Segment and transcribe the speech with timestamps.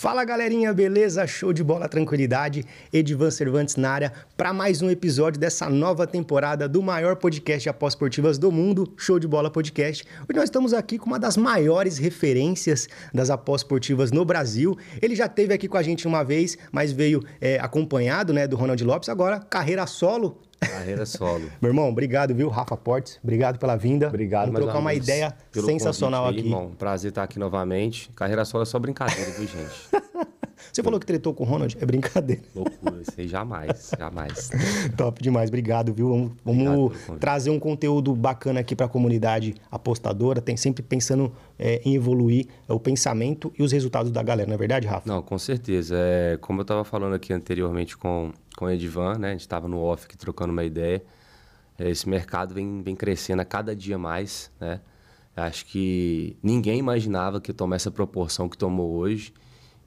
[0.00, 1.26] Fala galerinha, beleza?
[1.26, 2.64] Show de bola, tranquilidade.
[2.90, 7.68] Edivan Cervantes na área para mais um episódio dessa nova temporada do maior podcast de
[7.68, 10.02] após esportivas do mundo, Show de Bola Podcast.
[10.22, 14.74] Hoje nós estamos aqui com uma das maiores referências das após esportivas no Brasil.
[15.02, 18.56] Ele já esteve aqui com a gente uma vez, mas veio é, acompanhado né, do
[18.56, 19.10] Ronald Lopes.
[19.10, 21.50] Agora, carreira solo, Carreira solo.
[21.60, 22.48] Meu irmão, obrigado, viu?
[22.48, 24.08] Rafa Portes, obrigado pela vinda.
[24.08, 26.48] Obrigado, Vamos trocar uma ideia sensacional convite, aqui.
[26.48, 28.10] Irmão, prazer estar aqui novamente.
[28.14, 30.26] Carreira solo é só brincadeira, viu, gente?
[30.72, 31.76] Você falou que tretou com o Ronald?
[31.80, 32.42] É brincadeira.
[32.54, 34.50] Loucura, isso aí jamais, jamais.
[34.96, 36.08] Top demais, obrigado, viu?
[36.08, 40.40] Vamos, vamos trazer um conteúdo bacana aqui para a comunidade apostadora.
[40.40, 44.54] Tem sempre pensando é, em evoluir é, o pensamento e os resultados da galera, não
[44.54, 45.08] é verdade, Rafa?
[45.08, 45.96] Não, com certeza.
[45.98, 49.28] É, como eu estava falando aqui anteriormente com, com o Edivan, né?
[49.28, 51.02] A gente estava no off aqui trocando uma ideia.
[51.78, 54.80] É, esse mercado vem, vem crescendo a cada dia mais, né?
[55.36, 59.32] Acho que ninguém imaginava que tomar essa proporção que tomou hoje.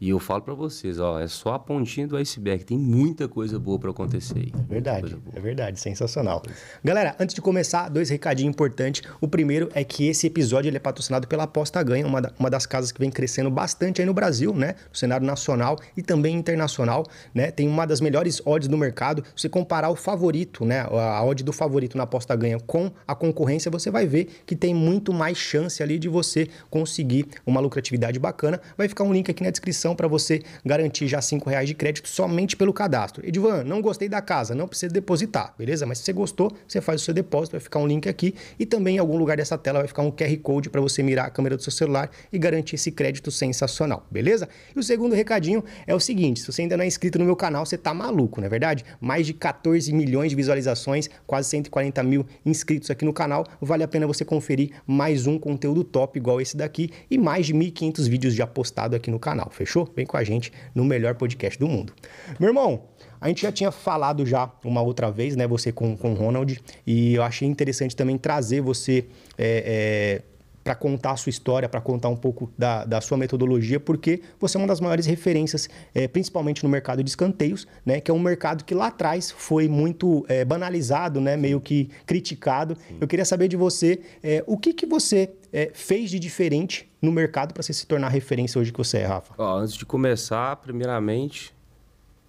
[0.04, 3.58] E eu falo para vocês, ó, é só a pontinha do iceberg, tem muita coisa
[3.58, 4.52] boa para acontecer aí.
[4.68, 6.44] Verdade, é verdade, sensacional.
[6.84, 9.02] Galera, antes de começar, dois recadinhos importantes.
[9.22, 12.50] O primeiro é que esse episódio ele é patrocinado pela Aposta Ganha, uma, da, uma
[12.50, 14.76] das casas que vem crescendo bastante aí no Brasil, né?
[14.92, 17.50] No cenário nacional e também internacional, né?
[17.50, 19.24] Tem uma das melhores odds do mercado.
[19.28, 20.82] Se você comparar o favorito, né?
[20.82, 24.76] A odd do favorito na Aposta Ganha com a concorrência, você vai ver que tem
[24.76, 28.60] muito mais chance ali de você conseguir uma lucratividade bacana.
[28.78, 32.08] Vai ficar um link aqui na descrição para você garantir já cinco reais de crédito
[32.08, 33.26] somente pelo cadastro.
[33.26, 35.86] Edvan, não gostei da casa, não precisa depositar, beleza?
[35.86, 38.66] Mas se você gostou, você faz o seu depósito, vai ficar um link aqui e
[38.66, 41.30] também em algum lugar dessa tela vai ficar um QR Code para você mirar a
[41.30, 44.48] câmera do seu celular e garantir esse crédito sensacional, beleza?
[44.76, 47.36] E o segundo recadinho é o seguinte, se você ainda não é inscrito no meu
[47.36, 48.84] canal, você tá maluco, não é verdade?
[49.00, 53.88] Mais de 14 milhões de visualizações, quase 140 mil inscritos aqui no canal, vale a
[53.88, 58.34] pena você conferir mais um conteúdo top igual esse daqui e mais de 1.500 vídeos
[58.34, 59.73] já postados aqui no canal, fechou?
[59.96, 61.94] Vem com a gente no melhor podcast do mundo.
[62.40, 62.84] Meu irmão,
[63.20, 65.48] a gente já tinha falado já uma outra vez, né?
[65.48, 69.06] Você com, com o Ronald, e eu achei interessante também trazer você
[69.38, 70.33] é, é,
[70.64, 74.58] para contar a sua história, para contar um pouco da, da sua metodologia, porque você
[74.58, 78.00] é uma das maiores referências, é, principalmente no mercado de escanteios, né?
[78.00, 81.36] Que é um mercado que lá atrás foi muito é, banalizado, né?
[81.36, 82.76] Meio que criticado.
[82.76, 82.98] Sim.
[83.02, 87.12] Eu queria saber de você é, o que, que você é, fez de diferente no
[87.12, 89.34] mercado para você se tornar referência hoje que você é, Rafa?
[89.38, 91.54] Ó, antes de começar, primeiramente,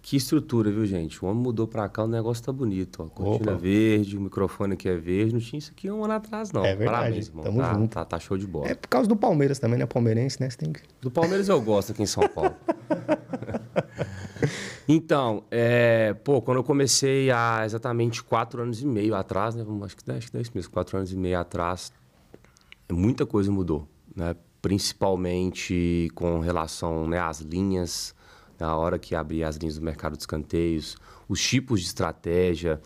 [0.04, 1.24] que estrutura, viu, gente?
[1.24, 3.02] O homem mudou pra cá, o negócio tá bonito.
[3.02, 3.06] Ó.
[3.06, 3.60] Cortina Opa.
[3.60, 5.32] verde, o microfone aqui é verde.
[5.32, 6.62] Não tinha isso aqui um ano atrás, não.
[6.62, 6.98] É verdade.
[7.04, 7.44] Parabéns, irmão.
[7.44, 7.90] Tamo tá, junto.
[7.90, 8.68] Tá, tá, show de bola.
[8.68, 9.86] É por causa do Palmeiras também, né?
[9.86, 10.50] Palmeirense, né?
[10.50, 10.82] Você tem que...
[11.00, 12.54] Do Palmeiras eu gosto aqui em São Paulo.
[14.86, 19.64] então, é, pô, quando eu comecei há exatamente quatro anos e meio atrás, né?
[19.82, 21.90] Acho que, acho que é isso mesmo, quatro anos e meio atrás,
[22.92, 24.36] muita coisa mudou, né?
[24.60, 28.14] Principalmente com relação né, às linhas,
[28.64, 30.96] na hora que abri as linhas do mercado de escanteios,
[31.28, 32.80] os tipos de estratégia.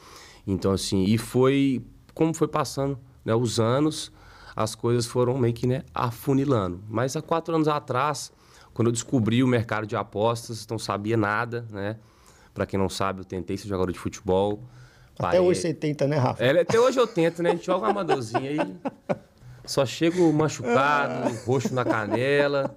[0.44, 4.10] Então, assim, e foi como foi passando né, os anos,
[4.56, 6.82] as coisas foram meio que né, afunilando.
[6.88, 8.32] Mas há quatro anos atrás,
[8.74, 11.96] quando eu descobri o mercado de apostas, não sabia nada, né?
[12.52, 14.64] Para quem não sabe, eu tentei ser jogador de futebol.
[15.16, 16.42] Até hoje você tenta, né, Rafa?
[16.42, 17.50] É, até hoje eu tento, né?
[17.50, 18.76] A gente joga uma amadorzinha aí.
[19.64, 22.76] Só chego machucado, roxo na canela.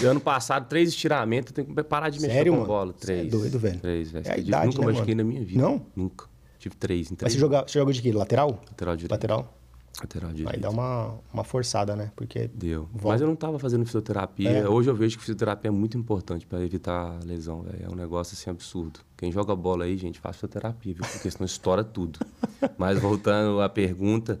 [0.00, 2.68] E ano passado, três estiramentos, eu tenho que parar de mexer Sério, com mano?
[2.68, 2.92] bola.
[2.92, 3.20] Três.
[3.20, 3.80] Você é doido, velho.
[3.80, 4.28] Três, velho.
[4.28, 5.28] É a idade, Nunca né, machuquei mano?
[5.28, 5.62] na minha vida.
[5.62, 5.86] Não?
[5.96, 6.26] Nunca.
[6.58, 8.12] Tive três em Mas você joga, você joga de quê?
[8.12, 8.60] Lateral?
[8.68, 9.12] Lateral direito.
[9.12, 9.54] Lateral?
[10.00, 10.54] Lateral direito.
[10.54, 12.12] Aí dá uma, uma forçada, né?
[12.14, 12.48] Porque.
[12.54, 12.88] Deu.
[12.92, 13.08] Volta.
[13.08, 14.50] Mas eu não tava fazendo fisioterapia.
[14.50, 14.68] É.
[14.68, 17.84] Hoje eu vejo que fisioterapia é muito importante para evitar lesão, velho.
[17.84, 19.00] É um negócio assim absurdo.
[19.16, 21.04] Quem joga bola aí, gente, faz fisioterapia, viu?
[21.04, 22.20] Porque senão estoura tudo.
[22.78, 24.40] Mas voltando à pergunta,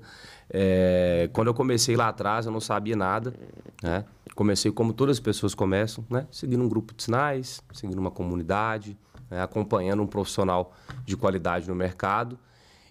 [0.50, 3.34] é, quando eu comecei lá atrás, eu não sabia nada,
[3.82, 4.04] né?
[4.34, 6.26] Comecei como todas as pessoas começam, né?
[6.30, 8.96] Seguindo um grupo de sinais, seguindo uma comunidade,
[9.30, 9.42] né?
[9.42, 12.38] acompanhando um profissional de qualidade no mercado.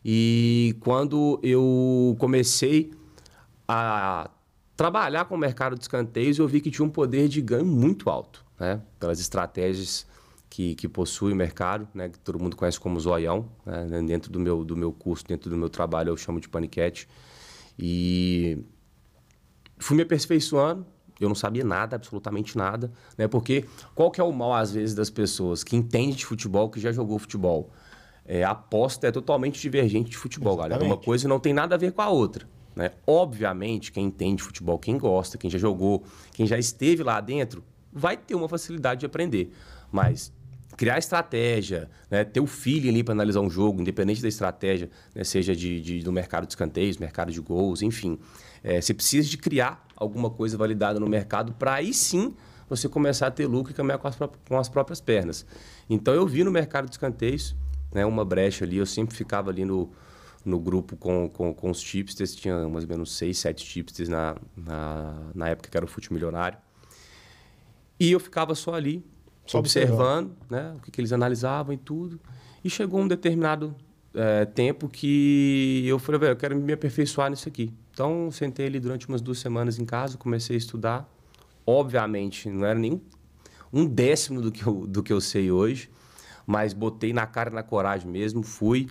[0.03, 2.93] E quando eu comecei
[3.67, 4.29] a
[4.75, 8.09] trabalhar com o mercado de escanteios, eu vi que tinha um poder de ganho muito
[8.09, 8.81] alto, né?
[8.99, 10.05] Pelas estratégias
[10.49, 12.09] que, que possui o mercado, né?
[12.09, 14.01] Que todo mundo conhece como zoião, né?
[14.05, 17.07] Dentro do meu, do meu curso, dentro do meu trabalho, eu chamo de paniquete.
[17.77, 18.57] E
[19.77, 20.85] fui me aperfeiçoando,
[21.19, 23.27] eu não sabia nada, absolutamente nada, né?
[23.27, 23.65] Porque
[23.95, 26.91] qual que é o mal, às vezes, das pessoas que entendem de futebol, que já
[26.91, 27.71] jogou futebol?
[28.25, 30.79] É, a aposta é totalmente divergente de futebol, Exatamente.
[30.79, 30.95] galera.
[30.95, 32.47] Uma coisa não tem nada a ver com a outra.
[32.75, 32.91] Né?
[33.07, 36.03] Obviamente, quem entende de futebol, quem gosta, quem já jogou,
[36.33, 39.51] quem já esteve lá dentro, vai ter uma facilidade de aprender.
[39.91, 40.31] Mas
[40.77, 42.23] criar estratégia, né?
[42.23, 45.23] ter o feeling ali para analisar um jogo, independente da estratégia, né?
[45.23, 48.19] seja de, de, do mercado de escanteios, mercado de gols, enfim.
[48.63, 52.35] É, você precisa de criar alguma coisa validada no mercado para aí sim
[52.69, 54.15] você começar a ter lucro e caminhar com as,
[54.47, 55.45] com as próprias pernas.
[55.89, 57.55] Então eu vi no mercado de escanteios
[57.91, 59.89] né, uma brecha ali, eu sempre ficava ali no,
[60.45, 64.35] no grupo com, com, com os tipsters, tinha mais ou menos seis, sete tipsters na,
[64.55, 66.59] na, na época que era o Fute Milionário.
[67.99, 69.03] E eu ficava só ali,
[69.47, 72.19] só observando, né, o que, que, eles analisavam e tudo.
[72.63, 73.73] E chegou um determinado
[74.13, 77.73] é, tempo que eu falei, velho, eu quero me aperfeiçoar nisso aqui.
[77.91, 81.09] Então, sentei ali durante umas duas semanas em casa, comecei a estudar.
[81.65, 83.01] Obviamente, não era nem
[83.71, 85.89] um décimo do que eu, do que eu sei hoje,
[86.45, 88.87] mas botei na cara na coragem mesmo, fui.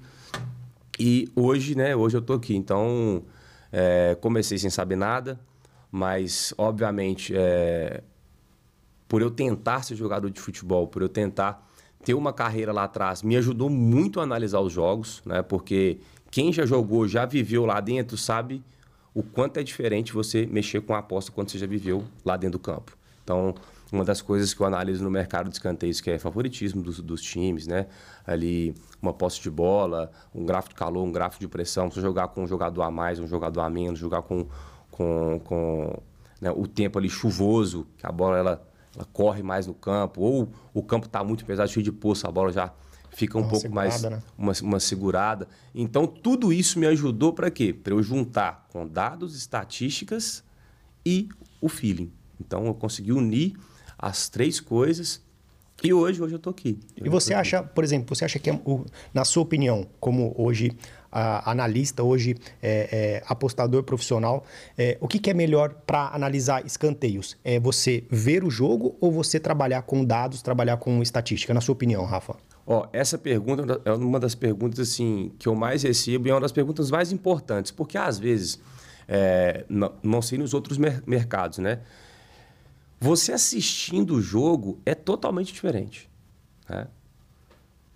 [0.98, 2.54] E hoje, né, hoje eu tô aqui.
[2.54, 3.22] Então,
[3.72, 5.38] é, comecei sem saber nada,
[5.90, 8.02] mas, obviamente, é,
[9.08, 11.66] por eu tentar ser jogador de futebol, por eu tentar
[12.04, 15.42] ter uma carreira lá atrás, me ajudou muito a analisar os jogos, né?
[15.42, 15.98] Porque
[16.30, 18.62] quem já jogou, já viveu lá dentro, sabe
[19.12, 22.58] o quanto é diferente você mexer com a aposta quando você já viveu lá dentro
[22.58, 22.96] do campo.
[23.24, 23.54] Então,
[23.90, 27.22] uma das coisas que eu analiso no mercado de escanteios, que é favoritismo dos, dos
[27.22, 27.86] times, né?
[28.26, 31.90] Ali, uma posse de bola, um gráfico de calor, um gráfico de pressão.
[31.90, 34.46] Se jogar com um jogador a mais, um jogador a menos, jogar com,
[34.90, 36.02] com, com
[36.40, 40.48] né, o tempo ali chuvoso, que a bola ela ela corre mais no campo, ou
[40.72, 42.72] o campo está muito pesado, cheio de poço, a bola já
[43.10, 44.22] fica um uma pouco mais né?
[44.36, 45.46] uma, uma segurada.
[45.74, 47.72] Então, tudo isso me ajudou para quê?
[47.72, 50.42] Para eu juntar com dados, estatísticas
[51.04, 51.28] e
[51.60, 52.10] o feeling.
[52.40, 53.54] Então, eu consegui unir
[53.98, 55.24] as três coisas
[55.82, 56.78] e hoje, hoje eu estou aqui.
[56.96, 58.60] e você acha, por exemplo, você acha que, é
[59.12, 60.72] na sua opinião, como hoje
[61.44, 64.44] analista, hoje é, é, apostador profissional,
[64.76, 67.36] é, o que, que, é melhor para analisar escanteios?
[67.44, 71.54] É você ver o jogo ou você trabalhar com dados, trabalhar com estatística?
[71.54, 72.36] Na sua opinião, Rafa?
[72.66, 76.40] Ó, essa pergunta é uma das perguntas assim que eu mais recebo e é uma
[76.40, 78.58] das perguntas mais importantes, porque às vezes,
[79.06, 81.80] é, não, não sei nos outros mer mercados, né?
[82.98, 86.08] Você assistindo o jogo é totalmente diferente.
[86.68, 86.86] Né?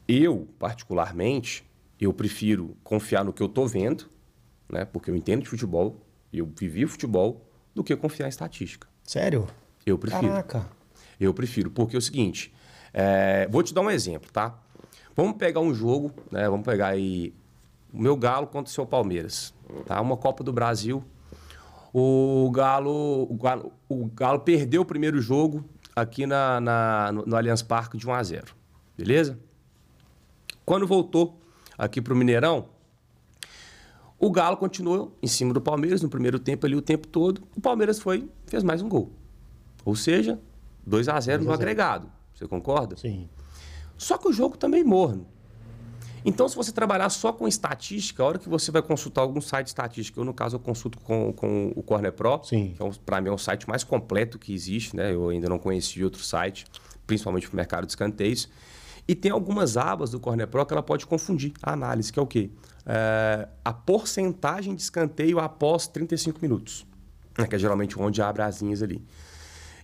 [0.06, 1.64] Eu, particularmente,
[2.00, 4.08] eu prefiro confiar no que eu estou vendo,
[4.68, 4.84] né?
[4.84, 5.96] porque eu entendo de futebol,
[6.32, 8.88] eu vivi futebol, do que confiar em estatística.
[9.04, 9.46] Sério?
[9.84, 10.28] Eu prefiro.
[10.28, 10.66] Caraca.
[11.18, 12.52] Eu prefiro, porque é o seguinte,
[12.92, 14.58] é, vou te dar um exemplo, tá?
[15.14, 16.48] Vamos pegar um jogo, né?
[16.48, 17.34] Vamos pegar aí
[17.92, 19.52] o meu Galo contra o seu Palmeiras,
[19.86, 20.00] tá?
[20.00, 21.04] Uma Copa do Brasil.
[21.92, 25.64] O Galo, o Galo, o Galo perdeu o primeiro jogo
[25.94, 28.54] aqui na, na no, no Allianz Parque de 1 a 0,
[28.96, 29.38] beleza?
[30.64, 31.39] Quando voltou
[31.80, 32.66] aqui para o Mineirão,
[34.18, 37.42] o Galo continuou em cima do Palmeiras no primeiro tempo ali o tempo todo.
[37.56, 39.10] O Palmeiras foi, fez mais um gol.
[39.82, 40.38] Ou seja,
[40.86, 42.10] 2 a 0 no agregado.
[42.34, 42.96] Você concorda?
[42.98, 43.30] Sim.
[43.96, 45.26] Só que o jogo também morno.
[46.22, 49.68] Então, se você trabalhar só com estatística, a hora que você vai consultar algum site
[49.68, 52.74] estatístico, eu, no caso, eu consulto com, com o Corner Pro, Sim.
[52.76, 55.14] que é, para mim é o site mais completo que existe, né?
[55.14, 56.66] Eu ainda não conheci outro site,
[57.06, 58.50] principalmente para o mercado de escanteios.
[59.06, 62.22] E tem algumas abas do Corner Pro que ela pode confundir a análise, que é
[62.22, 62.50] o quê?
[62.86, 66.86] É, a porcentagem de escanteio após 35 minutos,
[67.36, 67.46] né?
[67.46, 69.04] que é geralmente onde abre as linhas ali.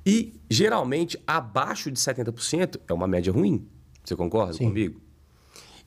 [0.04, 3.66] E, geralmente, abaixo de 70% é uma média ruim.
[4.04, 4.68] Você concorda Sim.
[4.68, 5.00] comigo?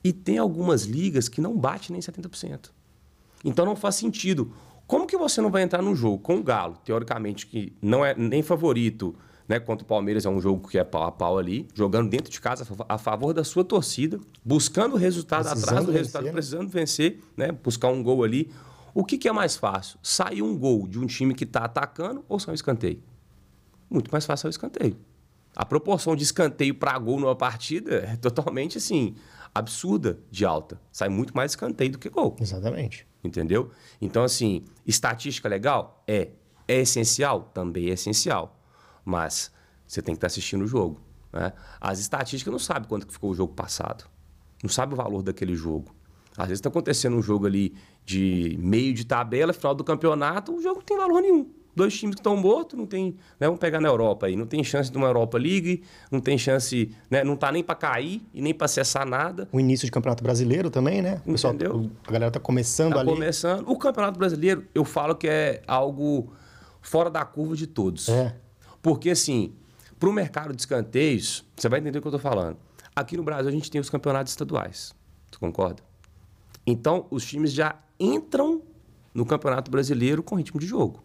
[0.03, 2.71] E tem algumas ligas que não bate nem 70%.
[3.43, 4.53] Então não faz sentido.
[4.85, 8.13] Como que você não vai entrar num jogo com o Galo, teoricamente, que não é
[8.15, 9.15] nem favorito,
[9.49, 9.59] né?
[9.59, 12.39] Contra o Palmeiras é um jogo que é pau a pau ali, jogando dentro de
[12.39, 16.33] casa a favor da sua torcida, buscando o resultado precisando atrás do resultado, vencer, né?
[16.33, 17.51] precisando vencer, né?
[17.51, 18.51] Buscar um gol ali.
[18.93, 19.97] O que, que é mais fácil?
[20.03, 23.01] Sair um gol de um time que está atacando ou sair um escanteio?
[23.89, 24.97] Muito mais fácil sair o escanteio.
[25.55, 29.15] A proporção de escanteio para gol numa partida é totalmente assim
[29.53, 30.79] absurda de alta.
[30.91, 32.35] Sai muito mais escanteio do que gol.
[32.39, 33.07] Exatamente.
[33.23, 33.71] Entendeu?
[33.99, 36.03] Então, assim, estatística legal?
[36.07, 36.29] É.
[36.67, 37.49] É essencial?
[37.51, 38.58] Também é essencial
[39.09, 39.51] mas
[39.85, 41.01] você tem que estar assistindo o jogo.
[41.33, 41.51] Né?
[41.81, 44.05] As estatísticas não sabem quanto que ficou o jogo passado.
[44.61, 45.93] Não sabe o valor daquele jogo.
[46.37, 47.73] Às vezes está acontecendo um jogo ali
[48.05, 51.47] de meio de tabela, final do campeonato, o jogo não tem valor nenhum.
[51.75, 53.15] Dois times que estão mortos, não tem.
[53.39, 56.37] Né, vamos pegar na Europa aí, não tem chance de uma Europa League, não tem
[56.37, 59.47] chance, né, não tá nem para cair e nem para acessar nada.
[59.51, 61.21] O início de Campeonato Brasileiro também, né?
[61.25, 61.89] O pessoal, Entendeu?
[62.05, 63.09] A galera tá começando tá ali.
[63.09, 63.69] começando.
[63.69, 66.31] O Campeonato Brasileiro, eu falo que é algo
[66.81, 68.09] fora da curva de todos.
[68.09, 68.35] É.
[68.81, 69.53] Porque, assim,
[69.99, 72.57] para o mercado de escanteios, você vai entender o que eu estou falando.
[72.95, 74.95] Aqui no Brasil, a gente tem os campeonatos estaduais.
[75.29, 75.83] Tu concorda?
[76.65, 78.61] Então, os times já entram
[79.13, 81.03] no Campeonato Brasileiro com ritmo de jogo.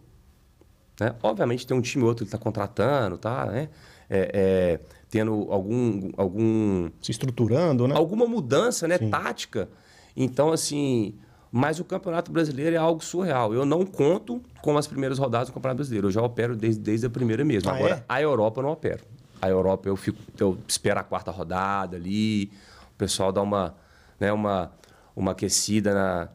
[0.99, 1.15] Né?
[1.21, 3.45] Obviamente, tem um time ou outro que está contratando, tá?
[3.47, 3.69] Né?
[4.09, 4.79] É, é,
[5.09, 6.89] tendo algum, algum...
[7.01, 7.95] Se estruturando, né?
[7.95, 8.97] Alguma mudança né?
[8.97, 9.69] tática.
[10.15, 11.15] Então, assim...
[11.57, 13.53] Mas o Campeonato Brasileiro é algo surreal.
[13.53, 16.07] Eu não conto com as primeiras rodadas do Campeonato Brasileiro.
[16.07, 17.69] Eu já opero desde, desde a primeira mesmo.
[17.69, 18.03] Ah, Agora, é?
[18.09, 19.05] a Europa eu não opero.
[19.41, 22.51] A Europa eu fico, eu espero a quarta rodada ali,
[22.93, 23.73] o pessoal dá uma,
[24.19, 24.69] né, uma,
[25.15, 26.27] uma aquecida na,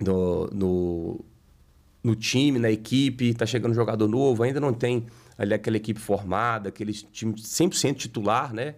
[0.00, 1.20] no, no,
[2.02, 5.04] no time, na equipe, tá chegando um jogador novo, ainda não tem
[5.36, 8.76] ali aquela equipe formada, aquele time 100% titular, né?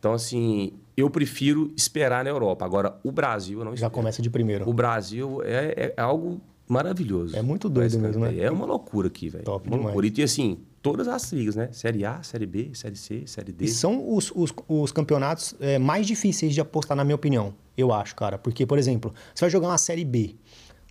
[0.00, 2.64] Então, assim, eu prefiro esperar na Europa.
[2.64, 3.90] Agora, o Brasil não Já espero.
[3.92, 4.68] começa de primeiro.
[4.68, 7.36] O Brasil é, é algo maravilhoso.
[7.36, 8.38] É muito doido mesmo, né?
[8.38, 9.44] É uma loucura aqui, velho.
[9.44, 9.94] Top Uma demais.
[9.94, 10.12] loucura.
[10.20, 11.68] E, assim, todas as ligas, né?
[11.72, 13.64] Série A, Série B, Série C, Série D.
[13.66, 17.54] E são os, os, os campeonatos é, mais difíceis de apostar, na minha opinião.
[17.76, 18.38] Eu acho, cara.
[18.38, 20.34] Porque, por exemplo, você vai jogar uma Série B.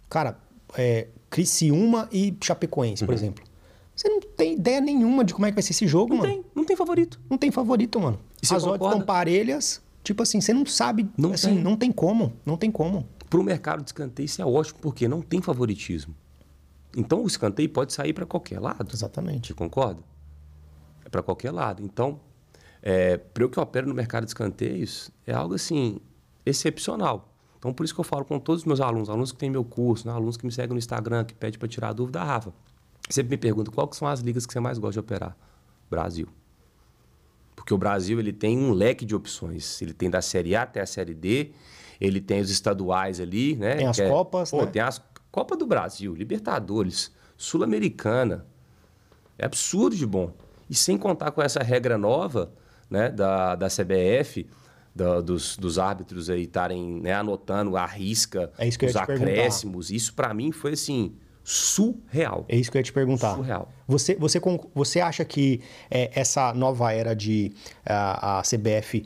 [0.09, 0.37] Cara,
[0.77, 3.43] é, Criciúma e Chapecoense, por exemplo.
[3.95, 6.19] Você não tem ideia nenhuma de como é que vai ser esse jogo, Uhum.
[6.21, 6.33] Não mano.
[6.43, 7.19] tem, não tem favorito.
[7.29, 8.19] Não tem favorito, mano.
[8.41, 8.85] E As odds concorda?
[8.95, 9.81] estão parelhas.
[10.05, 11.09] Tipo assim, você não sabe.
[11.17, 11.63] Não assim, tem.
[11.63, 12.33] não tem como.
[12.45, 13.07] Não tem como.
[13.27, 16.15] Para o mercado de escanteio, isso é ótimo, porque não tem favoritismo.
[16.95, 18.87] Então, o escanteio pode sair para qualquer lado.
[18.93, 19.47] Exatamente.
[19.47, 19.99] Você concorda?
[21.03, 21.83] É para qualquer lado.
[21.83, 22.19] Então,
[22.83, 25.97] é, para eu que opero no mercado de escanteios, é algo assim,
[26.45, 27.33] excepcional.
[27.57, 29.65] Então, por isso que eu falo com todos os meus alunos, alunos que têm meu
[29.65, 32.53] curso, né, alunos que me seguem no Instagram, que pedem para tirar dúvida, "Ah, Rafa,
[33.09, 35.35] sempre me pergunta qual que são as ligas que você mais gosta de operar?
[35.89, 36.27] Brasil.
[37.65, 39.81] Porque o Brasil ele tem um leque de opções.
[39.81, 41.49] Ele tem da Série A até a Série D,
[41.99, 43.77] ele tem os estaduais ali, né?
[43.77, 44.67] Tem as é- Copas, Pô, né?
[44.67, 48.45] tem as Copa do Brasil, Libertadores, Sul-Americana.
[49.35, 50.31] É absurdo de bom.
[50.69, 52.53] E sem contar com essa regra nova
[52.87, 54.47] né, da, da CBF,
[54.93, 59.89] da- dos, dos árbitros aí estarem né, anotando a risca, É os acréscimos.
[59.89, 61.15] Isso para mim foi assim,
[61.45, 62.43] surreal.
[62.49, 63.35] É isso que eu ia te perguntar.
[63.35, 63.69] Surreal.
[63.87, 64.41] Você, você,
[64.73, 67.51] você acha que é, essa nova era de
[67.85, 69.05] a, a CBF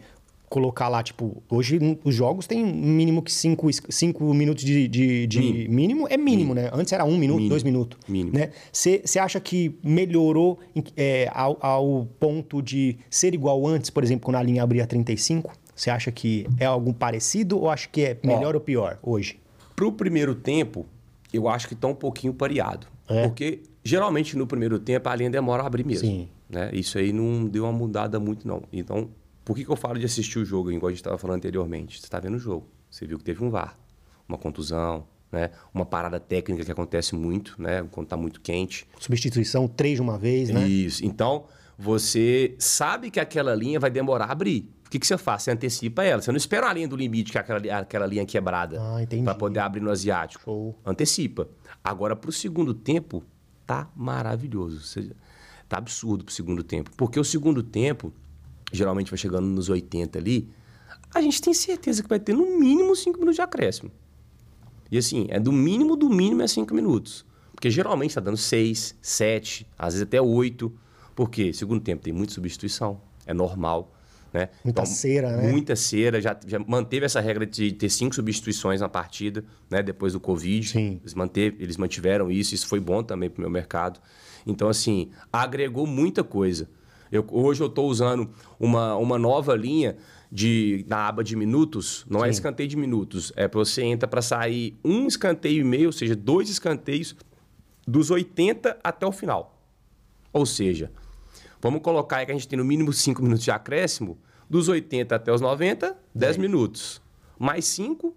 [0.50, 5.28] colocar lá, tipo, hoje os jogos têm mínimo que cinco, es- cinco minutos de, de,
[5.28, 6.08] de mínimo.
[6.10, 6.72] É mínimo, né?
[6.74, 7.50] Antes era um minuto, Mínimo.
[7.50, 8.00] dois minutos.
[8.08, 8.36] Mínimo.
[8.36, 8.50] Né?
[8.72, 10.58] Você acha que melhorou
[10.98, 15.54] é, ao, ao ponto de ser igual antes, por exemplo, quando a linha abria 35?
[15.76, 19.38] Você acha que é algo parecido ou acha que é melhor ou pior hoje?
[19.76, 20.86] Pro primeiro tempo,
[21.34, 22.88] eu acho que está um pouquinho pareado.
[23.08, 23.28] É?
[23.28, 26.08] Porque geralmente no primeiro tempo a linha demora a abrir mesmo.
[26.08, 26.30] Sim.
[26.50, 26.70] Né?
[26.74, 28.64] Isso aí não deu uma mudada muito, não.
[28.72, 29.10] Então,
[29.46, 32.00] por que, que eu falo de assistir o jogo, igual a gente estava falando anteriormente?
[32.00, 32.68] Você está vendo o jogo.
[32.90, 33.78] Você viu que teve um VAR,
[34.28, 35.52] uma contusão, né?
[35.74, 37.86] uma parada técnica que acontece muito, né?
[37.92, 38.88] quando está muito quente.
[39.00, 40.68] Substituição três de uma vez, né?
[40.68, 41.06] Isso.
[41.06, 41.46] Então,
[41.78, 44.70] você sabe que aquela linha vai demorar a abrir.
[44.90, 45.44] O que, que você faz?
[45.44, 46.20] Você antecipa ela.
[46.20, 48.82] Você não espera a linha do limite, que é aquela, aquela linha quebrada.
[48.82, 49.24] Ah, entendi.
[49.24, 50.44] Para poder abrir no asiático.
[50.44, 50.76] Show.
[50.84, 51.48] Antecipa.
[51.84, 53.24] Agora, para o segundo tempo,
[53.68, 54.82] tá maravilhoso.
[55.68, 56.90] Tá absurdo pro segundo tempo.
[56.98, 58.12] Porque o segundo tempo,
[58.74, 60.50] geralmente vai chegando nos 80 ali,
[61.14, 63.92] a gente tem certeza que vai ter no mínimo 5 minutos de acréscimo.
[64.90, 67.24] E assim, é do mínimo do mínimo é 5 minutos.
[67.52, 70.74] Porque geralmente está dando 6, 7, às vezes até 8.
[71.16, 73.94] Porque segundo tempo tem muita substituição, é normal.
[74.32, 74.50] Né?
[74.64, 75.52] Muita cera, né?
[75.52, 79.82] Muita cera, já, já manteve essa regra de ter cinco substituições na partida, né?
[79.82, 80.68] Depois do Covid.
[80.68, 81.00] Sim.
[81.02, 84.00] Eles, manteve, eles mantiveram isso, isso foi bom também para o meu mercado.
[84.46, 86.70] Então, assim, agregou muita coisa.
[87.12, 89.98] Eu, hoje eu estou usando uma, uma nova linha
[90.32, 94.22] de, na aba de minutos, não é escanteio de minutos, é para você entra para
[94.22, 97.16] sair um escanteio e meio, ou seja, dois escanteios
[97.88, 99.60] dos 80 até o final.
[100.32, 100.92] Ou seja,
[101.62, 104.18] vamos colocar aí que a gente tem no mínimo 5 minutos de acréscimo,
[104.50, 107.02] dos 80 até os 90, 10 minutos.
[107.38, 108.16] Mais 5,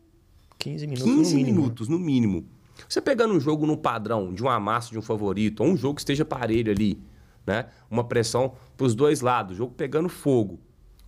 [0.59, 1.61] 15 minutos 15 no mínimo.
[1.61, 2.47] minutos no mínimo.
[2.89, 5.95] Você pegando um jogo no padrão de um amasso de um favorito, ou um jogo
[5.97, 7.01] que esteja parelho ali,
[7.47, 7.67] né?
[7.91, 10.59] Uma pressão para os dois lados, jogo pegando fogo.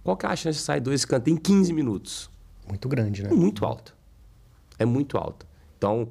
[0.02, 2.30] Qual que é a chance de sair dois escanteios em 15 minutos?
[2.68, 3.30] Muito grande, né?
[3.30, 3.92] É muito alta.
[4.78, 5.46] É muito alta.
[5.76, 6.08] Então,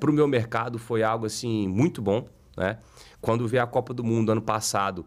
[0.00, 2.26] para o meu mercado foi algo assim muito bom.
[2.56, 2.78] Né?
[3.20, 5.06] Quando veio a Copa do Mundo ano passado,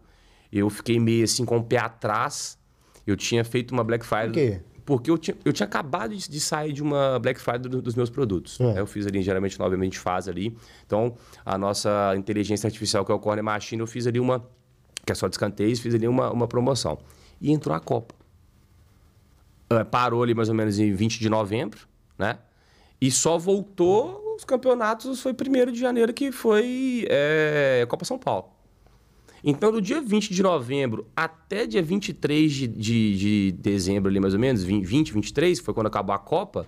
[0.52, 2.58] eu fiquei meio assim com o pé atrás.
[3.06, 4.28] Eu tinha feito uma Black Friday.
[4.28, 4.60] Por quê?
[4.84, 7.94] Porque eu tinha, eu tinha acabado de, de sair de uma Black Friday do- dos
[7.94, 8.60] meus produtos.
[8.60, 8.74] É.
[8.74, 8.80] né?
[8.80, 10.56] Eu fiz ali, geralmente, obviamente, faz ali.
[10.86, 14.44] Então, a nossa inteligência artificial, que é o Corner Machine, eu fiz ali uma,
[15.06, 16.98] que é só de escanteios, fiz ali uma, uma promoção.
[17.40, 18.14] E entrou a Copa.
[19.70, 21.80] Eh, parou ali mais ou menos em 20 de novembro,
[22.18, 22.38] né?
[23.00, 28.51] E só voltou os campeonatos, foi 1 de janeiro, que foi eh, Copa São Paulo.
[29.44, 34.34] Então, do dia 20 de novembro até dia 23 de, de, de dezembro, ali mais
[34.34, 36.66] ou menos, 20, 20, 23, que foi quando acabou a Copa,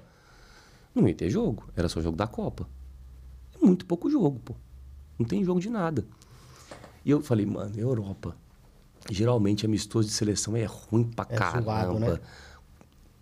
[0.95, 1.69] não ia ter jogo.
[1.77, 2.69] Era só jogo da Copa.
[3.55, 4.55] É muito pouco jogo, pô.
[5.19, 6.05] Não tem jogo de nada.
[7.05, 8.37] E eu falei, mano, Europa.
[9.11, 11.63] Geralmente amistoso de seleção é ruim pra É caramba.
[11.63, 12.19] zoado, né?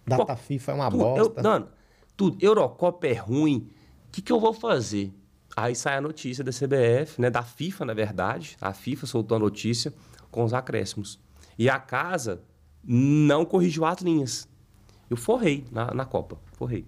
[0.07, 1.43] Data FIFA é uma Tudo, eu- bosta.
[1.43, 1.69] não,
[2.17, 2.39] tudo.
[2.41, 3.69] Eurocopa é ruim.
[4.11, 5.13] que, que eu vou fazer?
[5.55, 8.57] Aí sai a notícia da CBF, né, da FIFA, na verdade.
[8.61, 9.93] A FIFA soltou a notícia
[10.31, 11.19] com os acréscimos.
[11.59, 12.43] E a casa
[12.83, 14.49] não corrigiu as linhas.
[15.11, 16.39] Eu forrei na, na Copa.
[16.55, 16.87] Forrei.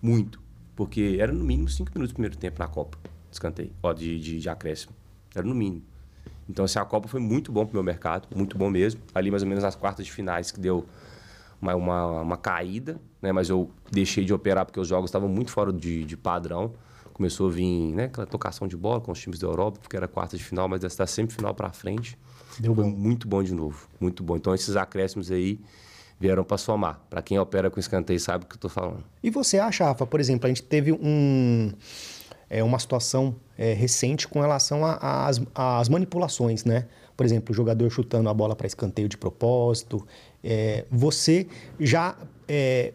[0.00, 0.40] Muito.
[0.74, 2.98] Porque era no mínimo cinco minutos do primeiro tempo na Copa.
[3.30, 3.72] Descantei.
[3.82, 4.92] Ó, de, de, de acréscimo.
[5.34, 5.82] Era no mínimo.
[6.48, 8.28] Então, assim, a Copa foi muito bom pro meu mercado.
[8.36, 9.00] Muito bom mesmo.
[9.14, 10.86] Ali, mais ou menos, nas quartas de finais, que deu
[11.60, 13.00] uma, uma, uma caída.
[13.22, 13.32] Né?
[13.32, 16.74] Mas eu deixei de operar porque os jogos estavam muito fora de, de padrão
[17.16, 20.06] começou a vir né, aquela tocação de bola com os times da Europa, porque era
[20.06, 22.18] quarta de final, mas está sempre final para frente.
[22.60, 22.90] Deu bom.
[22.90, 24.36] muito bom de novo, muito bom.
[24.36, 25.58] Então esses acréscimos aí
[26.20, 27.00] vieram para somar.
[27.08, 29.02] Para quem opera com escanteio sabe o que eu estou falando.
[29.22, 31.72] E você acha, Rafa, por exemplo, a gente teve um,
[32.50, 34.82] é, uma situação é, recente com relação
[35.54, 36.86] às manipulações, né?
[37.16, 40.06] Por exemplo, o jogador chutando a bola para escanteio de propósito.
[40.44, 41.46] É, você
[41.80, 42.14] já
[42.46, 42.92] é,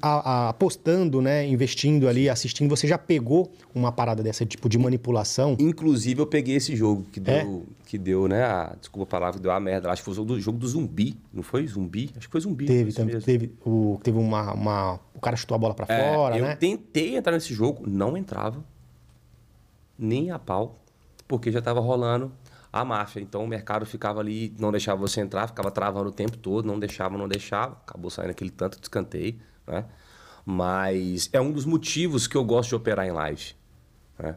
[0.00, 4.78] a, a, apostando, né, investindo ali, assistindo, você já pegou uma parada dessa tipo de
[4.78, 5.56] manipulação?
[5.58, 7.84] Inclusive, eu peguei esse jogo que deu, é?
[7.86, 9.90] que deu né, a, desculpa a palavra, deu a merda.
[9.90, 12.10] Acho que foi o jogo do, zumbi, não foi zumbi?
[12.16, 12.66] Acho que foi zumbi.
[12.66, 16.36] Teve, também, teve, o, teve uma, uma, o cara chutou a bola para é, fora,
[16.36, 16.52] eu né?
[16.52, 18.64] Eu tentei entrar nesse jogo, não entrava,
[19.98, 20.78] nem a pau,
[21.26, 22.32] porque já estava rolando
[22.72, 23.20] a máfia.
[23.20, 26.78] Então o mercado ficava ali, não deixava você entrar, ficava travando o tempo todo, não
[26.78, 29.84] deixava, não deixava, acabou saindo aquele tanto de escanteio né?
[30.44, 33.54] Mas é um dos motivos que eu gosto de operar em live.
[34.18, 34.36] Né?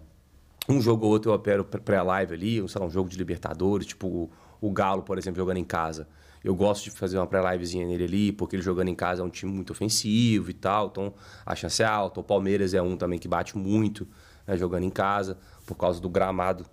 [0.68, 4.08] Um jogo ou outro eu opero pré-live ali, sei lá, um jogo de Libertadores, tipo
[4.08, 6.08] o, o Galo, por exemplo, jogando em casa.
[6.44, 9.30] Eu gosto de fazer uma pré-livezinha nele ali, porque ele jogando em casa é um
[9.30, 11.14] time muito ofensivo e tal, então
[11.46, 12.22] a chance é alta.
[12.22, 14.08] O Palmeiras é um também que bate muito
[14.48, 16.66] né, jogando em casa, por causa do gramado,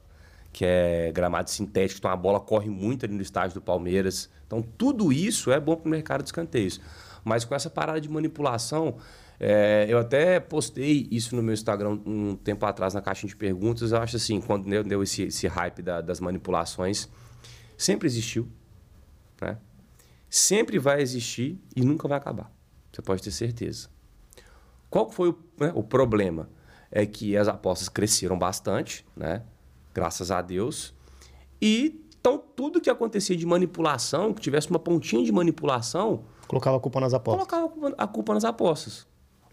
[0.52, 4.30] que é gramado sintético, então a bola corre muito ali no estádio do Palmeiras.
[4.46, 6.80] Então tudo isso é bom para o mercado de escanteios.
[7.26, 8.98] Mas com essa parada de manipulação,
[9.40, 13.90] é, eu até postei isso no meu Instagram um tempo atrás na caixinha de perguntas.
[13.90, 17.08] Eu acho assim, quando deu, deu esse, esse hype da, das manipulações,
[17.76, 18.48] sempre existiu,
[19.42, 19.58] né?
[20.30, 22.48] Sempre vai existir e nunca vai acabar.
[22.92, 23.88] Você pode ter certeza.
[24.88, 26.48] Qual foi o, né, o problema?
[26.92, 29.42] É que as apostas cresceram bastante, né?
[29.92, 30.94] Graças a Deus.
[31.60, 36.80] E então tudo que acontecia de manipulação, que tivesse uma pontinha de manipulação, Colocava a
[36.80, 37.46] culpa nas apostas.
[37.48, 39.06] Colocava a culpa nas apostas.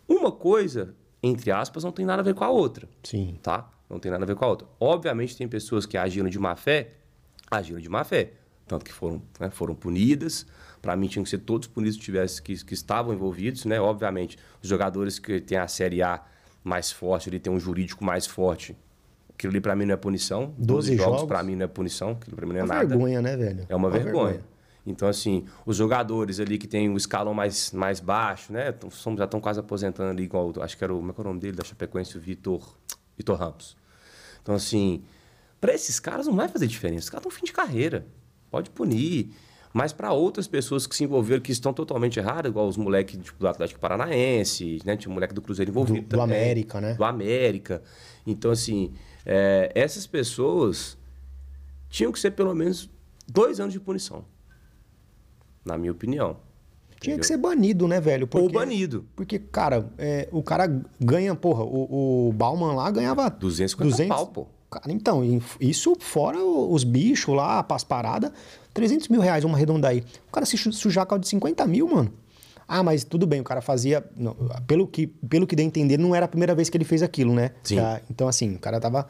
[0.08, 2.88] Uma coisa, entre aspas, não tem nada a ver com a outra.
[3.04, 3.38] Sim.
[3.42, 3.70] Tá?
[3.90, 4.68] Não tem nada a ver com a outra.
[4.80, 6.90] Obviamente, tem pessoas que agiram de má fé,
[7.50, 8.32] agiram de má fé.
[8.68, 10.46] Tanto que foram, né, foram punidas.
[10.82, 13.66] Para mim, tinham que ser todos punidos que, tivesse, que, que estavam envolvidos.
[13.66, 13.80] Né?
[13.80, 16.22] Obviamente, os jogadores que têm a Série A
[16.64, 18.76] mais forte, ele tem um jurídico mais forte.
[19.30, 20.54] Aquilo ali, para mim, não é punição.
[20.58, 22.12] 12 jogos, jogos para mim, não é punição.
[22.12, 22.88] Aquilo para mim não é uma nada.
[22.88, 23.66] vergonha, né, velho?
[23.68, 24.26] É uma, uma vergonha.
[24.26, 24.53] vergonha.
[24.86, 28.72] Então, assim, os jogadores ali que tem o escalão mais, mais baixo, né?
[28.72, 31.24] Tão, já estão quase aposentando ali, igual, acho que era o, como é, é o
[31.24, 32.78] nome dele, da Chapecoense, o Vitor,
[33.18, 33.78] Vitor Ramos.
[34.42, 35.02] Então, assim,
[35.62, 37.06] para esses caras não vai fazer diferença.
[37.06, 38.06] Os caras estão fim de carreira.
[38.52, 39.34] Pode punir.
[39.72, 43.40] Mas para outras pessoas que se envolveram, que estão totalmente erradas, igual os moleques tipo,
[43.40, 44.98] do Atlético Paranaense, né?
[44.98, 46.28] Tinha o moleque do Cruzeiro envolvido do, também.
[46.28, 46.94] Do América, né?
[46.94, 47.82] Do América.
[48.28, 48.94] Então, assim,
[49.26, 50.98] é, essas pessoas
[51.90, 52.90] tinham que ser pelo menos
[53.28, 54.26] dois anos de punição
[55.66, 56.38] na minha opinião.
[57.04, 58.26] Tinha que ser banido, né, velho?
[58.26, 59.06] Porque, Ou banido.
[59.14, 63.30] Porque, cara, é, o cara ganha, porra, o, o Bauman lá ganhava...
[63.30, 64.48] 250 200, pau, pô.
[64.72, 65.22] Cara, então,
[65.60, 68.32] isso fora os bichos lá, as paradas,
[68.74, 70.04] 300 mil reais, uma redonda aí.
[70.30, 72.12] O cara se sujar com de 50 mil, mano.
[72.66, 74.04] Ah, mas tudo bem, o cara fazia.
[74.16, 76.86] Não, pelo, que, pelo que deu a entender, não era a primeira vez que ele
[76.86, 77.52] fez aquilo, né?
[77.62, 77.76] Sim.
[77.76, 79.06] Já, então, assim, o cara tava.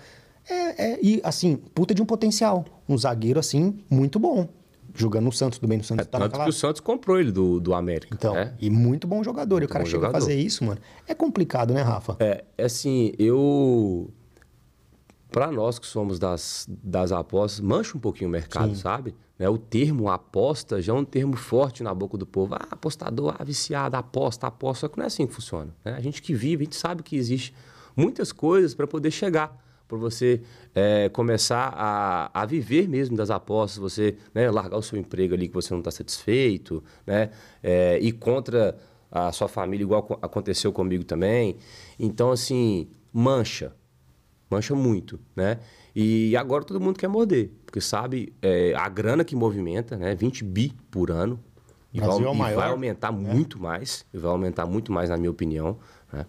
[0.49, 2.65] É, é, e assim, puta de um potencial.
[2.89, 4.49] Um zagueiro, assim, muito bom
[4.93, 6.43] jogando no Santos, tudo bem, no Santos é, tá tanto naquela...
[6.45, 8.15] que o Santos comprou ele do, do América.
[8.15, 8.53] Então, né?
[8.59, 9.55] e muito bom jogador.
[9.55, 10.17] Muito e o cara chega jogador.
[10.17, 10.79] a fazer isso, mano.
[11.07, 12.15] É complicado, né, Rafa?
[12.19, 14.09] É, é assim, eu...
[15.31, 18.81] Para nós que somos das, das apostas, mancha um pouquinho o mercado, Sim.
[18.81, 19.15] sabe?
[19.37, 19.49] Né?
[19.49, 22.53] O termo aposta já é um termo forte na boca do povo.
[22.53, 24.81] Ah, apostador, ah, viciado, aposta, aposta.
[24.81, 25.73] Só que não é assim que funciona.
[25.83, 25.95] Né?
[25.95, 27.53] A gente que vive, a gente sabe que existe
[27.95, 29.62] muitas coisas para poder chegar
[29.93, 30.41] por você
[30.73, 35.47] é, começar a, a viver mesmo das apostas, você né, largar o seu emprego ali
[35.47, 37.29] que você não está satisfeito, né,
[37.61, 38.75] é, ir contra
[39.11, 41.57] a sua família, igual aconteceu comigo também.
[41.99, 43.75] Então, assim, mancha,
[44.49, 45.59] mancha muito, né?
[45.95, 50.15] E agora todo mundo quer morder, porque sabe é, a grana que movimenta, né?
[50.15, 51.39] 20 bi por ano.
[51.93, 53.31] E, vai, é e vai, aumentar né?
[53.31, 55.77] muito mais, vai aumentar muito mais, na minha opinião.
[56.11, 56.25] Né?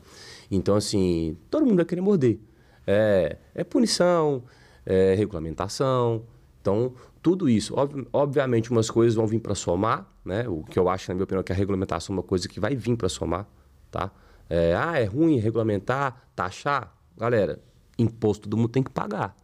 [0.51, 2.39] Então, assim, todo mundo vai querer morder
[2.87, 4.43] é, é punição,
[4.85, 6.25] é regulamentação.
[6.61, 7.79] Então, tudo isso.
[7.79, 10.49] Ob obviamente, umas coisas vão vir para somar, né?
[10.49, 12.61] O que eu acho, na minha opinião, é que a regulamentação é uma coisa que
[12.61, 13.47] vai vir para somar,
[13.91, 14.11] tá?
[14.49, 16.95] É, ah, é ruim regulamentar, taxar?
[17.17, 17.61] Galera,
[17.99, 19.37] imposto todo mundo tem que pagar.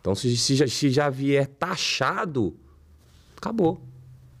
[0.00, 2.56] Então, se, se, já, se já vier taxado,
[3.36, 3.80] acabou.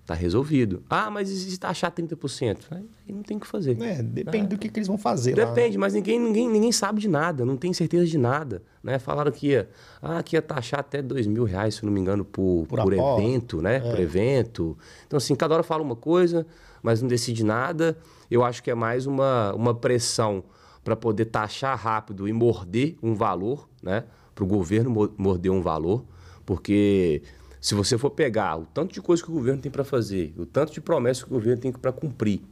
[0.04, 0.82] Tá resolvido.
[0.90, 2.58] Ah, mas e se taxar 30%?
[2.72, 3.80] Aí não tem o que fazer.
[3.80, 5.32] É, depende do que, que, eles vão fazer.
[5.32, 5.82] Depende, lá.
[5.82, 8.64] mas ninguém, ninguém, ninguém sabe de nada, não tem certeza de nada.
[8.82, 8.98] Né?
[8.98, 9.68] Falaram que ia,
[10.02, 12.92] ah, que ia taxar até dois mil reais, se não me engano, por, por, por
[12.92, 13.76] evento, né?
[13.76, 13.80] É.
[13.80, 14.76] Por evento.
[15.06, 16.44] Então, assim, cada hora fala uma coisa,
[16.82, 17.96] mas não decide nada.
[18.28, 20.42] Eu acho que é mais uma, uma pressão
[20.82, 24.02] para poder taxar rápido e morder um valor, né?
[24.34, 26.04] Para o governo morder um valor,
[26.44, 27.22] porque
[27.62, 30.44] se você for pegar o tanto de coisa que o governo tem para fazer, o
[30.44, 32.42] tanto de promessas que o governo tem para cumprir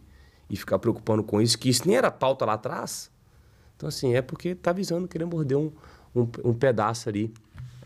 [0.48, 3.10] e ficar preocupando com isso, que isso nem era pauta lá atrás,
[3.76, 5.72] então assim, é porque está visando querer morder um,
[6.14, 7.34] um, um pedaço ali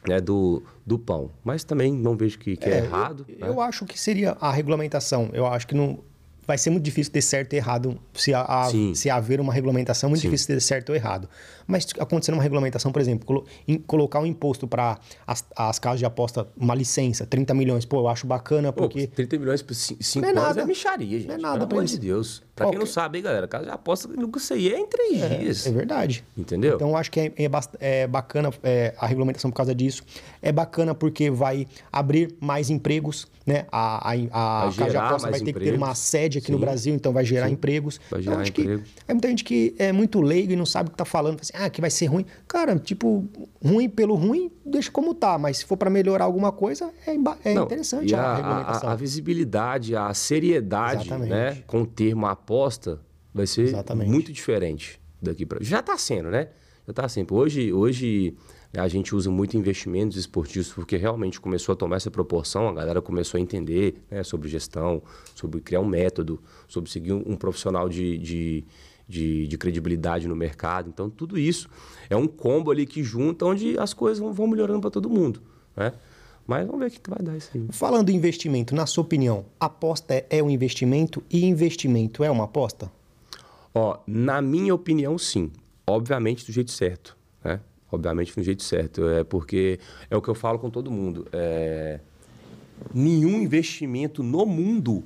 [0.07, 1.31] né, do, do pão.
[1.43, 3.25] Mas também não vejo que, que é, é, errado.
[3.27, 3.49] Eu, né?
[3.49, 5.31] eu, acho que seria a regulamentação.
[5.33, 6.01] Eu acho que não
[6.47, 10.23] vai ser muito difícil ter certo e errado se, a, se haver uma regulamentação, muito
[10.23, 10.29] Sim.
[10.29, 11.29] difícil ter certo ou errado.
[11.67, 15.99] Mas acontecendo uma regulamentação, por exemplo, colo, in, colocar um imposto para as, as casas
[15.99, 19.07] de aposta, uma licença, 30 milhões, pô, eu acho bacana porque.
[19.07, 20.61] Pô, 30 milhões por 5 é anos nada.
[20.61, 21.29] é micharia, gente.
[21.29, 22.43] Não é nada, Pelo amor de Deus.
[22.55, 25.67] Pra quem não sabe, hein, galera, casa de aposta sei é em três é, dias.
[25.67, 26.25] É verdade.
[26.37, 26.77] Entendeu?
[26.77, 30.05] Então eu acho que é, é, é bacana é, a regulamentação por causa disso.
[30.41, 33.67] É bacana porque vai abrir mais empregos, né?
[33.73, 35.63] A, a, a casa de aposta vai ter empregos.
[35.63, 36.53] que ter uma sede aqui Sim.
[36.53, 37.55] no Brasil, então vai gerar Sim.
[37.55, 38.01] empregos.
[38.09, 38.91] Vai então, gerar então, empregos.
[38.91, 41.41] Que é muita gente que é muito leigo e não sabe o que tá falando.
[41.41, 42.25] Assim, ah, que vai ser ruim.
[42.47, 43.25] Cara, tipo,
[43.65, 45.37] ruim pelo ruim, deixa como tá.
[45.39, 47.15] Mas se for para melhorar alguma coisa, é,
[47.45, 48.89] é não, interessante a, a, regulamentação.
[48.89, 51.31] A, a, visibilidade, a seriedade, Exatamente.
[51.31, 51.59] né?
[51.67, 52.44] Com o termo aposta
[53.33, 54.11] vai ser Exatamente.
[54.11, 56.49] muito diferente daqui para já está sendo, né?
[56.87, 57.35] Já está sendo.
[57.35, 58.37] Hoje, hoje
[58.73, 62.73] né, a gente usa muito investimentos esportivos porque realmente começou a tomar essa proporção, a
[62.73, 65.03] galera começou a entender né, sobre gestão,
[65.35, 68.65] sobre criar um método, sobre seguir um, um profissional de, de,
[69.09, 70.91] de, de, credibilidade no mercado.
[70.91, 71.69] Então, tudo isso
[72.11, 75.41] é um combo ali que junta, onde as coisas vão, vão melhorando para todo mundo,
[75.75, 75.93] né?
[76.47, 77.67] Mas vamos ver o que, vai dar isso aí.
[77.71, 82.45] Falando em investimento, na sua opinião, aposta é, é um investimento e investimento é uma
[82.45, 82.93] aposta?
[83.75, 85.51] Ó, na minha opinião, sim.
[85.87, 87.61] Obviamente do jeito certo, né?
[87.91, 89.09] Obviamente do jeito certo.
[89.09, 89.81] É porque
[90.11, 91.27] é o que eu falo com todo mundo.
[91.33, 92.01] É...
[92.93, 95.03] Nenhum investimento no mundo,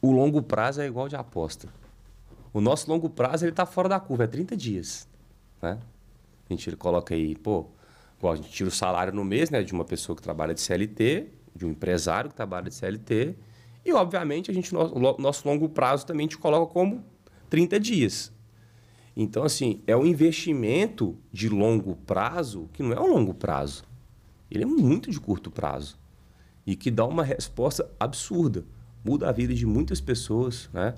[0.00, 1.68] o longo prazo é igual de aposta.
[2.52, 5.08] O nosso longo prazo ele está fora da curva, é 30 dias.
[5.60, 5.78] Né?
[6.48, 7.66] A gente coloca aí, pô,
[8.30, 11.28] a gente tira o salário no mês né, de uma pessoa que trabalha de CLT,
[11.54, 13.36] de um empresário que trabalha de CLT,
[13.84, 17.04] e, obviamente, a gente, nosso, nosso longo prazo também te coloca como
[17.50, 18.32] 30 dias.
[19.16, 23.84] Então, assim, é um investimento de longo prazo que não é um longo prazo.
[24.50, 25.98] Ele é muito de curto prazo.
[26.66, 28.64] E que dá uma resposta absurda.
[29.04, 30.94] Muda a vida de muitas pessoas, né?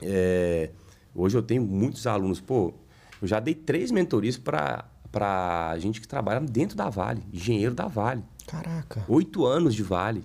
[0.00, 0.70] É,
[1.14, 2.40] hoje eu tenho muitos alunos.
[2.40, 2.72] Pô,
[3.20, 4.88] eu já dei três mentorias para
[5.78, 8.24] gente que trabalha dentro da Vale, engenheiro da Vale.
[8.46, 9.04] Caraca.
[9.08, 10.24] Oito anos de Vale.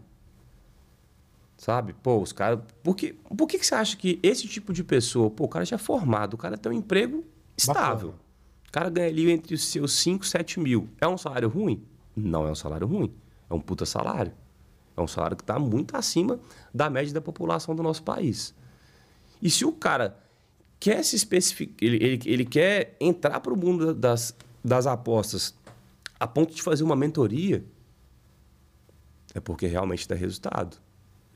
[1.58, 1.93] Sabe?
[1.93, 2.60] Pô, os caras.
[2.84, 5.65] Por, que, por que, que você acha que esse tipo de pessoa, pô, o cara
[5.65, 7.25] já é formado, o cara tem um emprego
[7.58, 8.12] estável.
[8.12, 8.30] Bacana.
[8.67, 10.88] O cara ganha ali entre os seus 5, 7 mil.
[11.02, 11.84] É um salário ruim?
[12.15, 13.12] Não é um salário ruim.
[13.49, 14.32] É um puta salário.
[14.95, 16.39] É um salário que está muito acima
[16.73, 18.54] da média da população do nosso país.
[19.41, 20.17] E se o cara
[20.80, 25.54] quer se especificar, ele, ele, ele quer entrar para o mundo das, das apostas
[26.19, 27.63] a ponto de fazer uma mentoria,
[29.34, 30.78] é porque realmente dá resultado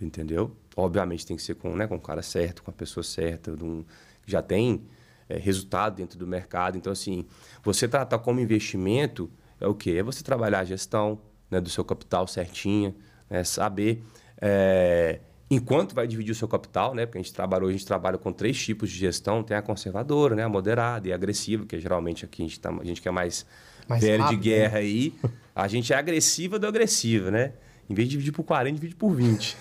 [0.06, 0.56] entendeu?
[0.76, 3.84] Obviamente tem que ser com, né, com o cara certo, com a pessoa certa, um,
[4.26, 4.84] já tem
[5.30, 6.78] é, resultado dentro do mercado.
[6.78, 7.26] Então, assim,
[7.64, 9.92] você tratar como investimento é o quê?
[10.00, 12.96] É você trabalhar a gestão né, do seu capital certinha,
[13.30, 14.04] né, saber
[14.42, 17.06] é, enquanto vai dividir o seu capital, né?
[17.06, 20.36] Porque a gente trabalhou, a gente trabalha com três tipos de gestão, tem a conservadora,
[20.36, 23.12] né, a moderada e a agressiva, que geralmente aqui a gente, tá, a gente quer
[23.12, 23.46] mais,
[23.88, 24.56] mais velho rápido, de né?
[24.56, 24.80] guerra né?
[24.80, 25.14] aí.
[25.56, 27.54] A gente é agressiva do agressivo, né?
[27.90, 29.58] Em vez de dividir por 40, divide por 20.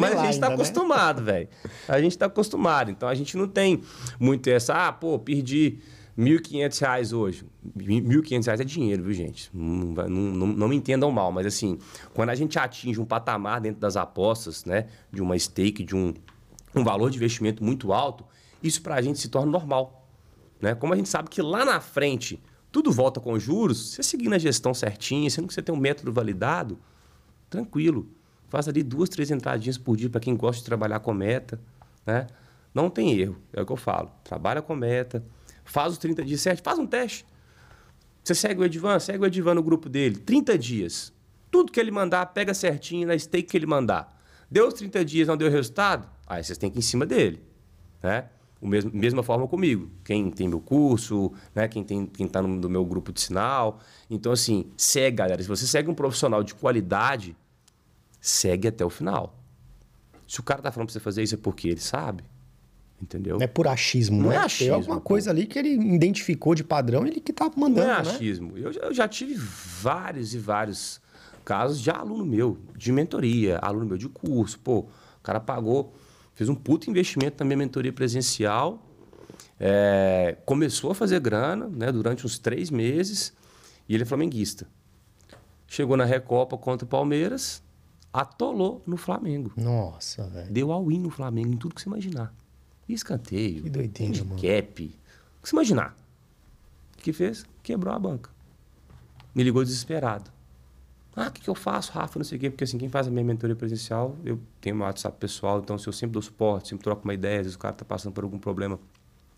[0.00, 0.54] Mas a gente está né?
[0.54, 1.48] acostumado, velho.
[1.88, 2.90] A gente está acostumado.
[2.90, 3.80] Então a gente não tem
[4.18, 5.78] muito essa, ah, pô, perdi
[6.16, 7.46] R$ 1.500 hoje.
[7.76, 9.50] R$ 1.500 é dinheiro, viu, gente?
[9.52, 11.78] Não, não, não, me entendam mal, mas assim,
[12.14, 16.12] quando a gente atinge um patamar dentro das apostas, né, de uma stake, de um,
[16.74, 18.24] um valor de investimento muito alto,
[18.62, 20.06] isso para a gente se torna normal.
[20.60, 20.74] Né?
[20.74, 24.38] Como a gente sabe que lá na frente tudo volta com juros, você seguindo a
[24.38, 26.78] gestão certinha, sendo que você tem um método validado,
[27.50, 28.08] tranquilo.
[28.48, 31.60] Faz ali duas, três entradinhas por dia para quem gosta de trabalhar com meta,
[32.06, 32.26] né?
[32.74, 34.10] Não tem erro, é o que eu falo.
[34.24, 35.22] Trabalha com meta,
[35.64, 37.26] faz os 30 dias certo, faz um teste.
[38.22, 41.12] Você segue o Edvan, segue o Edvan no grupo dele, 30 dias.
[41.50, 44.16] Tudo que ele mandar, pega certinho na stake que ele mandar.
[44.50, 46.08] Deu os 30 dias, não deu resultado?
[46.26, 47.42] Aí vocês têm que ir em cima dele,
[48.02, 48.28] né?
[48.60, 49.90] O mesmo, mesma forma comigo.
[50.04, 51.66] Quem tem meu curso, né?
[51.66, 53.80] quem está quem tá no, no meu grupo de sinal.
[54.08, 55.42] Então, assim, segue, galera.
[55.42, 57.36] Se você segue um profissional de qualidade,
[58.20, 59.36] segue até o final.
[60.28, 62.22] Se o cara tá falando para você fazer isso é porque ele sabe.
[63.02, 63.36] Entendeu?
[63.36, 64.36] Não é por achismo, Não né?
[64.36, 65.02] é achismo, Tem alguma pô.
[65.02, 68.10] coisa ali que ele identificou de padrão, ele que tá mandando, Não é né?
[68.10, 68.56] achismo.
[68.56, 71.00] Eu, já- eu já tive vários e vários
[71.44, 74.56] casos de aluno meu, de mentoria, aluno meu de curso.
[74.60, 74.88] Pô, o
[75.20, 75.92] cara pagou,
[76.34, 78.80] fez um puto investimento na minha mentoria presencial,
[79.58, 83.32] é, começou a fazer grana né, durante uns três meses
[83.88, 84.66] e ele é flamenguista.
[85.66, 87.62] Chegou na Recopa contra o Palmeiras,
[88.12, 89.52] atolou no Flamengo.
[89.56, 90.52] Nossa, velho.
[90.52, 92.32] Deu all-in no Flamengo, em tudo que você imaginar.
[92.88, 95.96] Escanteio, Que handicap, o que você imaginar.
[96.98, 97.44] O que fez?
[97.62, 98.30] Quebrou a banca.
[99.34, 100.30] Me ligou desesperado.
[101.14, 102.18] Ah, o que, que eu faço, Rafa?
[102.18, 102.50] Não sei o quê.
[102.50, 105.86] Porque assim, quem faz a minha mentoria presencial, eu tenho meu WhatsApp pessoal, então se
[105.86, 108.24] eu sempre dou suporte, sempre troco uma ideia, às vezes o cara está passando por
[108.24, 108.78] algum problema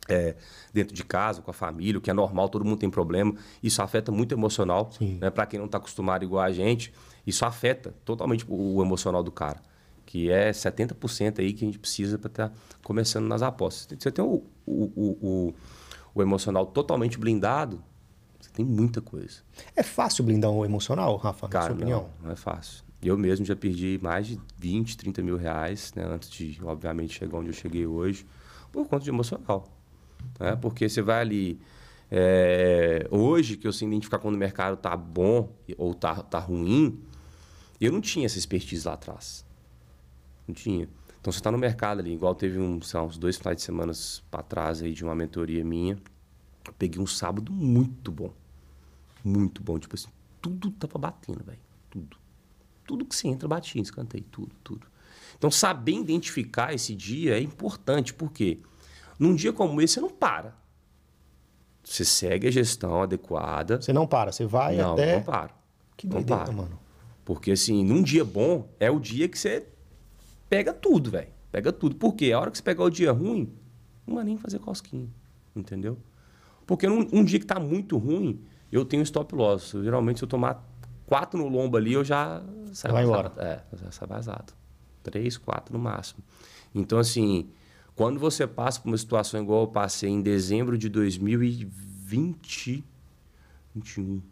[0.08, 0.36] é,
[0.72, 3.34] dentro de casa, com a família, o que é normal, todo mundo tem problema.
[3.62, 4.90] Isso afeta muito o emocional.
[4.96, 5.18] Sim.
[5.20, 5.30] Né?
[5.30, 6.92] Para quem não está acostumado igual a gente,
[7.26, 9.60] isso afeta totalmente o emocional do cara.
[10.14, 12.52] Que é 70% aí que a gente precisa para estar
[12.84, 13.98] começando nas apostas.
[13.98, 15.54] Você tem o, o, o,
[16.14, 17.82] o, emocional totalmente blindado,
[18.40, 19.38] você tem muita coisa.
[19.74, 22.08] É fácil blindar o emocional, Rafa, na Cara, sua opinião?
[22.20, 22.84] não, não é fácil.
[23.02, 26.04] Eu mesmo já perdi mais de 20, 30 mil reais, né?
[26.04, 28.24] Antes de, obviamente, chegar onde eu cheguei hoje,
[28.70, 29.66] por conta de emocional.
[30.38, 30.54] Né?
[30.54, 31.60] Porque você vai ali...
[32.08, 37.02] é, hoje, que eu sei identificar quando o mercado tá bom ou tá, tá ruim,
[37.80, 39.43] eu não tinha essa expertise lá atrás.
[40.46, 40.88] Não tinha.
[41.20, 43.92] Então, você está no mercado ali, igual teve um, lá, uns dois finais de semana
[44.30, 45.98] para trás aí de uma mentoria minha.
[46.66, 48.32] Eu peguei um sábado muito bom.
[49.24, 49.78] Muito bom.
[49.78, 50.08] Tipo assim,
[50.42, 51.58] tudo tava batendo, velho.
[51.88, 52.16] Tudo.
[52.86, 54.24] Tudo que você entra, batia, escanteio.
[54.30, 54.86] Tudo, tudo.
[55.36, 58.60] Então, saber identificar esse dia é importante, porque
[59.18, 60.54] num dia como esse, você não para.
[61.82, 63.80] Você segue a gestão adequada.
[63.80, 65.16] Você não para, você vai não, até.
[65.16, 65.54] não para.
[65.96, 66.78] Que não doideira, mano.
[67.24, 69.66] Porque, assim, num dia bom, é o dia que você
[70.54, 71.32] pega tudo, velho.
[71.50, 71.96] Pega tudo.
[71.96, 72.30] Por quê?
[72.32, 73.52] A hora que você pegar o dia ruim,
[74.06, 75.08] não vai nem fazer cosquinha.
[75.54, 75.98] Entendeu?
[76.64, 78.40] Porque num um dia que tá muito ruim,
[78.70, 79.72] eu tenho stop loss.
[79.82, 80.64] Geralmente, se eu tomar
[81.06, 82.40] quatro no lombo ali, eu já
[82.72, 83.40] saio Vai vazado.
[83.40, 84.52] É, já saio vazado.
[85.02, 86.22] Três, quatro no máximo.
[86.72, 87.50] Então, assim,
[87.96, 92.84] quando você passa por uma situação igual eu passei em dezembro de 2020,
[93.74, 94.22] 21.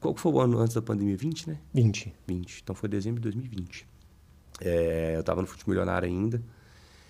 [0.00, 1.16] Qual que foi o ano antes da pandemia?
[1.16, 1.58] 20, né?
[1.72, 2.14] 20.
[2.26, 2.60] 20.
[2.62, 3.93] Então foi dezembro de 2020.
[4.60, 6.42] É, eu estava no Fute Milionário ainda.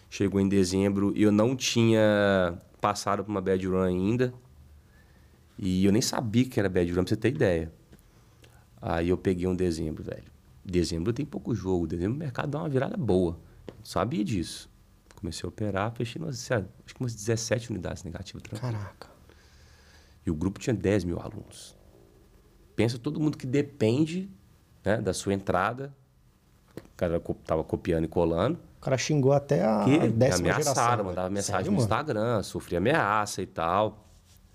[0.08, 4.32] Chegou em dezembro e eu não tinha passado por uma bad run ainda.
[5.58, 7.72] E eu nem sabia que era bad run, pra você ter ideia.
[8.80, 10.24] Aí eu peguei um dezembro, velho.
[10.64, 11.86] Dezembro tem pouco jogo.
[11.86, 13.38] Dezembro o mercado dá uma virada boa.
[13.82, 14.70] Sabia disso.
[15.16, 18.42] Comecei a operar, fechei umas, acho que umas 17 unidades negativas.
[18.42, 18.72] tranquilo.
[18.72, 19.08] Caraca.
[20.26, 21.76] E o grupo tinha 10 mil alunos.
[22.76, 24.30] Pensa todo mundo que depende
[24.84, 25.94] né, da sua entrada.
[26.76, 28.58] O cara tava copiando e colando.
[28.78, 31.04] O cara xingou até a Que décima ameaçaram, geração.
[31.04, 31.78] mandava mensagem Sério, no?
[31.78, 34.06] Instagram, sofria ameaça e tal.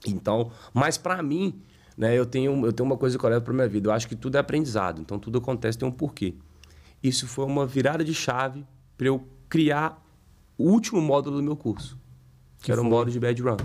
[0.05, 1.61] Então, mas para mim,
[1.97, 3.89] né, eu tenho, eu tenho uma coisa que eu levo para minha vida.
[3.89, 5.01] Eu acho que tudo é aprendizado.
[5.01, 6.35] Então, tudo acontece tem um porquê.
[7.01, 8.65] Isso foi uma virada de chave
[8.97, 10.01] para eu criar
[10.57, 11.97] o último módulo do meu curso,
[12.61, 13.57] que, era o módulo de bad run,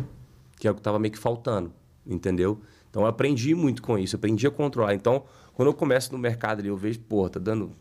[0.56, 1.72] que é o que estava meio que faltando,
[2.06, 2.60] entendeu?
[2.88, 4.94] Então, eu aprendi muito com isso, aprendi a controlar.
[4.94, 7.72] Então, quando eu começo no mercado ali, eu vejo, pô, tá dando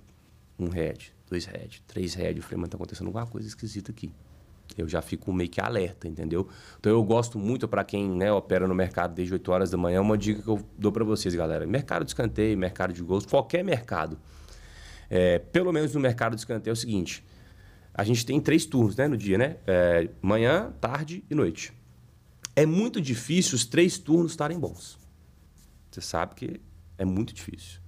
[0.63, 2.37] um head, dois head, três head.
[2.37, 4.11] Eu falei, mas tá acontecendo alguma coisa esquisita aqui.
[4.77, 6.47] Eu já fico meio que alerta, entendeu?
[6.79, 10.01] Então eu gosto muito para quem né, opera no mercado desde 8 horas da manhã,
[10.01, 11.65] uma dica que eu dou para vocês, galera.
[11.67, 14.17] Mercado de escanteio, mercado de gols, qualquer mercado.
[15.09, 17.23] É, pelo menos no mercado de escanteio é o seguinte:
[17.93, 19.57] a gente tem três turnos né, no dia, né?
[19.67, 21.71] É, manhã, tarde e noite.
[22.55, 24.97] É muito difícil os três turnos estarem bons.
[25.91, 26.61] Você sabe que
[26.97, 27.82] é muito difícil.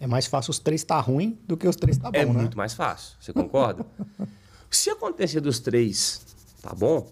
[0.00, 2.32] É mais fácil os três tá ruim do que os três tá bom, é né?
[2.32, 3.16] muito mais fácil.
[3.20, 3.84] Você concorda?
[4.70, 6.24] Se acontecer dos três,
[6.62, 7.06] tá bom?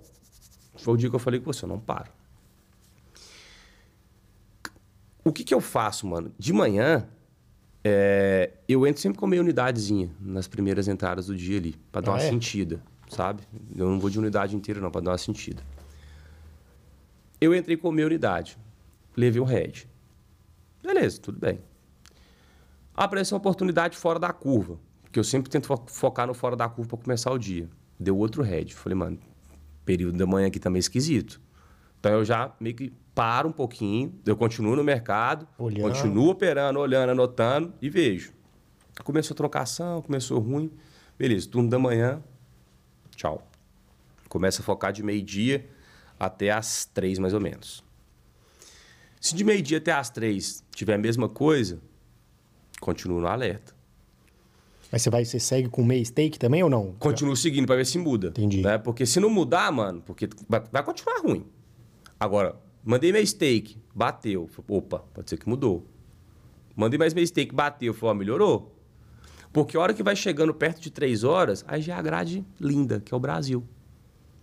[0.77, 2.11] Foi o dia que eu falei com você, eu não paro.
[5.25, 6.33] O que, que eu faço, mano?
[6.39, 7.07] De manhã,
[7.85, 12.13] é, eu entro sempre com meia unidadezinha nas primeiras entradas do dia ali, pra dar
[12.13, 12.31] Ah, uma é?
[12.31, 13.43] sentida, sabe?
[13.77, 15.63] Eu não vou de unidade inteira, não, pra dar uma sentida.
[17.41, 18.57] Eu entrei com meia unidade,
[19.17, 19.87] levei o head.
[20.83, 21.61] Beleza, tudo bem.
[22.99, 24.79] Apareceu uma oportunidade fora da curva,
[25.13, 27.69] que eu sempre tento fo- focar no fora da curva para começar o dia.
[27.99, 28.75] Deu outro head.
[28.75, 29.19] Falei, mano,
[29.85, 31.41] período da manhã aqui também é esquisito.
[32.01, 35.83] Então eu já meio que paro um pouquinho, eu continuo no mercado, Olhando.
[35.93, 38.33] continuo operando, olhando, anotando e vejo.
[39.05, 40.71] Começou a trocação, começou ruim.
[41.19, 42.23] Beleza, turno da manhã,
[43.15, 43.49] tchau.
[44.29, 45.69] Começa a focar de meio-dia
[46.19, 47.83] até as três, mais ou menos.
[49.21, 51.81] Se de meio-dia até as três tiver a mesma coisa,
[52.81, 53.79] continuo no alerta.
[54.91, 56.95] Mas você vai, você segue com meio stake também ou não?
[56.99, 58.29] Continuo seguindo para ver se muda.
[58.29, 58.63] Entendi.
[58.63, 58.79] Né?
[58.79, 61.45] Porque se não mudar, mano, porque vai, continuar ruim.
[62.19, 64.49] Agora, mandei meio stake, bateu.
[64.67, 65.87] Opa, pode ser que mudou.
[66.75, 67.93] Mandei mais meio stake, bateu.
[67.93, 68.75] Falei, ó, melhorou.
[69.53, 72.45] Porque a hora que vai chegando perto de três horas, aí já é a grade
[72.61, 73.65] linda, que é o Brasil.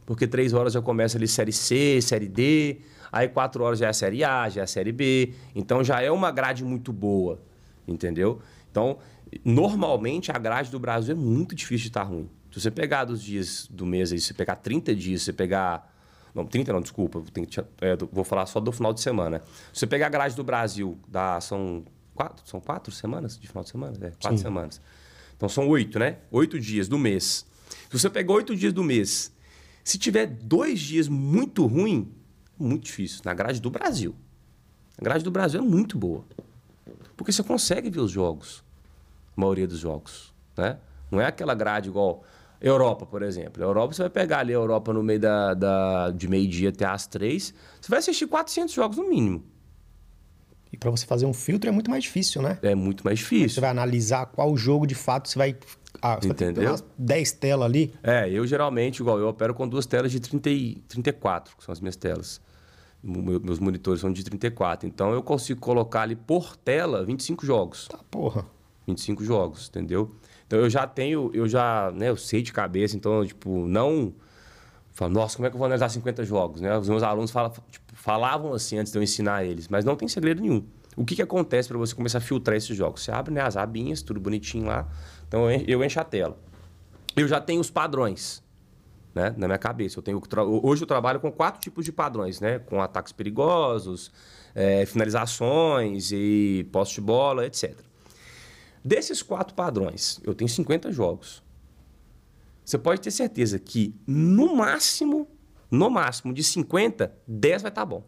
[0.06, 3.90] Porque três horas já começa ali Série C, Série D, aí quatro horas já é
[3.90, 5.34] a Série A, já é a Série B.
[5.56, 7.42] Então já é uma grade muito boa,
[7.88, 8.42] entendeu?
[8.70, 8.98] Então,
[9.44, 12.30] normalmente a grade do Brasil é muito difícil de estar ruim.
[12.52, 15.34] Se você pegar dos dias do mês aí, se você pegar 30 dias, se você
[15.34, 15.94] pegar.
[16.34, 19.42] Não, 30 não, desculpa, que, é, vou falar só do final de semana.
[19.72, 23.64] Se você pegar a grade do Brasil, dá, são, quatro, são quatro semanas de final
[23.64, 23.98] de semana?
[24.02, 24.44] É, quatro Sim.
[24.44, 24.82] semanas.
[25.36, 26.18] Então são oito, né?
[26.32, 27.46] Oito dias do mês.
[27.90, 29.34] Se você pegar oito dias do mês,
[29.84, 32.12] se tiver dois dias muito ruim,
[32.58, 33.22] muito difícil.
[33.24, 34.16] Na grade do Brasil.
[34.98, 36.26] A grade do Brasil é muito boa.
[37.16, 38.66] Porque você consegue ver os jogos
[39.36, 40.34] a maioria dos jogos.
[40.58, 40.78] Né?
[41.12, 42.24] Não é aquela grade igual
[42.62, 43.62] Europa, por exemplo.
[43.62, 46.86] A Europa, você vai pegar ali a Europa no meio da, da de meio-dia até
[46.86, 49.44] às três, você vai assistir 400 jogos no mínimo.
[50.72, 52.58] E para você fazer um filtro é muito mais difícil, né?
[52.62, 53.50] É muito mais difícil.
[53.50, 55.56] Você vai analisar qual jogo de fato você vai.
[56.02, 56.76] Ah, você Entendeu?
[56.76, 57.94] Vai 10 telas ali.
[58.04, 61.72] É, eu geralmente, igual, eu opero com duas telas de 30 e 34, que são
[61.72, 62.42] as minhas telas.
[63.06, 64.88] Meus monitores são de 34.
[64.88, 67.88] Então eu consigo colocar ali por tela 25 jogos.
[67.88, 68.46] Tá, porra.
[68.88, 70.12] 25 jogos, entendeu?
[70.48, 74.14] Então eu já tenho, eu já, né, eu sei de cabeça, então, tipo, não.
[74.92, 76.62] Falo, nossa, como é que eu vou analisar 50 jogos?
[76.62, 76.76] Né?
[76.78, 80.08] Os meus alunos falam, tipo, falavam assim antes de eu ensinar eles, mas não tem
[80.08, 80.64] segredo nenhum.
[80.96, 83.04] O que, que acontece para você começar a filtrar esses jogos?
[83.04, 84.88] Você abre né, as abinhas, tudo bonitinho lá,
[85.28, 86.38] então eu encho a tela.
[87.16, 88.45] Eu já tenho os padrões
[89.16, 89.98] né, na minha cabeça.
[89.98, 90.22] Eu tenho,
[90.62, 92.60] hoje eu trabalho com quatro tipos de padrões, né?
[92.60, 94.12] Com ataques perigosos,
[94.54, 97.80] é, finalizações e poste de bola, etc.
[98.84, 101.42] Desses quatro padrões, eu tenho 50 jogos.
[102.64, 105.28] Você pode ter certeza que, no máximo,
[105.72, 108.04] no máximo de 50, 10 vai estar tá bom.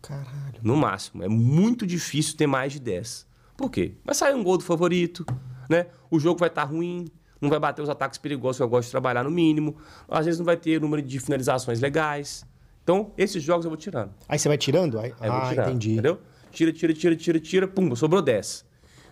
[0.00, 0.60] Caralho.
[0.62, 1.22] No máximo.
[1.22, 3.26] É muito difícil ter mais de 10.
[3.56, 3.94] Por quê?
[4.04, 5.26] Vai sair um gol do favorito,
[5.68, 5.86] né?
[6.10, 7.06] O jogo vai estar tá ruim,
[7.40, 9.76] não vai bater os ataques perigosos que eu gosto de trabalhar no mínimo.
[10.08, 12.44] Às vezes não vai ter número de finalizações legais.
[12.82, 14.12] Então, esses jogos eu vou tirando.
[14.28, 14.98] Aí você vai tirando?
[14.98, 15.92] Aí, ah, tirando, entendi.
[15.92, 16.20] Entendeu?
[16.50, 18.64] Tira, tira, tira, tira, tira, pum, sobrou 10.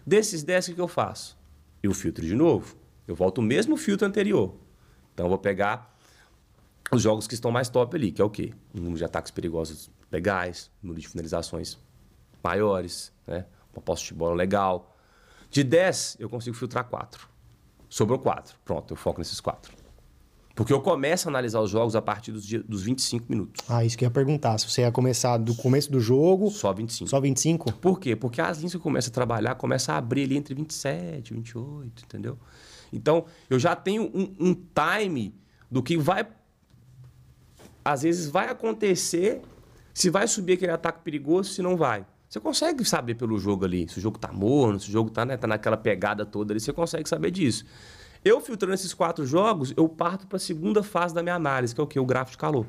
[0.07, 1.39] Desses 10, o que eu faço?
[1.83, 2.77] Eu filtro de novo.
[3.07, 4.55] Eu volto o mesmo filtro anterior.
[5.15, 5.95] Então, eu vou pegar
[6.91, 8.53] os jogos que estão mais top ali, que é o quê?
[8.75, 11.79] Um número de ataques perigosos legais, um número de finalizações
[12.43, 13.45] maiores, né?
[13.73, 14.97] uma posse de bola legal.
[15.51, 17.28] De 10, eu consigo filtrar 4.
[17.89, 18.57] Sobrou 4.
[18.65, 19.73] Pronto, eu foco nesses 4.
[20.59, 23.65] Porque eu começo a analisar os jogos a partir dos, dos 25 minutos.
[23.69, 24.59] Ah, isso que eu ia perguntar.
[24.59, 26.51] Se você ia começar do começo do jogo.
[26.51, 27.09] Só 25.
[27.09, 27.73] Só 25?
[27.75, 28.17] Por quê?
[28.17, 31.35] Porque as linhas que eu começo a trabalhar começam a abrir ali entre 27 e
[31.35, 32.37] 28, entendeu?
[32.93, 35.33] Então, eu já tenho um, um time
[35.71, 36.27] do que vai.
[37.85, 39.43] Às vezes vai acontecer,
[39.95, 42.05] se vai subir aquele ataque perigoso, se não vai.
[42.29, 45.25] Você consegue saber pelo jogo ali, se o jogo tá morno, se o jogo tá,
[45.25, 47.65] né, tá naquela pegada toda ali, você consegue saber disso.
[48.23, 51.81] Eu filtrando esses quatro jogos, eu parto para a segunda fase da minha análise, que
[51.81, 51.99] é o que?
[51.99, 52.67] O gráfico de calor.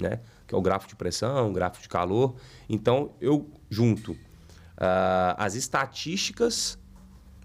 [0.00, 0.20] Né?
[0.46, 2.34] Que é o gráfico de pressão, o gráfico de calor.
[2.68, 6.76] Então, eu junto uh, as estatísticas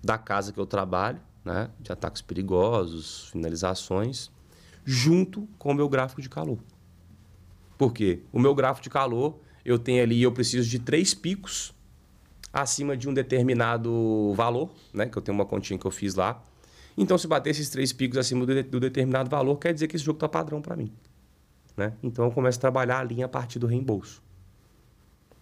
[0.03, 1.69] da casa que eu trabalho, né?
[1.79, 4.31] de ataques perigosos, finalizações,
[4.83, 6.57] junto com o meu gráfico de calor.
[7.77, 8.23] Por quê?
[8.31, 11.73] O meu gráfico de calor, eu tenho ali, eu preciso de três picos
[12.51, 15.05] acima de um determinado valor, né?
[15.05, 16.43] que eu tenho uma continha que eu fiz lá,
[16.97, 19.95] então, se bater esses três picos acima do, de, do determinado valor, quer dizer que
[19.95, 20.91] esse jogo está padrão para mim.
[21.75, 21.93] Né?
[22.01, 24.23] Então, eu começo a trabalhar a linha a partir do reembolso.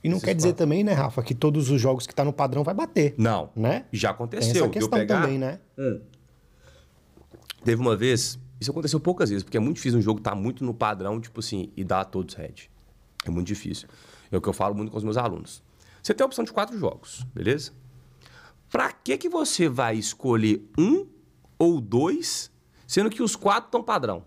[0.03, 0.65] E não quer dizer quatro.
[0.65, 3.15] também, né, Rafa, que todos os jogos que tá no padrão vai bater.
[3.17, 3.49] Não.
[3.55, 3.85] Né?
[3.91, 4.53] Já aconteceu.
[4.53, 5.21] Tem essa questão pegar...
[5.21, 5.59] também, né?
[5.77, 6.01] Hum.
[7.63, 10.35] Teve uma vez, isso aconteceu poucas vezes, porque é muito difícil um jogo estar tá
[10.35, 12.69] muito no padrão, tipo assim, e dar a todos head.
[13.26, 13.88] É muito difícil.
[14.36, 15.63] É o que eu falo muito com os meus alunos.
[16.03, 17.71] Você tem a opção de quatro jogos, beleza?
[18.69, 21.07] Para que que você vai escolher um
[21.57, 22.51] ou dois,
[22.86, 24.23] sendo que os quatro estão padrão.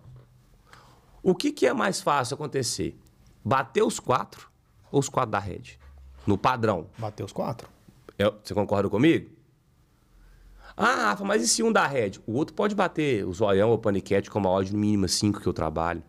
[1.23, 2.99] O que, que é mais fácil acontecer?
[3.45, 4.51] Bater os quatro
[4.91, 5.79] ou os quatro da rede?
[6.27, 6.89] No padrão.
[6.97, 7.69] Bater os quatro.
[8.19, 9.31] É, você concorda comigo?
[10.75, 12.21] Ah, Rafa, mas e se um da rede?
[12.27, 15.47] O outro pode bater o zoião ou o paniquete com uma odd mínima 5 que
[15.47, 16.03] eu trabalho.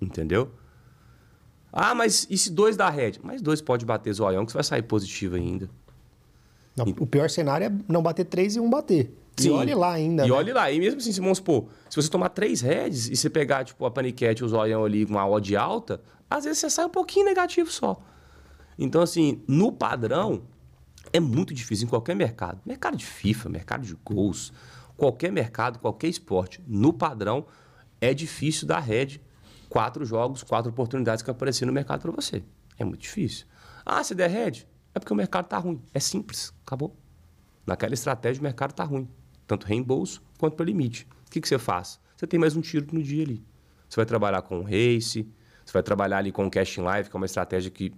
[0.00, 0.50] Entendeu?
[1.78, 3.20] Ah, mas e se dois da rede?
[3.22, 5.68] Mas dois pode bater zoião que você vai sair positivo ainda.
[6.98, 9.14] O pior cenário é não bater três e um bater.
[9.36, 9.48] Sim.
[9.48, 10.24] E olhe lá ainda.
[10.24, 10.34] E né?
[10.34, 10.70] olhe lá.
[10.70, 13.84] E mesmo assim, se vamos supor, se você tomar três heads e você pegar, tipo,
[13.84, 16.00] a paniquete e os olhão ali com uma odd alta,
[16.30, 18.00] às vezes você sai um pouquinho negativo só.
[18.78, 20.44] Então, assim, no padrão,
[21.12, 22.58] é muito difícil em qualquer mercado.
[22.64, 24.50] Mercado de FIFA, mercado de gols,
[24.96, 26.62] qualquer mercado, qualquer esporte.
[26.66, 27.44] No padrão,
[28.00, 29.20] é difícil dar head
[29.68, 32.42] quatro jogos, quatro oportunidades que aparecer no mercado para você.
[32.78, 33.46] É muito difícil.
[33.84, 35.82] Ah, se der head, é porque o mercado tá ruim.
[35.92, 36.96] É simples, acabou.
[37.66, 39.08] Naquela estratégia, o mercado tá ruim
[39.46, 41.06] tanto reembolso quanto para limite.
[41.26, 42.00] O que, que você faz?
[42.16, 43.44] Você tem mais um tiro no dia ali.
[43.88, 45.28] Você vai trabalhar com o race,
[45.64, 47.94] você vai trabalhar ali com o cash in live, que é uma estratégia que,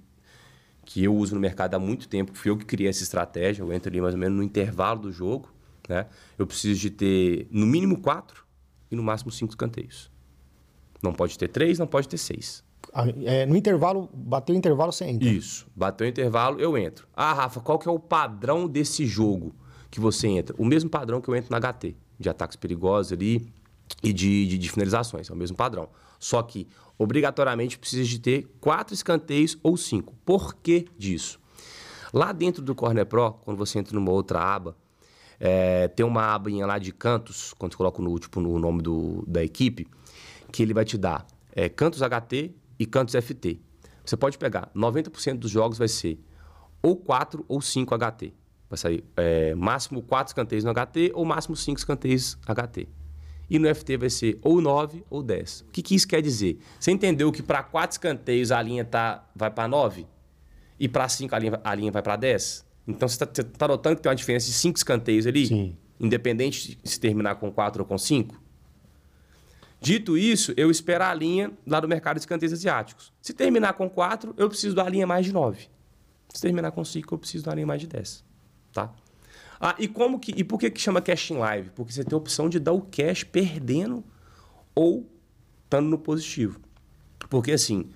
[0.84, 3.62] que eu uso no mercado há muito tempo, fui eu que criei essa estratégia.
[3.62, 5.52] Eu entro ali mais ou menos no intervalo do jogo.
[5.88, 6.06] Né?
[6.38, 8.44] Eu preciso de ter no mínimo quatro
[8.90, 10.10] e no máximo cinco escanteios.
[11.02, 12.64] Não pode ter três, não pode ter seis.
[12.92, 15.28] Ah, é, no intervalo, bateu o intervalo, você entra.
[15.28, 15.66] Isso.
[15.74, 17.06] Bateu o intervalo, eu entro.
[17.14, 19.54] Ah, Rafa, qual que é o padrão desse jogo?
[19.90, 20.54] que você entra.
[20.58, 23.52] O mesmo padrão que eu entro na HT, de ataques perigosos ali
[24.02, 25.30] e de, de, de finalizações.
[25.30, 25.88] É o mesmo padrão.
[26.18, 26.66] Só que,
[26.98, 30.14] obrigatoriamente, precisa de ter quatro escanteios ou cinco.
[30.24, 31.40] Por que disso?
[32.12, 34.76] Lá dentro do Corner Pro, quando você entra numa outra aba,
[35.38, 39.24] é, tem uma abinha lá de cantos, quando você coloca no, tipo, no nome do,
[39.26, 39.86] da equipe,
[40.52, 43.60] que ele vai te dar é, cantos HT e cantos FT.
[44.04, 46.18] Você pode pegar, 90% dos jogos vai ser
[46.82, 48.32] ou 4 ou 5 HT.
[48.70, 52.88] Vai sair é, máximo 4 escanteios no HT ou máximo 5 escanteios HT.
[53.50, 55.62] E no FT vai ser ou 9 ou 10.
[55.62, 56.58] O que, que isso quer dizer?
[56.78, 60.06] Você entendeu que para 4 escanteios a linha tá, vai para 9
[60.78, 62.66] e para 5 a linha, a linha vai para 10?
[62.86, 65.46] Então você está tá notando que tem uma diferença de 5 escanteios ali?
[65.46, 65.76] Sim.
[65.98, 68.47] Independente de se terminar com 4 ou com 5?
[69.80, 73.12] Dito isso, eu espero a linha lá do mercado de escanteios asiáticos.
[73.22, 75.68] Se terminar com 4, eu preciso da linha mais de 9.
[76.34, 78.28] Se terminar com 5, eu preciso da linha mais de 10
[78.72, 78.92] tá?
[79.60, 81.70] Ah, e como que e por que que chama cash in live?
[81.70, 84.04] Porque você tem a opção de dar o cash perdendo
[84.74, 85.08] ou
[85.64, 86.60] estando no positivo.
[87.28, 87.90] Porque assim,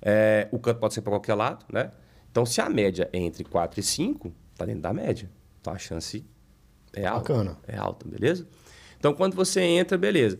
[0.00, 1.90] é, o canto pode ser para qualquer lado, né?
[2.30, 5.28] Então, se a média é entre 4 e 5, tá dentro da média.
[5.60, 6.24] Então a chance
[6.92, 7.32] é alta.
[7.32, 7.58] Bacana.
[7.66, 8.46] É alta, beleza?
[8.96, 10.38] Então, quando você entra, beleza.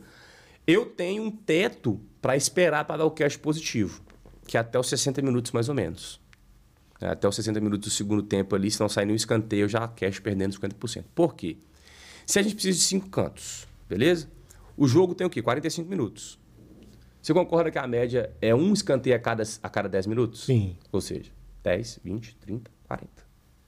[0.66, 4.02] Eu tenho um teto para esperar para dar o cash positivo,
[4.46, 6.20] que é até os 60 minutos mais ou menos.
[7.00, 9.88] É, até os 60 minutos do segundo tempo ali, se não sair nenhum escanteio, já
[9.88, 11.04] cash perdendo 50%.
[11.14, 11.56] Por quê?
[12.26, 14.28] Se a gente precisa de cinco cantos, beleza?
[14.76, 15.42] O jogo tem o quê?
[15.42, 16.38] 45 minutos.
[17.20, 20.44] Você concorda que a média é um escanteio a cada, a cada 10 minutos?
[20.44, 20.76] Sim.
[20.92, 21.30] Ou seja,
[21.62, 23.10] 10, 20, 30, 40,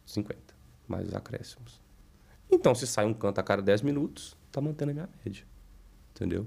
[0.07, 0.41] 50,
[0.89, 1.81] mais os acréscimos.
[2.51, 5.45] Então, se sai um canto a cada 10 minutos, tá mantendo a minha média.
[6.15, 6.47] Entendeu?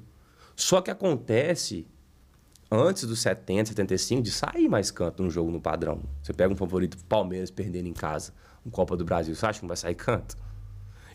[0.55, 1.87] Só que acontece
[2.71, 6.01] antes dos 70, 75, de sair mais canto no jogo no padrão.
[6.21, 8.33] Você pega um favorito Palmeiras perdendo em casa,
[8.65, 10.37] um Copa do Brasil, você acha que não vai sair canto?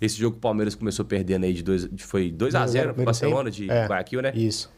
[0.01, 3.05] Esse jogo o Palmeiras começou perdendo aí de dois, de, foi 2 a 0 pro
[3.05, 4.32] Barcelona de é, Guayaquil, né?
[4.34, 4.72] Isso.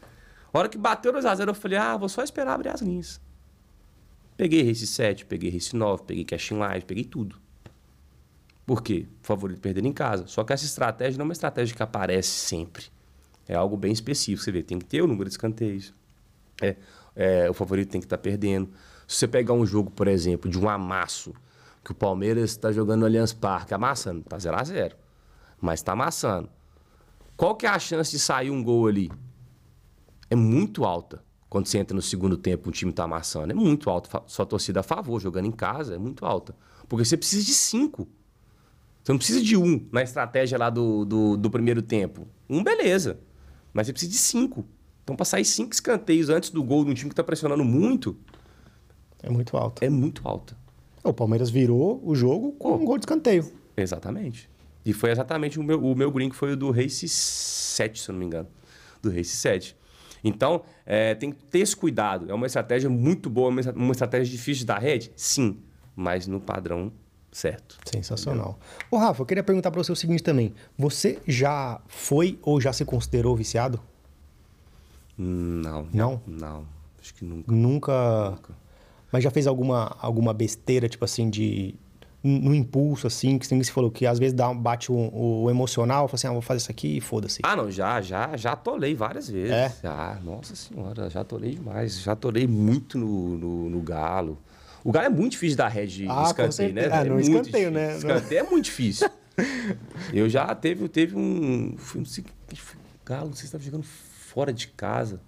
[0.52, 2.80] A hora que bateu 2 a 0 eu falei: "Ah, vou só esperar abrir as
[2.80, 3.20] linhas".
[4.36, 7.40] Peguei Race 7, peguei Race 9, peguei Cash in Live, peguei tudo.
[8.66, 9.06] Por quê?
[9.22, 10.26] Favorito perdendo em casa.
[10.26, 12.86] Só que essa estratégia não é uma estratégia que aparece sempre.
[13.52, 14.42] É algo bem específico.
[14.42, 15.92] Você vê, tem que ter o número de escanteios,
[16.62, 16.76] é,
[17.14, 18.70] é, o favorito tem que estar tá perdendo.
[19.06, 21.34] Se você pegar um jogo, por exemplo, de um amasso,
[21.84, 24.96] que o Palmeiras está jogando no Allianz Parque, amassando, está 0 a 0
[25.60, 26.48] mas está amassando.
[27.36, 29.12] Qual que é a chance de sair um gol ali?
[30.30, 31.22] É muito alta.
[31.48, 33.52] Quando você entra no segundo tempo, o time está amassando.
[33.52, 34.22] É muito alta.
[34.26, 36.56] Sua torcida a favor, jogando em casa, é muito alta.
[36.88, 38.08] Porque você precisa de cinco.
[39.04, 42.26] Você não precisa de um na estratégia lá do, do, do primeiro tempo.
[42.48, 43.20] Um, beleza.
[43.72, 44.64] Mas você precisa de cinco.
[45.02, 48.16] Então, para sair cinco escanteios antes do gol de um time que está pressionando muito.
[49.22, 49.82] É muito alto.
[49.82, 50.56] É muito alto.
[51.02, 52.76] O Palmeiras virou o jogo com oh.
[52.76, 53.52] um gol de escanteio.
[53.76, 54.48] Exatamente.
[54.84, 58.08] E foi exatamente o meu, o meu green que foi o do Race 7, se
[58.08, 58.48] eu não me engano.
[59.00, 59.76] Do Race 7.
[60.24, 62.30] Então, é, tem que ter esse cuidado.
[62.30, 65.12] É uma estratégia muito boa, uma estratégia difícil dar rede?
[65.16, 65.58] Sim,
[65.96, 66.92] mas no padrão
[67.32, 67.78] certo.
[67.84, 68.58] Sensacional.
[68.90, 70.54] Ô, Rafa, eu queria perguntar para você o seguinte também.
[70.78, 73.80] Você já foi ou já se considerou viciado?
[75.16, 75.88] Não.
[75.92, 76.20] Não?
[76.26, 76.66] Não.
[77.00, 77.52] Acho que nunca.
[77.52, 78.30] Nunca.
[78.30, 78.54] nunca.
[79.10, 81.74] Mas já fez alguma, alguma besteira, tipo assim, de.
[82.24, 86.14] No impulso, assim, que você falou que às vezes dá, bate o, o emocional, fala
[86.14, 87.40] assim, ah, vou fazer isso aqui e foda-se.
[87.42, 89.50] Ah, não, já, já, já atolei várias vezes.
[89.50, 89.74] É?
[89.82, 92.00] Já, nossa senhora, já atolei demais.
[92.00, 94.38] Já atolei muito no, no, no galo.
[94.84, 96.88] O galo é muito difícil da rede ah, escanteio, né?
[96.90, 97.96] Ah, é não escanteio, né?
[97.96, 99.08] Escanteio é muito difícil.
[100.12, 101.76] Eu já teve, teve um.
[101.94, 102.24] Não sei,
[103.04, 105.20] galo, não sei se estava jogando fora de casa.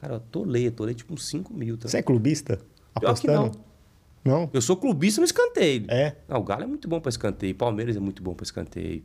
[0.00, 1.76] Cara, eu tolei, eu tolei tipo uns 5 mil.
[1.76, 1.88] Tá?
[1.88, 2.58] Você é clubista?
[2.94, 3.58] Apostando?
[3.58, 3.70] Não.
[4.24, 4.50] Não?
[4.52, 5.84] Eu sou clubista no escanteio.
[5.88, 6.16] É?
[6.28, 9.02] Não, o Galo é muito bom para escanteio, Palmeiras é muito bom para escanteio.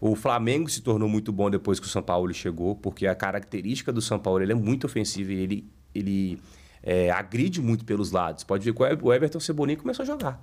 [0.00, 3.92] O Flamengo se tornou muito bom depois que o São Paulo chegou, porque a característica
[3.92, 6.38] do São Paulo ele é muito ofensivo e ele, ele
[6.84, 8.44] é, agride muito pelos lados.
[8.44, 10.40] Pode ver que o Everton Cebolinha começou a jogar.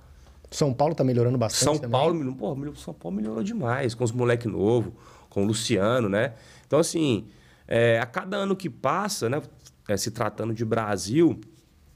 [0.50, 1.90] São Paulo tá melhorando bastante São também.
[1.90, 4.92] Paulo, pô, São Paulo melhorou demais, com os moleque novo,
[5.30, 6.34] com o Luciano, né?
[6.66, 7.26] Então, assim,
[7.66, 9.40] é, a cada ano que passa, né,
[9.88, 11.40] é, se tratando de Brasil,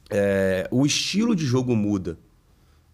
[0.08, 2.16] é, o estilo de jogo muda.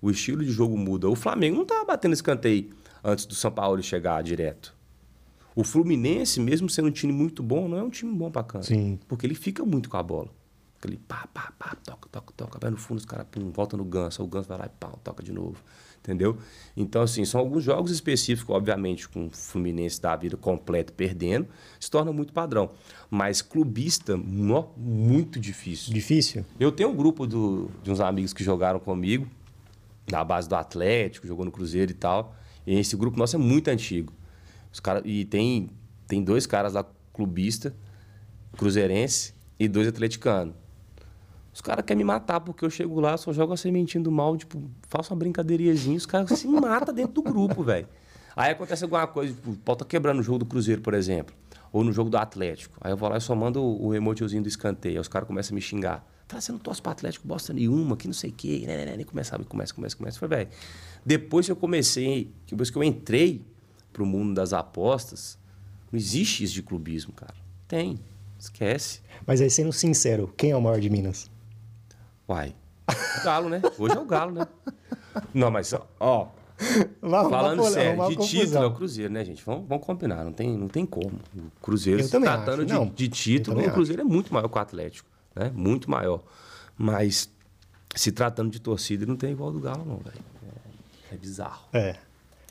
[0.01, 1.09] O estilo de jogo muda.
[1.09, 2.71] O Flamengo não estava batendo escanteio
[3.05, 4.75] antes do São Paulo chegar direto.
[5.55, 8.67] O Fluminense, mesmo sendo um time muito bom, não é um time bom para canto.
[8.67, 8.99] Sim.
[9.07, 10.31] Porque ele fica muito com a bola.
[10.83, 13.25] Aquele pá, pá, pá, toca, toca, toca, vai no fundo, os caras
[13.55, 15.63] volta no ganso, o ganso vai lá e pá, toca de novo.
[16.01, 16.37] Entendeu?
[16.77, 21.47] Então, assim, são alguns jogos específicos, obviamente, com o Fluminense da vida completo perdendo,
[21.79, 22.73] se torna muito padrão.
[23.09, 25.95] Mas clubista, nó, muito difícil.
[25.95, 26.45] Difícil?
[26.59, 29.29] Eu tenho um grupo do, de uns amigos que jogaram comigo,
[30.11, 32.35] na base do Atlético, jogou no Cruzeiro e tal.
[32.67, 34.13] E esse grupo nosso é muito antigo.
[34.73, 35.71] Os cara, e tem,
[36.09, 37.73] tem dois caras lá, clubista,
[38.57, 40.62] cruzeirense e dois atleticanos.
[41.53, 44.37] Os caras querem me matar porque eu chego lá, só jogo a sementinha do mal,
[44.37, 47.87] tipo, faço uma brincadeiriazinha, os caras se matam dentro do grupo, velho.
[48.35, 51.35] Aí acontece alguma coisa, tipo, pau tá quebrando no jogo do Cruzeiro, por exemplo,
[51.71, 52.79] ou no jogo do Atlético.
[52.81, 55.27] Aí eu vou lá e só mando o, o emotezinho do escanteio, aí os caras
[55.27, 56.07] começam a me xingar.
[56.27, 58.85] Fala, você não torce pro Atlético bosta nenhuma, que não sei o quê, né, né,
[58.87, 59.05] né, né.
[59.05, 60.19] Começa, começa, começa, começa.
[60.19, 60.51] Falei, velho,
[61.05, 63.45] depois que eu comecei, depois que eu entrei
[63.93, 65.39] pro mundo das apostas,
[65.91, 67.35] não existe isso de clubismo, cara.
[67.69, 67.99] Tem,
[68.39, 69.03] esquece.
[69.27, 71.31] Mas aí, sendo sincero, quem é o maior de Minas?
[72.29, 72.55] Uai.
[73.21, 73.63] O Galo, né?
[73.79, 74.47] Hoje é o Galo, né?
[75.35, 76.29] Não, mas, ó.
[77.01, 79.43] Vamos, falando sério, de título é o Cruzeiro, né, gente?
[79.45, 81.13] Vamos, vamos combinar, não tem, não tem como.
[81.37, 84.61] O Cruzeiro, se tratando acho, de, de título, o Cruzeiro é muito maior que o
[84.61, 85.51] Atlético, né?
[85.55, 86.23] Muito maior.
[86.79, 87.29] Mas
[87.95, 90.17] se tratando de torcida, ele não tem igual do Galo, não, velho.
[91.11, 91.63] É, é bizarro.
[91.73, 91.97] É.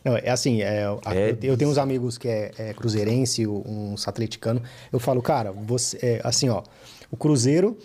[0.04, 2.74] Não, é assim, é, a- É eu, te- eu tenho uns amigos que é, é
[2.74, 4.62] cruzeirense, uns atleticano.
[4.92, 6.64] Eu falo, cara, você, é, assim, ó,
[7.10, 7.78] o Cruzeiro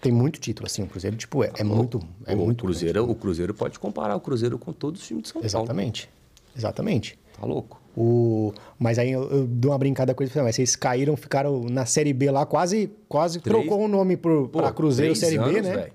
[0.00, 3.14] tem muito título, assim, o Cruzeiro, tipo, é, é muito, é o, muito Cruzeiro, o
[3.14, 5.46] Cruzeiro pode comparar o Cruzeiro com todos os times de São Paulo.
[5.46, 6.08] Exatamente,
[6.56, 7.18] exatamente.
[7.38, 7.80] Tá louco?
[7.96, 11.84] O, mas aí eu, eu dou uma brincada com falei, mas vocês caíram, ficaram na
[11.84, 15.76] Série B lá, quase, quase Três- trocou o nome pra Cruzeiro Série B, anos, né?
[15.76, 15.92] velho.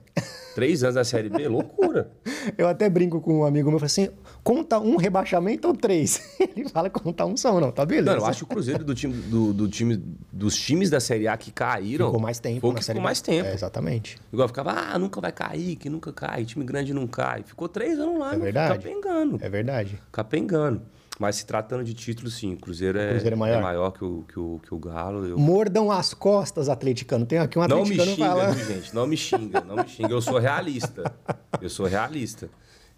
[0.53, 2.11] Três anos na Série B, loucura.
[2.55, 4.09] Eu até brinco com um amigo meu, eu falo assim,
[4.43, 6.38] conta um rebaixamento ou três?
[6.55, 8.11] Ele fala, conta um só, não, tá beleza.
[8.16, 9.97] Não, eu acho que o Cruzeiro do time, do, do time,
[10.32, 12.05] dos times da Série A que caíram.
[12.05, 13.03] Ficou mais tempo na Série ficou B.
[13.03, 13.47] mais tempo.
[13.47, 14.18] É, exatamente.
[14.32, 17.41] Igual ficava, ah, nunca vai cair, que nunca cai, time grande não cai.
[17.43, 18.78] Ficou três anos lá, É verdade.
[18.78, 19.39] capengando.
[19.41, 19.99] É verdade.
[20.11, 20.82] Capengando.
[21.20, 23.91] Mas se tratando de título, sim, o Cruzeiro é, Cruzeiro é maior.
[23.91, 25.26] que, o, que, o, que o Galo.
[25.26, 25.38] Eu...
[25.38, 27.26] Mordam as costas, atleticano.
[27.26, 28.55] Tem aqui um Não me atleticano xinga, falando.
[28.55, 28.95] viu, gente?
[28.95, 30.11] Não me xinga, não me xinga.
[30.11, 31.14] Eu sou realista.
[31.61, 32.49] Eu sou realista.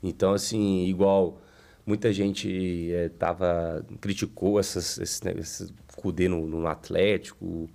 [0.01, 1.41] Então, assim, igual
[1.85, 7.69] muita gente eh, tava, criticou essas, esse, esse Cudê no, no Atlético,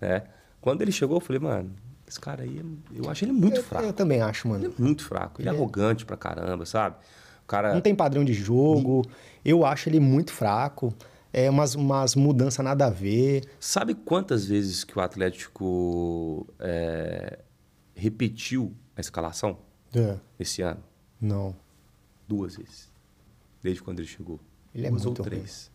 [0.00, 0.24] né?
[0.60, 1.70] Quando ele chegou, eu falei, mano,
[2.06, 3.86] esse cara aí, é- eu acho ele muito Eu, fraco.
[3.86, 4.72] eu também acho, mano.
[4.78, 5.40] Muito fraco.
[5.40, 6.96] Ele é arrogante pra caramba, sabe?
[7.44, 7.72] O cara.
[7.72, 9.02] Não tem padrão de jogo.
[9.48, 10.92] Eu acho ele muito fraco.
[11.32, 13.44] É umas, umas mudanças nada a ver.
[13.60, 17.38] Sabe quantas vezes que o Atlético eh,
[17.94, 19.58] repetiu a escalação
[19.94, 20.82] É, esse ano?
[21.20, 21.54] Não.
[22.26, 22.90] Duas vezes.
[23.62, 24.40] Desde quando ele chegou.
[24.74, 25.70] Ele é Duas muito ou três.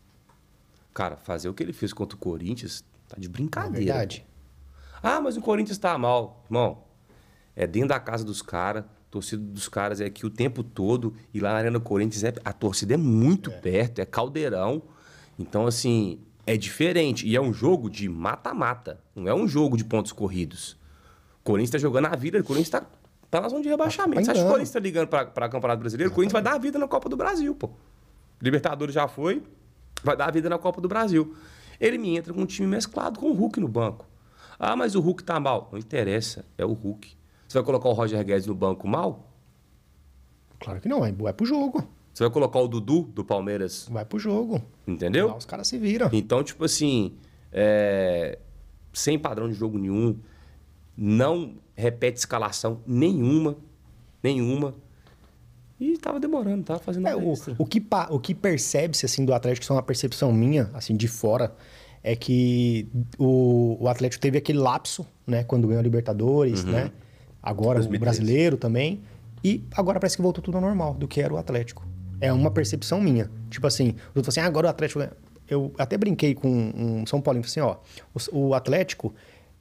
[0.93, 3.85] Cara, fazer o que ele fez contra o Corinthians tá de É brincadeira.
[3.93, 4.25] verdade.
[5.01, 6.43] Ah, mas o Corinthians tá mal.
[6.45, 6.83] Irmão,
[7.55, 8.83] é dentro da casa dos caras.
[9.11, 11.13] Torcida dos caras é aqui o tempo todo.
[11.33, 14.81] E lá na Arena do Corinthians é- a torcida é muito perto, é caldeirão.
[15.37, 17.27] Então, assim, é diferente.
[17.27, 18.99] E é um jogo de mata-mata.
[19.15, 20.77] Não é um jogo de pontos corridos.
[21.41, 22.85] O Corinthians tá jogando a vida, o Corinthians tá,
[23.29, 24.23] tá na zona de rebaixamento.
[24.23, 24.49] Você acha que o.
[24.49, 26.11] Corinthians tá ligando pra, pra Campeonato Brasileiro?
[26.11, 27.69] O Corinthians vai dar a vida na Copa do Brasil, pô.
[28.41, 29.43] Libertadores já foi,
[30.03, 31.35] vai dar a vida na Copa do Brasil.
[31.79, 34.05] Ele me entra com um time mesclado com o Hulk no banco.
[34.59, 35.67] Ah, mas o Hulk tá mal.
[35.71, 37.15] Não interessa, é o Hulk.
[37.51, 39.27] Você vai colocar o Roger Guedes no banco mal?
[40.57, 41.85] Claro que não, vai, vai pro jogo.
[42.13, 44.61] Você vai colocar o Dudu do Palmeiras, Vai pro jogo.
[44.87, 45.27] entendeu?
[45.27, 46.09] Lá os caras se viram.
[46.13, 47.13] Então, tipo assim,
[47.51, 48.39] é,
[48.93, 50.17] sem padrão de jogo nenhum,
[50.95, 53.57] não repete escalação nenhuma,
[54.23, 54.73] nenhuma.
[55.77, 59.63] E tava demorando, tava fazendo É, o, o que, o que percebe-se assim, do Atlético,
[59.63, 61.53] isso é uma percepção minha, assim, de fora,
[62.01, 62.87] é que
[63.19, 65.43] o, o Atlético teve aquele lapso, né?
[65.43, 66.71] Quando ganhou a Libertadores, Uhum.
[66.71, 66.91] né?
[67.41, 67.95] Agora 2013.
[67.97, 69.01] o brasileiro também.
[69.43, 71.83] E agora parece que voltou tudo ao normal, do que era o Atlético.
[72.19, 73.29] É uma percepção minha.
[73.49, 75.03] Tipo assim, eu assim, ah, agora o Atlético...
[75.49, 77.77] Eu até brinquei com um São Paulo, assim, ó,
[78.31, 79.13] o, o Atlético...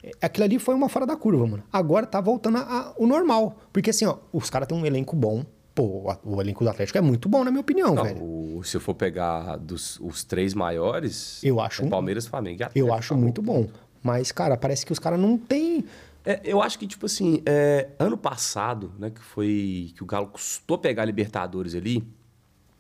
[0.05, 1.63] é, Aquilo ali foi uma fora da curva, mano.
[1.73, 3.57] Agora tá voltando a- a- o normal.
[3.73, 7.01] Porque assim, ó, os caras têm um elenco bom, Pô, o elenco do Atlético é
[7.01, 8.23] muito bom, na minha opinião, Não, velho.
[8.23, 12.65] o- se eu for pegar dos, os três maiores, Eu acho é Palmeiras, Flamengo e
[12.65, 12.79] Atlético.
[12.89, 13.23] Eu acho acabou.
[13.25, 13.67] muito bom.
[14.03, 15.85] Mas, cara, parece que os caras não têm.
[16.25, 20.27] É, eu acho que, tipo assim, é, ano passado, né, que foi que o Galo
[20.29, 22.07] custou pegar a Libertadores ali,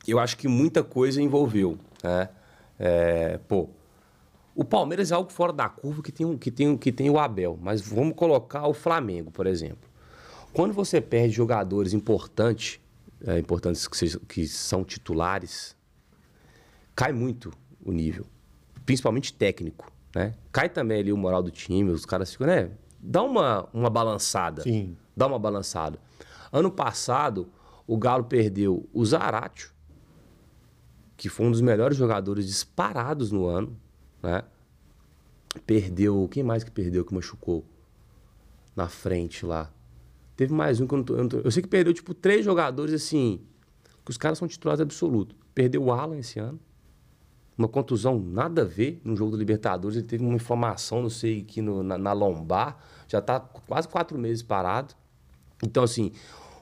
[0.06, 2.28] eu acho que muita coisa envolveu, né?
[2.78, 3.68] É, pô,
[4.54, 7.58] o Palmeiras é algo fora da curva que tem, que, tem, que tem o Abel,
[7.60, 9.88] mas vamos colocar o Flamengo, por exemplo.
[10.52, 12.80] Quando você perde jogadores importantes,
[13.26, 15.76] é, importantes que, sejam- que são titulares,
[16.94, 17.52] cai muito
[17.84, 18.26] o nível,
[18.84, 20.34] principalmente técnico, né?
[20.50, 22.70] Cai também ali o moral do time, os caras ficam, né?
[23.02, 24.62] Dá uma, uma balançada.
[24.62, 24.96] Sim.
[25.16, 25.98] Dá uma balançada.
[26.52, 27.48] Ano passado,
[27.86, 29.70] o Galo perdeu o Zaratio,
[31.16, 33.76] que foi um dos melhores jogadores disparados no ano,
[34.22, 34.42] né?
[35.66, 37.64] Perdeu, quem mais que perdeu que machucou
[38.76, 39.70] na frente lá?
[40.36, 42.14] Teve mais um que eu não tô, eu não tô- eu sei que perdeu tipo
[42.14, 43.40] três jogadores assim,
[44.04, 45.36] que os caras são titulares absolutos.
[45.54, 46.58] Perdeu o Alan esse ano.
[47.60, 49.94] Uma contusão nada a ver no jogo do Libertadores.
[49.98, 52.78] Ele teve uma inflamação, não sei, aqui no- na, na lombar.
[53.06, 54.94] Já tá quase quatro meses parado.
[55.62, 56.10] Então, assim,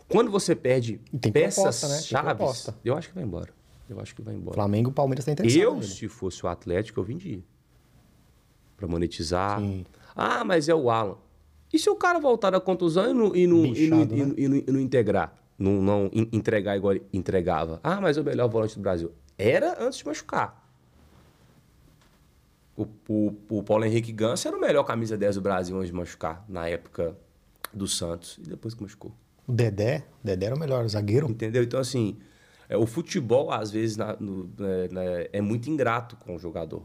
[0.09, 1.87] quando você perde tem peças proposta,
[2.73, 2.79] né?
[2.85, 3.51] Eu acho que vai embora.
[3.89, 4.57] Eu acho que vai embora.
[4.57, 5.63] Flamengo Palmeiras tá interessado.
[5.63, 5.87] Eu, nele.
[5.87, 7.45] se fosse o Atlético, eu vendia.
[8.77, 9.61] Pra monetizar.
[9.61, 9.87] Sim.
[10.17, 11.17] Ah, mas é o Alan.
[11.73, 14.19] E se o cara voltar da contusão e não, e não, e não, Bichado, e
[14.19, 14.25] né?
[14.27, 15.33] não- e não- e não integrar?
[15.57, 17.79] Não, não entregar igual entregava.
[17.85, 19.13] Ah, mas é o melhor volante do Brasil.
[19.39, 20.68] Era antes de machucar.
[22.79, 25.97] O, o, o Paulo Henrique Ganso era o melhor camisa 10 do Brasil antes de
[25.97, 27.17] machucar, na época
[27.75, 28.39] do Santos.
[28.39, 29.13] E depois que machucou.
[29.49, 31.29] O Dedé, o Dedé era o melhor zagueiro.
[31.29, 31.63] Entendeu?
[31.65, 32.17] Então, assim,
[32.69, 34.45] é, o futebol, às vezes, na- no-
[34.91, 36.85] né, é muito ingrato com o jogador.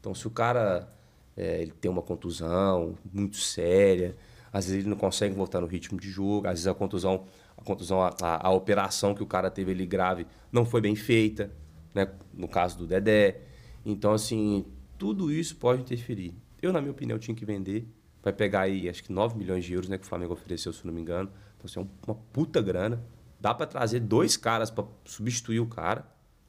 [0.00, 0.88] Então, se o cara
[1.36, 4.16] é, ele tem uma contusão muito séria,
[4.52, 7.26] às vezes ele não consegue voltar no ritmo de jogo, às vezes a contusão,
[7.56, 10.96] a, contusão, a, a- a operação que o cara teve ali grave não foi bem
[10.96, 11.50] feita,
[11.94, 12.08] né?
[12.32, 13.40] no caso do Dedé.
[13.84, 14.64] Então, assim,
[14.98, 16.34] tudo isso pode interferir.
[16.60, 17.86] Eu, na minha opinião, tinha que vender.
[18.22, 19.96] Vai pegar aí, acho que 9 milhões de euros, né?
[19.96, 21.30] Que o Flamengo ofereceu, se não me engano.
[21.56, 23.02] Então, assim, é um- uma puta grana.
[23.40, 26.00] Dá pra trazer dois caras pra substituir o cara.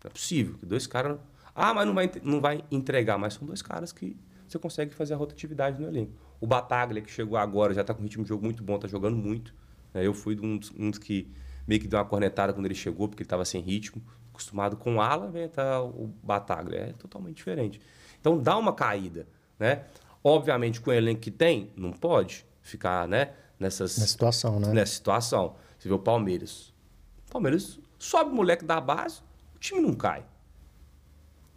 [0.03, 0.55] Não é possível.
[0.57, 1.19] que Dois caras...
[1.53, 3.17] Ah, mas não vai, não vai entregar.
[3.19, 6.13] Mas são dois caras que você consegue fazer a rotatividade no elenco.
[6.41, 8.87] O Bataglia, que chegou agora, já tá com um ritmo de jogo muito bom, tá
[8.87, 9.53] jogando muito.
[9.93, 10.05] né?
[10.05, 11.31] Eu fui um dos, um dos que
[11.67, 14.01] meio que deu uma cornetada quando ele chegou, porque ele tava sem ritmo.
[14.31, 16.79] Acostumado com Ala, vem entrar o Bataglia.
[16.79, 17.79] É totalmente diferente.
[18.19, 19.83] Então dá uma caída, né?
[20.23, 23.31] Obviamente, com o elenco que tem, não pode ficar, né?
[23.59, 24.73] Nessas, Na situação, né?
[24.73, 25.55] nessa situação.
[25.77, 26.73] Você vê o Palmeiras.
[27.27, 29.21] O Palmeiras sobe o moleque da base,
[29.55, 30.23] o time não cai.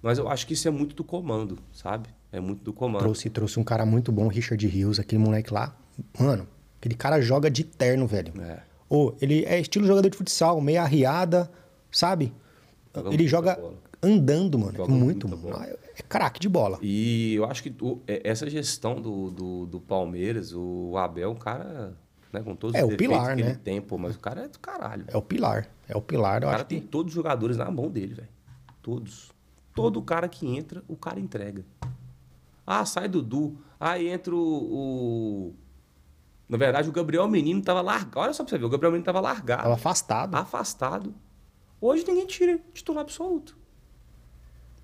[0.00, 2.08] Mas eu acho que isso é muito do comando, sabe?
[2.32, 3.02] É muito do comando.
[3.02, 5.76] Trouxe, trouxe um cara muito bom, Richard Rios, aquele moleque lá.
[6.18, 6.48] Mano,
[6.78, 8.32] aquele cara joga de terno, velho.
[8.42, 8.62] É.
[8.88, 11.50] Ô, ele é estilo jogador de futsal, meia arriada,
[11.90, 12.32] sabe?
[12.94, 13.74] Joga ele joga bola.
[14.02, 14.76] Andando, mano.
[14.76, 15.36] Joga é muito bom.
[15.36, 15.64] bola.
[15.66, 16.78] É craque de bola.
[16.82, 21.36] E eu acho que o- é- essa gestão do, do, do Palmeiras, o Abel, um
[21.36, 21.96] cara,
[22.32, 23.50] né, com todos É, os o pilar, que né?
[23.50, 25.04] ele tem, pô, mas o cara é do caralho.
[25.08, 25.68] É o pilar.
[25.88, 26.86] É o pilar, eu O cara tem que.
[26.88, 28.28] todos os jogadores na mão dele, velho.
[28.82, 29.30] Todos.
[29.74, 31.64] Todo cara que entra, o cara entrega.
[32.66, 33.56] Ah, sai Dudu.
[33.78, 34.38] Aí entra o.
[34.38, 35.54] o-
[36.48, 38.18] Na verdade, o Gabriel Menino tava largado.
[38.20, 39.62] Olha só pra você ver, o Gabriel Menino tava largado.
[39.62, 40.34] Tava afastado.
[40.34, 41.14] afastado.
[41.80, 43.56] Hoje ninguém tira titular absoluto.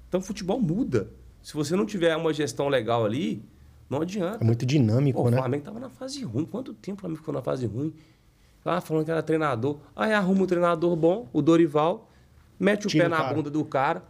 [0.09, 1.11] Então o futebol muda.
[1.42, 3.42] Se você não tiver uma gestão legal ali,
[3.88, 4.42] não adianta.
[4.42, 5.38] É muito dinâmico, Pô, o né?
[5.38, 6.44] Flamengo tava na fase ruim.
[6.44, 7.92] Quanto tempo o Flamengo ficou na fase ruim?
[8.64, 9.78] Ah, falando que era treinador.
[9.96, 12.11] Aí arruma um treinador bom, o Dorival,
[12.59, 13.34] mete o Tira pé o na cara.
[13.34, 14.02] bunda do cara.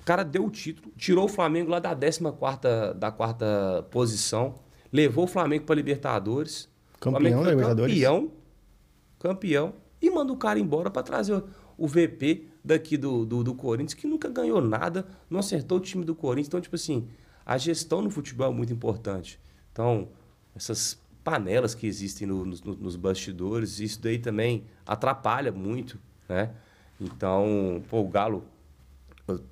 [0.00, 2.20] O cara deu o título, tirou o Flamengo lá da 14
[2.98, 4.54] da quarta posição,
[4.92, 6.68] levou o Flamengo para Libertadores.
[6.96, 7.94] O Campeão da Libertadores.
[7.94, 8.30] Campeão,
[9.18, 11.42] campeão, e manda o cara embora para trazer
[11.84, 16.04] o- VP daqui do, do, do Corinthians, que nunca ganhou nada, não acertou o time
[16.04, 16.48] do Corinthians.
[16.48, 17.08] Então, tipo assim,
[17.44, 19.40] a gestão no futebol é muito importante.
[19.72, 20.08] Então,
[20.54, 26.54] essas panelas que existem no- nos- nos bastidores, isso daí também atrapalha muito, né?
[27.00, 28.44] Então, pô, o Galo,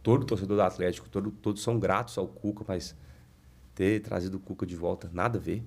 [0.02, 2.94] todo torcedor do Atlético, todo, todos são gratos ao Cuca, mas
[3.74, 5.60] ter trazido o Cuca de volta, nada a ver.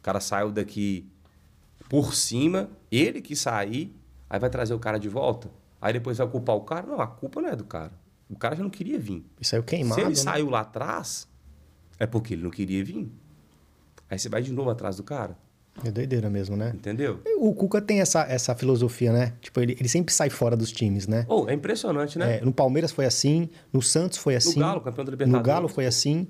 [0.00, 1.06] O cara saiu daqui
[1.88, 3.94] por cima, ele que sair,
[4.32, 5.50] aí vai trazer o cara de volta.
[5.80, 6.86] Aí depois vai culpar o cara.
[6.86, 7.92] Não, a culpa não é do cara.
[8.30, 9.24] O cara já não queria vir.
[9.38, 9.94] E saiu queimado.
[9.94, 10.14] Se ele né?
[10.16, 11.28] saiu lá atrás,
[11.98, 13.12] é porque ele não queria vir.
[14.08, 15.36] Aí você vai de novo atrás do cara,
[15.84, 16.72] É doideira mesmo, né?
[16.74, 17.20] entendeu?
[17.38, 19.32] O Cuca tem essa, essa filosofia, né?
[19.40, 21.24] Tipo, ele, ele sempre sai fora dos times, né?
[21.28, 22.38] Oh, é impressionante, né?
[22.38, 24.60] É, no Palmeiras foi assim, no Santos foi assim.
[24.60, 25.46] Galo, campeão da No Libertadores.
[25.46, 26.26] Galo foi assim.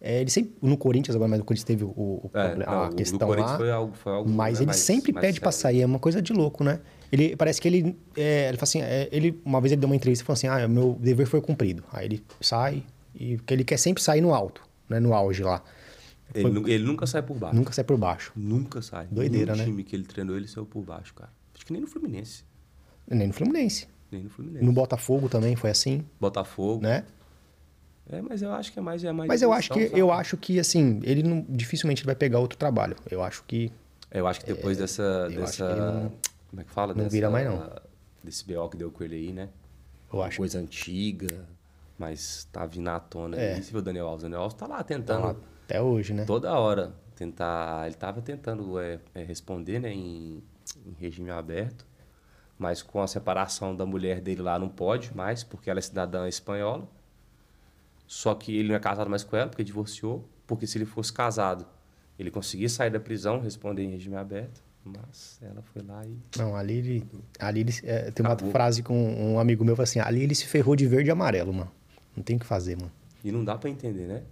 [0.00, 2.82] É, ele sempre, no Corinthians agora, mas o Corinthians teve o, o É, problema- não,
[2.84, 3.56] a questão lá.
[3.56, 5.76] foi algo, foi algo mas né, ele sempre pede pra sério.
[5.78, 6.80] sair, é uma coisa de louco, né?
[7.14, 7.96] Ele parece que ele.
[8.16, 10.46] É, ele fala assim, é, ele, uma vez ele deu uma entrevista e falou assim:
[10.48, 11.84] ah, meu dever foi cumprido.
[11.92, 12.82] Aí ele sai,
[13.14, 14.98] e porque ele quer sempre sair no alto, né?
[14.98, 15.62] No auge lá.
[16.34, 17.54] Ele, nu- ele nunca sai por baixo.
[17.56, 18.32] Nunca sai por baixo.
[18.34, 19.06] Nunca sai.
[19.10, 19.70] Doideira, Nenhum né?
[19.70, 21.30] time que ele treinou, ele saiu por baixo, cara.
[21.54, 22.42] Acho que nem no Fluminense.
[23.08, 23.86] Nem no Fluminense.
[24.10, 24.64] Nem no Fluminense.
[24.64, 26.82] No Botafogo também foi assim, Botafogo.
[26.82, 27.04] né?
[28.10, 29.04] É, mas eu acho que é mais.
[29.04, 30.20] É mais Mas eu acho que intenção, eu sabe?
[30.20, 32.96] acho que assim, ele não, dificilmente ele vai pegar outro trabalho.
[33.10, 33.70] Eu acho que
[34.10, 35.26] Eu acho que depois dessa.
[35.26, 36.12] acho dessa ele não-
[36.54, 36.94] como é que fala?
[36.94, 37.70] não dessa, vira mais, não.
[38.22, 39.48] Desse BO que deu com ele aí, né?
[40.12, 41.44] eu acho Coisa antiga,
[41.98, 43.54] mas tá vindo à tona É.
[43.54, 43.62] aí.
[43.62, 44.22] Você viu o Daniel Alves?
[44.22, 45.24] O Daniel Alves tá lá tá tentando.
[45.26, 46.24] lá até hoje, né?
[46.24, 47.86] Toda hora tentar.
[47.86, 50.42] Ele tava tentando é, é, responder, né, em,
[50.86, 51.84] em regime aberto,
[52.56, 56.28] mas com a separação da mulher dele lá não pode mais, porque ela é cidadã
[56.28, 56.86] espanhola.
[58.06, 60.28] Só que ele não é casado mais com ela, porque divorciou.
[60.46, 61.66] Porque se ele fosse casado,
[62.18, 64.62] ele conseguia sair da prisão, responder em regime aberto.
[64.84, 66.16] Mas ela foi lá e.
[66.38, 67.06] Não, ali ele.
[67.38, 68.52] Ali ele é, tem uma Acabou.
[68.52, 71.70] frase com um amigo meu assim: ali ele se ferrou de verde e amarelo, mano.
[72.16, 72.92] Não tem o que fazer, mano.
[73.24, 74.22] E não dá pra entender, né?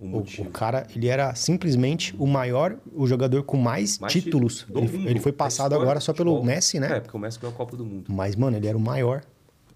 [0.00, 4.66] O O, o cara, ele era simplesmente o maior, o jogador com mais, Mais títulos.
[4.74, 6.44] Ele, ele foi da passado agora só pelo futebol.
[6.44, 6.96] Messi, né?
[6.96, 8.12] É, porque o Messi ganhou a Copa do Mundo.
[8.12, 9.22] Mas, mano, ele era o maior.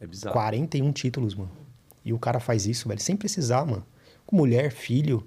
[0.01, 0.33] É bizarro.
[0.35, 1.51] 41 títulos, mano.
[2.05, 3.87] E o cara faz isso, velho, sem precisar, mano.
[4.27, 5.25] Com mulher, filho.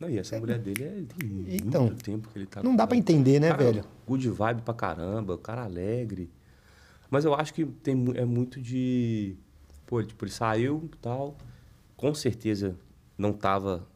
[0.00, 2.86] Não, e essa mulher dele é, tem Então, muito tempo que ele tá Não dá
[2.86, 3.00] pra ela.
[3.00, 3.84] entender, né, Cara, velho?
[4.06, 6.30] Good vibe pra caramba, o cara alegre.
[7.10, 9.36] Mas eu acho que tem, é muito de.
[9.86, 11.36] Pô, ele, tipo, ele saiu e tal.
[11.96, 12.76] Com certeza
[13.18, 13.86] não tava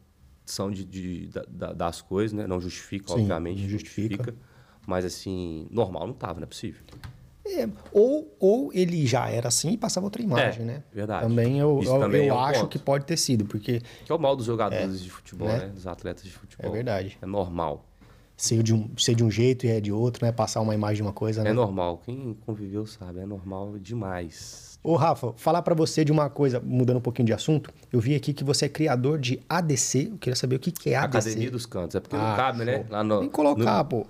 [0.45, 2.45] são de, de- da- da- das coisas, né?
[2.45, 3.63] Não justifica, Sim, obviamente.
[3.63, 4.35] não justifica.
[4.85, 6.83] Mas assim, normal não tava, não é possível.
[7.47, 10.83] É, ou, ou ele já era assim e passava outra imagem, É, né?
[10.91, 11.27] verdade.
[11.27, 12.71] Também eu, eu, também eu é um acho ponto.
[12.71, 15.59] que pode ter sido, porque Que é o mal dos jogadores de futebol, né?
[15.59, 15.67] né?
[15.67, 16.69] Dos atletas de futebol.
[16.69, 17.17] É verdade.
[17.21, 17.85] É normal.
[18.37, 20.31] Ser de um, ser de um jeito e é de outro, né?
[20.31, 21.49] Passar uma imagem de uma coisa, né?
[21.51, 22.01] É normal.
[22.05, 24.65] Quem conviveu sabe, é normal demais.
[24.83, 28.13] Ô, Rafa, falar pra você de uma coisa, mudando um pouquinho de assunto, eu vi
[28.13, 30.09] aqui que você é criador de ADC.
[30.11, 31.17] Eu queria saber o que, que é ADC.
[31.17, 31.95] Academia dos Cantos.
[31.95, 32.75] É porque Ah, não cabe, né?
[32.83, 32.85] show.
[32.91, 34.05] Lá no, Tem que colocar, no, pô.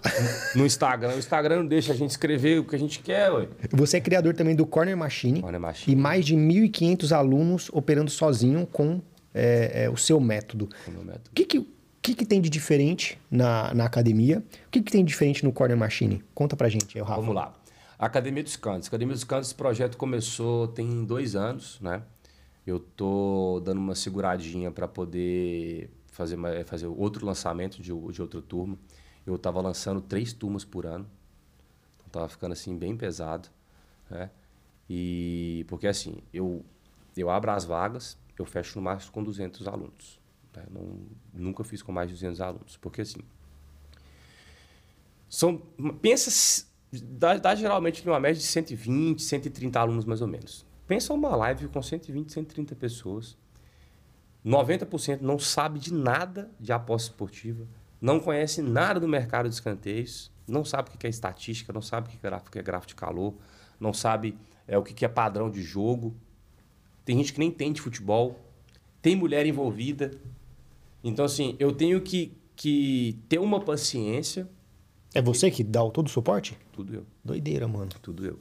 [0.53, 1.15] no Instagram.
[1.15, 3.47] O Instagram não deixa a gente escrever o que a gente quer, ué.
[3.71, 5.41] Você é criador também do Corner Machine.
[5.41, 5.95] Corner Machine.
[5.95, 9.01] E mais de 1.500 alunos operando sozinho com
[9.33, 10.67] é, é, o seu método.
[10.87, 11.29] o meu método.
[11.31, 11.67] O que, que,
[12.05, 14.43] que, que tem de diferente na, na academia?
[14.67, 16.23] O que, que tem de diferente no Corner Machine?
[16.35, 17.19] Conta pra gente aí, Rafa.
[17.19, 17.55] Vamos lá.
[17.97, 18.87] Academia dos Cantos.
[18.87, 22.03] Academia dos Cantos, esse projeto começou tem dois anos, né?
[22.65, 28.77] Eu tô dando uma seguradinha para poder fazer, fazer outro lançamento de, de outra turma.
[29.25, 31.07] Eu tava lançando três turmas por ano.
[31.95, 33.49] Então tava ficando assim bem pesado,
[34.11, 34.29] né?
[34.87, 36.63] E porque assim, eu
[37.17, 40.19] eu abro as vagas, eu fecho no máximo com 200 alunos.
[40.55, 40.65] Né?
[40.71, 40.99] Não,
[41.33, 43.19] nunca fiz com mais de 200 alunos, porque assim,
[45.29, 45.57] são,
[46.01, 50.65] pensa, dá, dá geralmente uma média de 120, 130 alunos mais ou menos.
[50.87, 53.37] Pensa uma live com 120, 130 pessoas.
[54.45, 57.67] 90% não sabe de nada de aposta esportiva,
[57.99, 62.07] não conhece nada do mercado de escanteios, não sabe o que é estatística, não sabe
[62.07, 63.33] o que é gráfico, é gráfico de calor,
[63.79, 64.37] não sabe
[64.67, 66.15] é, o que é padrão de jogo.
[67.03, 68.39] Tem gente que nem entende futebol,
[69.01, 70.11] tem mulher envolvida.
[71.07, 74.49] Então, assim, eu tenho que, que ter uma paciência
[75.13, 76.57] É você que dá o todo o suporte?
[76.73, 77.91] tudo eu, Doideira, mano.
[78.01, 78.39] tudo eu.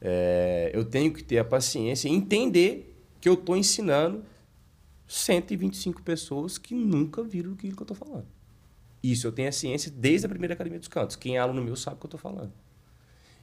[0.00, 4.24] É, eu tenho que ter a paciência e entender que eu estou ensinando
[5.08, 8.26] 125 pessoas que nunca viram aquilo que eu estou falando.
[9.02, 11.16] Isso eu tenho a ciência desde a primeira Academia dos Cantos.
[11.16, 12.52] Quem é aluno meu sabe o que eu estou falando.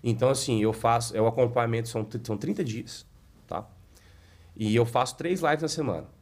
[0.01, 1.17] Então, assim, eu faço...
[1.17, 3.05] É o acompanhamento, são, são 30 dias,
[3.45, 3.67] tá?
[4.55, 6.16] E eu faço três lives na semana.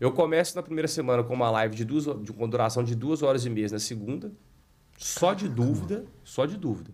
[0.00, 3.22] Eu começo na primeira semana com uma live de duas, de, com duração de duas
[3.22, 4.32] horas e meia na segunda,
[4.96, 6.90] só de dúvida, só de dúvida.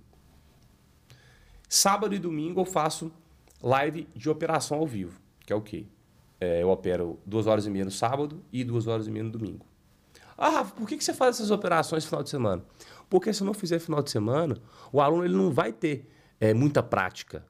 [1.68, 3.12] Sábado e domingo eu faço
[3.62, 5.86] live de operação ao vivo, que é o quê?
[6.40, 9.30] É, eu opero duas horas e meia no sábado e duas horas e meia no
[9.30, 9.64] domingo.
[10.36, 12.64] Ah, Rafa, por que que você faz essas operações no final de semana?
[13.08, 14.56] Porque se eu não fizer final de semana,
[14.92, 17.46] o aluno ele não vai ter é, muita prática.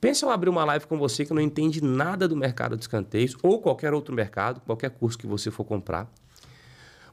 [0.00, 3.36] Pensa eu abrir uma live com você que não entende nada do mercado de escanteios
[3.42, 6.10] ou qualquer outro mercado, qualquer curso que você for comprar.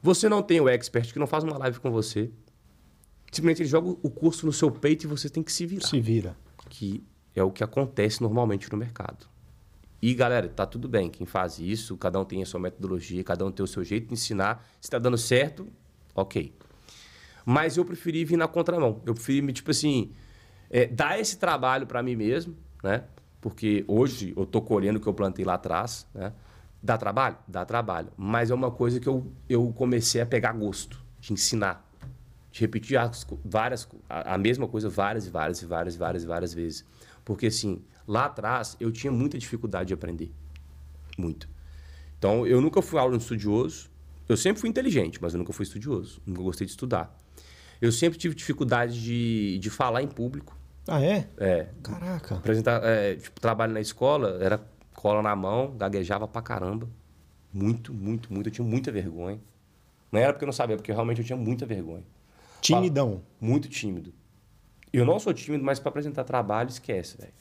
[0.02, 2.30] Você não tem o expert que não faz uma live com você.
[3.32, 6.00] Simplesmente ele joga o curso no seu peito e você tem que se virar Se
[6.00, 6.36] vira.
[6.70, 7.02] que
[7.34, 9.26] é o que acontece normalmente no mercado.
[10.00, 13.44] E galera, tá tudo bem, quem faz isso, cada um tem a sua metodologia, cada
[13.44, 14.64] um tem o seu jeito de ensinar.
[14.80, 15.66] Se tá dando certo,
[16.14, 16.54] ok.
[17.44, 19.02] Mas eu preferi vir na contramão.
[19.04, 20.12] Eu preferi, me, tipo assim,
[20.70, 23.04] é, dar esse trabalho para mim mesmo, né?
[23.40, 26.32] Porque hoje eu tô colhendo o que eu plantei lá atrás, né?
[26.82, 27.36] Dá trabalho?
[27.48, 28.08] Dá trabalho.
[28.16, 31.84] Mas é uma coisa que eu, eu comecei a pegar gosto de ensinar.
[32.52, 36.24] de repetir as, várias, a, a, mesma coisa várias e várias e várias e várias
[36.24, 36.84] várias vezes.
[37.24, 40.32] Porque, assim, lá atrás eu tinha muita dificuldade de aprender.
[41.18, 41.48] Muito.
[42.18, 43.90] Então, eu nunca fui aluno estudioso.
[44.28, 46.20] Eu sempre fui inteligente, mas eu nunca fui estudioso.
[46.26, 47.16] Nunca gostei de estudar.
[47.80, 50.55] Eu sempre tive dificuldade de, de falar em público.
[50.88, 51.28] Ah, é?
[51.36, 51.68] É.
[51.82, 52.36] Caraca.
[52.36, 54.60] Apresentar, é, tipo, trabalho na escola, era
[54.94, 56.88] cola na mão, gaguejava pra caramba.
[57.52, 58.48] Muito, muito, muito.
[58.48, 59.40] Eu tinha muita vergonha.
[60.12, 62.04] Não era porque eu não sabia, porque realmente eu tinha muita vergonha.
[62.60, 63.22] Timidão.
[63.40, 64.12] Muito tímido.
[64.92, 67.32] Eu não sou tímido, mas para apresentar trabalho, esquece, velho.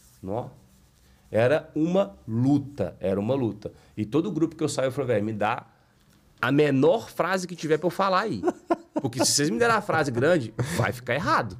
[1.29, 3.71] Era uma luta, era uma luta.
[3.95, 5.65] E todo grupo que eu saio, eu falei, velho, me dá
[6.41, 8.41] a menor frase que tiver para eu falar aí.
[9.01, 11.57] Porque se vocês me derem a frase grande, vai ficar errado.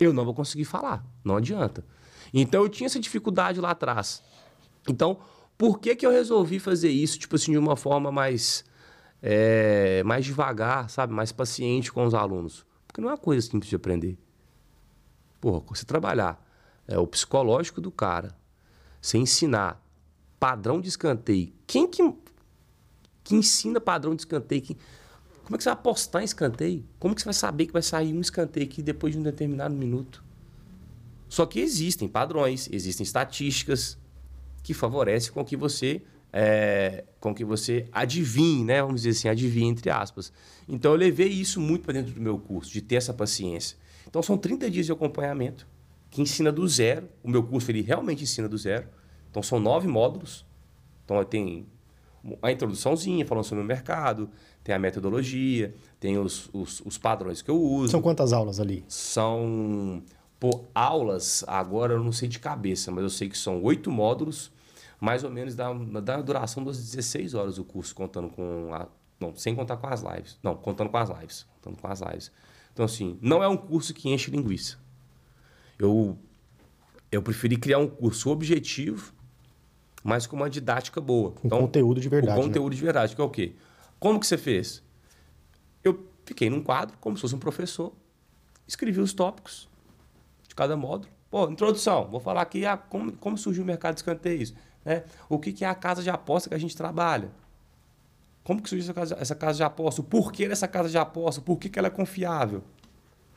[0.00, 1.84] Eu não vou conseguir falar, não adianta.
[2.32, 4.22] Então eu tinha essa dificuldade lá atrás.
[4.88, 5.18] Então,
[5.58, 8.64] por que que eu resolvi fazer isso, tipo assim, de uma forma mais
[9.22, 11.12] é, mais devagar, sabe?
[11.12, 12.64] Mais paciente com os alunos.
[12.86, 14.18] Porque não é uma coisa simples de aprender.
[15.40, 16.42] Porra, você trabalhar
[16.86, 18.36] é, o psicológico do cara,
[19.00, 19.82] você ensinar
[20.38, 21.52] padrão de escanteio.
[21.66, 22.02] Quem que,
[23.22, 24.62] que ensina padrão de escanteio?
[24.62, 24.76] Quem,
[25.50, 26.84] como é que você vai apostar em escanteio?
[26.96, 29.74] Como que você vai saber que vai sair um escanteio aqui depois de um determinado
[29.74, 30.22] minuto?
[31.28, 33.98] Só que existem padrões, existem estatísticas
[34.62, 38.80] que favorecem com que você é, com que você adivinhe, né?
[38.80, 40.32] Vamos dizer assim, adivinhe entre aspas.
[40.68, 43.76] Então eu levei isso muito para dentro do meu curso, de ter essa paciência.
[44.06, 45.66] Então são 30 dias de acompanhamento
[46.12, 47.08] que ensina do zero.
[47.24, 48.86] O meu curso ele realmente ensina do zero.
[49.28, 50.46] Então são nove módulos.
[51.04, 51.66] Então tem
[52.42, 54.30] a introduçãozinha falando sobre o mercado,
[54.70, 57.90] tem a metodologia, tem os, os, os padrões que eu uso.
[57.90, 58.84] São quantas aulas ali?
[58.86, 60.00] São
[60.38, 64.52] por aulas, agora eu não sei de cabeça, mas eu sei que são oito módulos
[65.00, 68.86] mais ou menos da, da duração das 16 horas o curso, contando com a,
[69.18, 70.38] não, sem contar com as lives.
[70.40, 71.46] Não, contando com as lives.
[71.56, 72.30] Contando com as lives.
[72.72, 74.78] Então, assim, não é um curso que enche linguiça.
[75.78, 76.16] Eu,
[77.10, 79.12] eu preferi criar um curso objetivo,
[80.04, 81.34] mas com uma didática boa.
[81.42, 82.40] Então, conteúdo de verdade.
[82.40, 82.76] Conteúdo né?
[82.76, 83.54] de verdade, que é o quê?
[84.00, 84.82] Como que você fez?
[85.84, 87.92] Eu fiquei num quadro, como se fosse um professor,
[88.66, 89.68] escrevi os tópicos
[90.48, 91.12] de cada módulo.
[91.30, 94.54] Pô, introdução, vou falar aqui a, como, como surgiu o mercado de escanteios.
[94.84, 95.04] Né?
[95.28, 97.30] O que, que é a casa de aposta que a gente trabalha?
[98.42, 100.00] Como que surgiu essa casa, essa casa de aposta?
[100.00, 101.42] O porquê dessa casa de aposta?
[101.42, 102.64] Por que, que ela é confiável?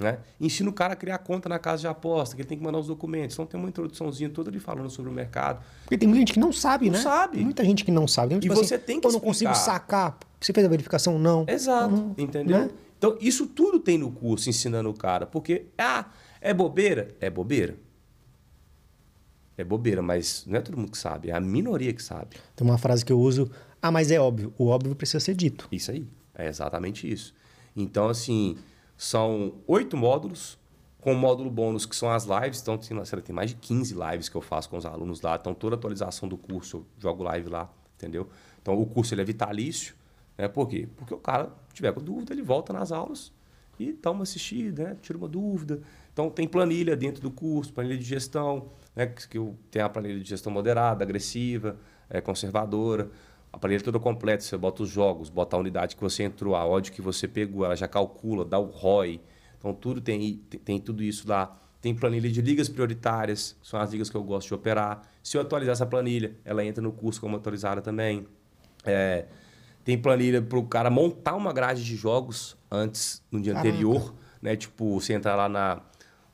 [0.03, 0.19] Né?
[0.39, 2.79] Ensina o cara a criar conta na casa de aposta, que ele tem que mandar
[2.79, 3.35] os documentos.
[3.35, 5.63] Então tem uma introduçãozinha toda ali falando sobre o mercado.
[5.83, 7.01] Porque tem muita gente que não sabe, não né?
[7.01, 7.37] sabe.
[7.37, 8.37] Tem muita gente que não sabe.
[8.37, 10.17] Tipo e você assim, tem que Eu não consigo sacar.
[10.39, 11.17] Você fez a verificação?
[11.17, 11.45] Não.
[11.47, 11.95] Exato.
[11.95, 12.59] Não, entendeu?
[12.59, 12.69] Né?
[12.97, 15.25] Então isso tudo tem no curso ensinando o cara.
[15.25, 16.05] Porque, ah,
[16.41, 17.15] é bobeira?
[17.21, 17.77] É bobeira.
[19.57, 22.37] É bobeira, mas não é todo mundo que sabe, é a minoria que sabe.
[22.55, 23.49] Tem uma frase que eu uso,
[23.81, 25.67] ah, mas é óbvio, o óbvio precisa ser dito.
[25.71, 27.33] Isso aí, é exatamente isso.
[27.75, 28.57] Então, assim,
[28.97, 30.57] são oito módulos,
[30.99, 34.35] com módulo bônus que são as lives, então tem, tem mais de 15 lives que
[34.35, 37.69] eu faço com os alunos lá, então toda atualização do curso eu jogo live lá,
[37.95, 38.29] entendeu?
[38.61, 39.95] Então o curso ele é vitalício,
[40.37, 40.47] né?
[40.47, 40.87] Por quê?
[40.95, 43.33] Porque o cara tiver com dúvida, ele volta nas aulas
[43.77, 44.97] e dá uma assistida, né?
[45.01, 45.81] tira uma dúvida.
[46.11, 50.19] Então tem planilha dentro do curso, planilha de gestão, né, que eu tenho a planilha
[50.19, 51.77] de gestão moderada, agressiva,
[52.09, 53.09] é, conservadora.
[53.53, 56.67] A planilha toda completa, você bota os jogos, bota a unidade que você entrou, a
[56.67, 59.21] odd que você pegou, ela já calcula, dá o ROI.
[59.57, 61.55] Então tudo tem, tem, tem tudo isso lá.
[61.79, 65.03] Tem planilha de ligas prioritárias, são as ligas que eu gosto de operar.
[65.21, 68.25] Se eu atualizar essa planilha, ela entra no curso como atualizada também.
[68.83, 69.25] É,
[69.83, 73.69] tem planilha para o cara montar uma grade de jogos antes, no dia Caraca.
[73.69, 74.13] anterior.
[74.41, 74.55] Né?
[74.55, 75.81] Tipo, você entrar lá na,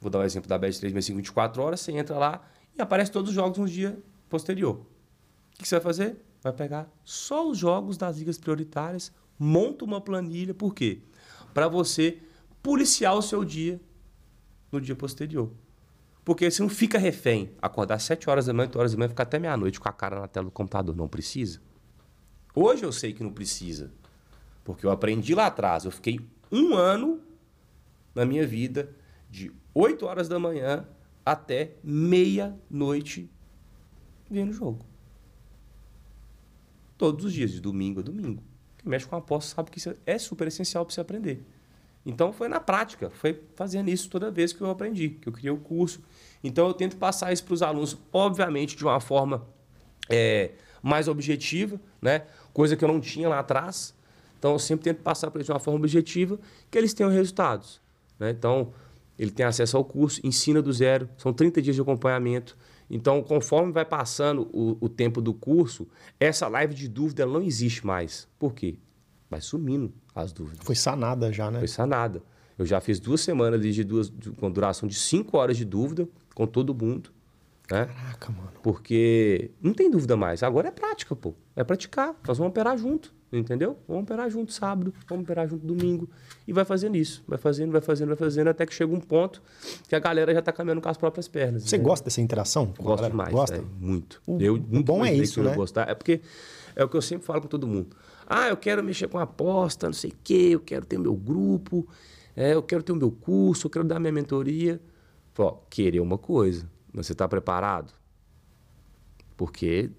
[0.01, 2.41] Vou dar o um exemplo da Bet365 24 horas, você entra lá
[2.77, 3.97] e aparece todos os jogos no dia
[4.29, 4.75] posterior.
[4.75, 6.17] O que você vai fazer?
[6.41, 11.01] Vai pegar só os jogos das ligas prioritárias, monta uma planilha, por quê?
[11.53, 12.19] Para você
[12.63, 13.79] policiar o seu dia
[14.71, 15.51] no dia posterior.
[16.23, 19.09] Porque você não fica refém, acordar às 7 horas da manhã, 8 horas da manhã,
[19.09, 20.95] ficar até meia-noite com a cara na tela do computador.
[20.95, 21.59] Não precisa.
[22.53, 23.91] Hoje eu sei que não precisa.
[24.63, 25.85] Porque eu aprendi lá atrás.
[25.85, 26.19] Eu fiquei
[26.51, 27.21] um ano
[28.13, 28.95] na minha vida
[29.29, 30.85] de 8 horas da manhã
[31.25, 33.29] até meia-noite
[34.29, 34.88] vendo o jogo.
[36.99, 38.43] Todos os dias, de domingo a domingo.
[38.77, 41.45] Quem mexe com a aposta sabe que isso é super essencial para você aprender.
[42.05, 45.49] Então foi na prática, foi fazendo isso toda vez que eu aprendi, que eu criei
[45.49, 46.01] o curso.
[46.43, 49.47] Então eu tento passar isso para os alunos, obviamente de uma forma
[50.09, 50.51] é,
[50.83, 52.23] mais objetiva, né?
[52.51, 53.95] coisa que eu não tinha lá atrás.
[54.37, 56.37] Então eu sempre tento passar para eles de uma forma objetiva
[56.69, 57.79] que eles tenham resultados.
[58.19, 58.31] Né?
[58.31, 58.73] Então,
[59.17, 62.57] ele tem acesso ao curso, ensina do zero, são 30 dias de acompanhamento.
[62.89, 65.87] Então, conforme vai passando o, o tempo do curso,
[66.19, 68.27] essa live de dúvida não existe mais.
[68.39, 68.77] Por quê?
[69.29, 70.65] Vai sumindo as dúvidas.
[70.65, 71.59] Foi sanada já, né?
[71.59, 72.23] Foi sanada.
[72.57, 76.09] Eu já fiz duas semanas de duas, de, com duração de cinco horas de dúvida
[76.33, 77.11] com todo mundo.
[77.71, 77.85] Né?
[77.85, 78.51] Caraca, mano.
[78.63, 80.41] Porque não tem dúvida mais.
[80.43, 81.33] Agora é prática, pô.
[81.55, 82.15] É praticar.
[82.27, 83.13] Nós vamos operar junto.
[83.31, 83.77] Entendeu?
[83.87, 86.09] Vamos operar junto sábado, vamos operar junto domingo.
[86.47, 87.23] E vai fazendo isso.
[87.27, 89.39] Vai fazendo, vai fazendo, vai fazendo, até que chega um ponto
[89.87, 91.61] que a galera já tá caminhando com as próprias pernas.
[91.63, 92.73] Você gosta dessa interação?
[92.79, 93.31] Gosto demais.
[93.31, 93.57] Gosta?
[93.57, 94.19] é, muito.
[94.25, 95.53] O- eu, muito bom é isso, né?
[95.55, 95.87] Gostar.
[95.87, 96.21] É porque
[96.75, 97.95] é o que eu sempre falo com todo mundo.
[98.25, 101.13] Ah, eu quero mexer com aposta, não sei o quê, eu quero ter o meu
[101.15, 101.87] grupo,
[102.35, 104.81] é, eu quero ter o meu curso, eu quero dar minha mentoria.
[105.37, 106.67] Ó, querer uma coisa,
[107.03, 107.91] você está preparado?
[109.37, 109.89] Porque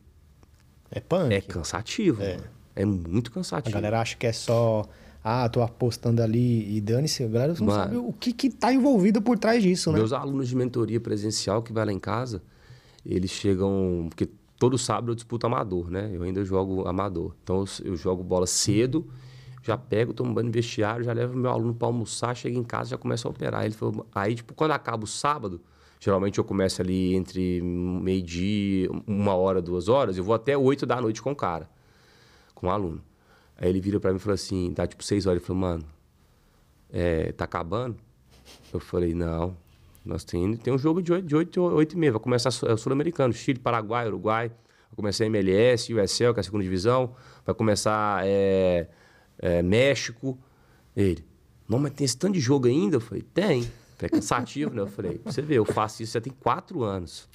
[0.90, 1.32] É punk.
[1.32, 2.22] é cansativo.
[2.22, 2.38] É.
[2.76, 3.74] É muito A cansativo.
[3.74, 4.84] galera acha que é só.
[5.22, 7.22] Ah, tô apostando ali e dane-se.
[7.24, 7.82] A galera não Mano.
[7.82, 9.98] sabe o que que tá envolvido por trás disso, né?
[9.98, 12.42] Meus alunos de mentoria presencial que vai lá em casa,
[13.05, 14.07] eles chegam.
[14.09, 14.28] Porque
[14.59, 16.11] todo sábado eu disputo amador, né?
[16.12, 17.34] Eu ainda jogo amador.
[17.42, 19.11] Então eu, jogo bola cedo,
[19.62, 22.90] já pego, tomo banho no vestiário, já levo meu aluno para almoçar, chega em casa
[22.90, 23.64] já começa a operar.
[23.66, 25.61] Ele falou, aí, tipo, quando acaba o sábado,
[26.01, 31.01] geralmente eu começo ali entre meio-dia, uma hora, duas horas, eu vou até oito da
[31.01, 31.68] noite com o cara,
[32.55, 33.03] com o aluno.
[33.57, 35.84] Aí ele vira para mim e falou assim, dá tipo seis horas, ele falou, mano,
[36.90, 37.96] é, tá acabando?
[38.72, 39.57] Eu falei, não.
[40.05, 42.12] Nós tem, tem um jogo de 8, de 8, 8 e meia.
[42.12, 44.48] Vai começar o Sul-Americano, Chile, Paraguai, Uruguai.
[44.48, 47.14] Vai começar MLS, USL, que é a segunda divisão.
[47.44, 48.88] Vai começar é,
[49.38, 50.38] é, México.
[50.96, 51.24] Ele,
[51.68, 52.96] não, mas tem esse tanto de jogo ainda?
[52.96, 53.70] Eu falei, tem.
[54.03, 54.82] É cansativo, né?
[54.82, 57.28] Eu falei, você vê, eu faço isso já tem quatro anos.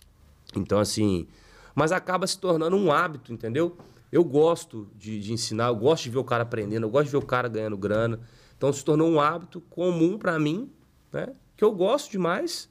[0.55, 1.27] Então, assim,
[1.73, 3.77] mas acaba se tornando um hábito, entendeu?
[4.11, 7.11] Eu gosto de, de ensinar, eu gosto de ver o cara aprendendo, eu gosto de
[7.11, 8.19] ver o cara ganhando grana.
[8.57, 10.71] Então se tornou um hábito comum para mim,
[11.11, 11.27] né?
[11.57, 12.69] Que eu gosto demais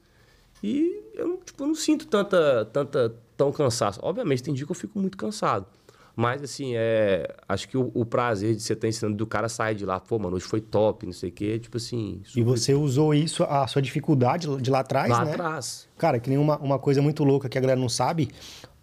[0.63, 3.99] e eu não, tipo, não sinto tanta, tanta, tão cansaço.
[4.01, 5.67] Obviamente tem dia que eu fico muito cansado.
[6.15, 9.75] Mas, assim, é, acho que o, o prazer de você estar ensinando do cara sair
[9.75, 12.21] de lá, pô, mano, hoje foi top, não sei o quê, tipo assim.
[12.35, 15.31] E você usou isso, a sua dificuldade de lá atrás, lá né?
[15.31, 15.89] atrás.
[15.97, 18.29] Cara, que nem uma, uma coisa muito louca que a galera não sabe.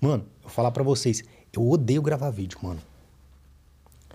[0.00, 1.22] Mano, eu vou falar pra vocês.
[1.52, 2.80] Eu odeio gravar vídeo, mano.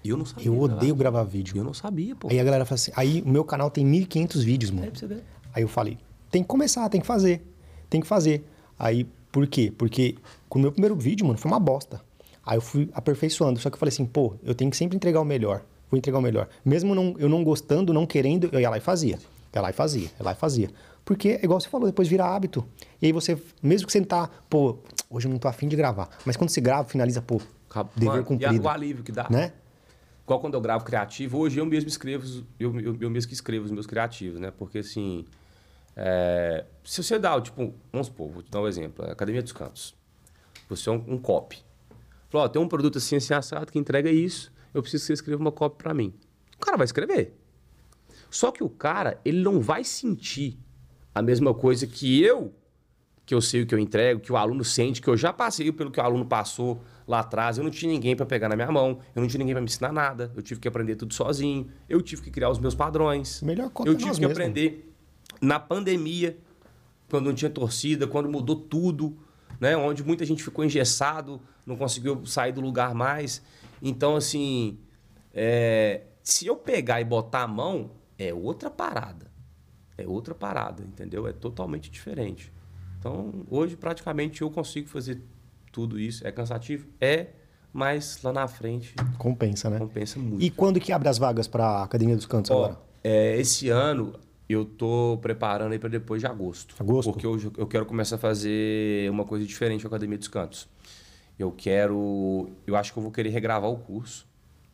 [0.05, 0.45] Eu não sabia.
[0.45, 0.99] Eu odeio né?
[0.99, 1.57] gravar vídeo.
[1.57, 2.27] Eu não sabia, pô.
[2.29, 2.91] Aí a galera fala assim.
[2.95, 4.87] Aí o meu canal tem 1.500 vídeos, mano.
[4.87, 5.23] É pra você ver.
[5.53, 5.97] Aí eu falei,
[6.29, 7.41] tem que começar, tem que fazer.
[7.89, 8.45] Tem que fazer.
[8.77, 9.73] Aí, por quê?
[9.75, 10.15] Porque
[10.47, 12.01] com o meu primeiro vídeo, mano, foi uma bosta.
[12.47, 13.59] Aí eu fui aperfeiçoando.
[13.59, 15.61] Só que eu falei assim, pô, eu tenho que sempre entregar o melhor.
[15.91, 16.47] Vou entregar o melhor.
[16.63, 19.19] Mesmo não, eu não gostando, não querendo, eu ia lá e fazia.
[19.53, 20.69] Ia lá e fazia, ia lá e fazia.
[21.03, 22.65] Porque, é igual você falou, depois vira hábito.
[23.01, 24.77] E aí você, mesmo que você não tá, pô,
[25.09, 26.09] hoje eu não tô afim de gravar.
[26.25, 27.91] Mas quando você grava, finaliza, pô, Acabou.
[27.95, 28.55] dever Mano, cumprido.
[28.55, 29.27] E o alívio que dá.
[29.29, 29.51] Né?
[30.23, 32.25] Igual quando eu gravo criativo, hoje eu mesmo escrevo,
[32.57, 34.51] eu, eu, eu mesmo que escrevo os meus criativos, né?
[34.51, 35.25] Porque assim,
[35.95, 39.51] é, se você dá, tipo, vamos supor, vou te dar um exemplo, a Academia dos
[39.51, 39.95] Cantos.
[40.69, 41.66] Você é um, um copy.
[42.29, 45.13] Falou, ó, tem um produto assim, assim, assado que entrega isso, eu preciso que você
[45.13, 46.13] escreva uma copy para mim.
[46.55, 47.33] O cara vai escrever.
[48.29, 50.59] Só que o cara, ele não vai sentir
[51.15, 52.53] a mesma coisa que eu,
[53.25, 55.71] que eu sei o que eu entrego, que o aluno sente, que eu já passei
[55.71, 57.57] pelo que o aluno passou lá atrás.
[57.57, 59.67] Eu não tinha ninguém para pegar na minha mão, eu não tinha ninguém para me
[59.67, 63.41] ensinar nada, eu tive que aprender tudo sozinho, eu tive que criar os meus padrões.
[63.41, 64.31] Melhor conta eu tive que mesmos.
[64.31, 64.93] aprender
[65.41, 66.37] na pandemia,
[67.09, 69.17] quando não tinha torcida, quando mudou tudo,
[69.59, 69.75] né?
[69.77, 73.41] Onde muita gente ficou engessado, não conseguiu sair do lugar mais.
[73.81, 74.77] Então, assim,
[75.33, 79.27] é, se eu pegar e botar a mão, é outra parada.
[79.97, 81.27] É outra parada, entendeu?
[81.27, 82.51] É totalmente diferente.
[82.99, 85.21] Então, hoje, praticamente, eu consigo fazer
[85.71, 86.25] tudo isso.
[86.25, 86.87] É cansativo?
[86.99, 87.27] É,
[87.71, 89.77] mas lá na frente Compensa, né?
[89.77, 90.43] compensa muito.
[90.43, 92.79] E quando que abre as vagas pra Academia dos Cantos Ó, agora?
[93.03, 94.13] é, esse ano
[94.49, 96.75] eu tô preparando aí para depois de agosto.
[96.79, 97.11] Agosto?
[97.11, 100.67] Porque eu, eu quero começar a fazer uma coisa diferente com a Academia dos Cantos.
[101.37, 102.49] Eu quero.
[102.65, 104.25] Eu acho que eu vou querer regravar o curso.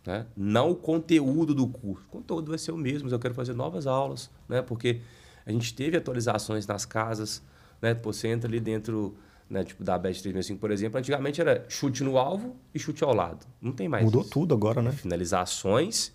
[0.06, 0.26] Né?
[0.36, 2.06] Não o conteúdo do curso.
[2.08, 4.62] O conteúdo vai ser o mesmo, mas eu quero fazer novas aulas, né?
[4.62, 5.00] Porque
[5.46, 7.42] a gente teve atualizações nas casas,
[7.82, 7.94] né?
[7.94, 9.16] Você entra ali dentro,
[9.50, 9.64] né?
[9.64, 11.00] Tipo da Bet 365, por exemplo.
[11.00, 13.46] Antigamente era chute no alvo e chute ao lado.
[13.62, 14.30] Não tem mais Mudou isso.
[14.30, 14.92] tudo agora, né?
[14.92, 16.12] Finalizações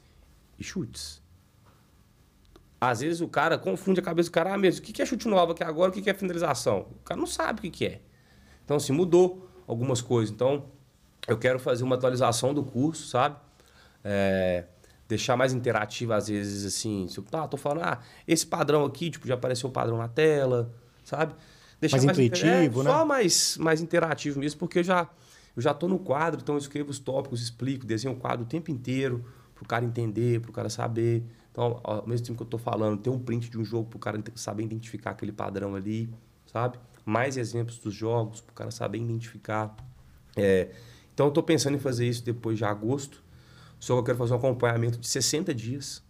[0.59, 1.23] e chutes.
[2.81, 5.27] Às vezes o cara confunde a cabeça do cara, ah, mesmo, o que é chute
[5.27, 6.87] no alvo aqui agora, o que é finalização?
[7.01, 8.01] O cara não sabe o que é.
[8.65, 10.33] Então, assim, mudou algumas coisas.
[10.33, 10.67] Então,
[11.27, 13.37] eu quero fazer uma atualização do curso, sabe?
[14.05, 14.65] É,
[15.09, 19.35] deixar mais interativo, às vezes, assim, ah, tô falando, ah, esse padrão aqui, tipo, já
[19.35, 20.73] apareceu o padrão na tela,
[21.03, 21.35] sabe?
[21.81, 22.91] Deixar Mais inter- intuitivo, é, né?
[22.91, 25.09] Só mais, mais interativo mesmo, porque eu já,
[25.57, 28.49] eu já tô no quadro, então eu escrevo os tópicos, explico, desenho o quadro o
[28.49, 29.25] tempo inteiro,
[29.55, 31.25] pro cara entender, pro cara saber.
[31.59, 33.99] Então, ao mesmo tempo que eu tô falando, tem um print de um jogo pro
[33.99, 36.09] cara saber identificar aquele padrão ali,
[36.47, 36.79] sabe?
[37.05, 39.75] Mais exemplos dos jogos, pro cara saber identificar.
[40.37, 40.69] É,
[41.13, 43.25] então, eu tô pensando em fazer isso depois de agosto.
[43.81, 46.01] Só que eu quero fazer um acompanhamento de 60 dias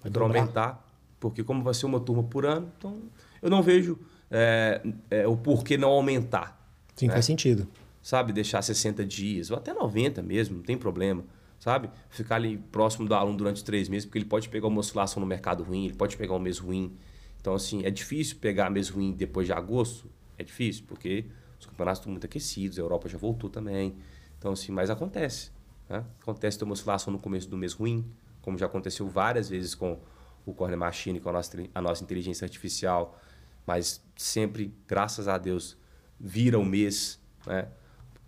[0.00, 0.88] para aumentar.
[1.18, 3.02] Porque como vai ser uma turma por ano, então
[3.42, 3.98] eu não vejo
[4.30, 4.80] é,
[5.10, 6.64] é, o porquê não aumentar.
[6.94, 7.14] Sim, né?
[7.14, 7.66] faz sentido.
[8.00, 11.24] Sabe, deixar 60 dias, ou até 90 mesmo, não tem problema.
[11.62, 11.88] Sabe?
[12.10, 15.26] Ficar ali próximo do aluno durante três meses, porque ele pode pegar uma oscilação no
[15.28, 16.98] mercado ruim, ele pode pegar um mês ruim.
[17.40, 20.10] Então, assim, é difícil pegar mês ruim depois de agosto.
[20.36, 21.24] É difícil, porque
[21.60, 23.94] os campeonatos estão muito aquecidos, a Europa já voltou também.
[24.36, 25.52] Então, assim, mas acontece.
[25.88, 26.04] Né?
[26.20, 28.10] Acontece ter uma oscilação no começo do mês ruim,
[28.40, 30.00] como já aconteceu várias vezes com
[30.44, 33.16] o Corner Machine, com a nossa, a nossa inteligência artificial.
[33.64, 35.76] Mas sempre, graças a Deus,
[36.18, 37.20] vira o mês.
[37.46, 37.68] Né?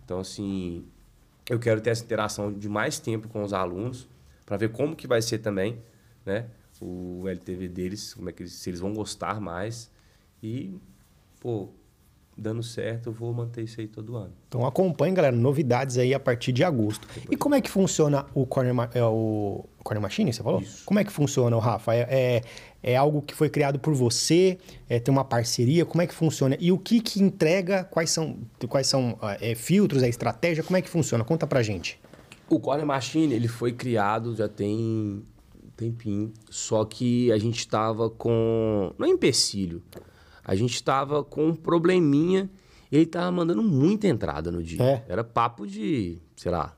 [0.05, 0.87] Então, assim,
[1.49, 4.07] eu quero ter essa interação de mais tempo com os alunos
[4.45, 5.79] para ver como que vai ser também,
[6.25, 6.45] né?
[6.81, 9.89] O LTV deles, como é que eles, se eles vão gostar mais
[10.43, 10.75] e
[11.39, 11.69] pô,
[12.37, 14.33] dando certo, eu vou manter isso aí todo ano.
[14.47, 17.07] Então acompanhe, galera, novidades aí a partir de agosto.
[17.29, 20.61] E como é que funciona o Corner, é, o Corner Machine, você falou?
[20.61, 20.83] Isso.
[20.85, 21.95] Como é que funciona, Rafa?
[21.95, 22.41] É, é,
[22.87, 24.59] é, algo que foi criado por você?
[24.87, 25.83] É, tem uma parceria?
[25.87, 26.55] Como é que funciona?
[26.59, 27.83] E o que que entrega?
[27.83, 28.37] Quais são,
[28.69, 30.63] quais são é, filtros, a estratégia?
[30.63, 31.23] Como é que funciona?
[31.23, 31.99] Conta pra gente.
[32.47, 38.07] O Corner Machine, ele foi criado já tem um tempinho, só que a gente estava
[38.07, 38.93] com...
[38.99, 39.81] Não é empecilho,
[40.43, 42.47] a gente estava com um probleminha.
[42.91, 44.83] Ele estava mandando muita entrada no dia.
[44.83, 45.05] É.
[45.09, 46.77] Era papo de, sei lá,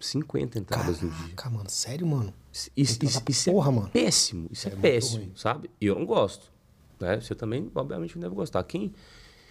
[0.00, 1.34] 50 entradas Caraca, no dia.
[1.36, 2.32] Caraca, mano, sério, mano?
[2.54, 2.70] Isso,
[3.02, 3.90] isso, isso porra, é mano.
[3.90, 4.48] péssimo.
[4.50, 5.68] Isso é, é péssimo, sabe?
[5.80, 6.52] E eu não gosto.
[7.00, 7.20] Né?
[7.20, 8.62] Você também, obviamente, não deve gostar.
[8.62, 8.92] Quem,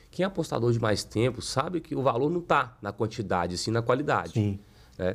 [0.09, 3.71] quem é apostador de mais tempo sabe que o valor não está na quantidade, sim
[3.71, 4.33] na qualidade.
[4.33, 4.57] Sim.
[4.97, 5.13] Né?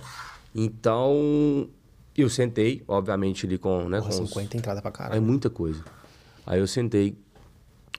[0.54, 1.70] Então,
[2.14, 3.88] eu sentei, obviamente, ali com.
[3.88, 4.54] Né, Porra, com 50 os...
[4.54, 5.16] entrada pra caralho.
[5.16, 5.82] É muita coisa.
[6.44, 7.16] Aí eu sentei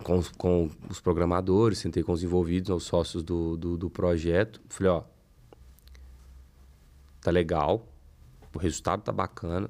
[0.03, 4.61] com, com os programadores, sentei com os envolvidos, os sócios do, do, do projeto.
[4.69, 5.03] Falei, ó,
[7.21, 7.87] tá legal,
[8.53, 9.69] o resultado tá bacana,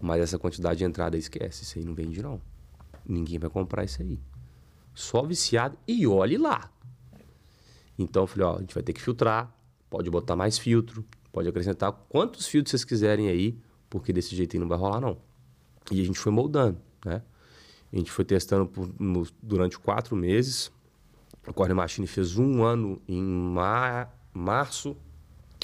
[0.00, 2.40] mas essa quantidade de entrada esquece, isso aí não vende não.
[3.06, 4.20] Ninguém vai comprar isso aí.
[4.94, 6.70] Só viciado e olhe lá.
[7.98, 9.54] Então eu falei, ó, a gente vai ter que filtrar,
[9.88, 14.60] pode botar mais filtro, pode acrescentar quantos filtros vocês quiserem aí, porque desse jeito aí
[14.60, 15.18] não vai rolar não.
[15.90, 17.22] E a gente foi moldando, né?
[17.92, 20.72] A gente foi testando por, no, durante quatro meses.
[21.46, 24.96] A Corner Machine fez um ano em mar, março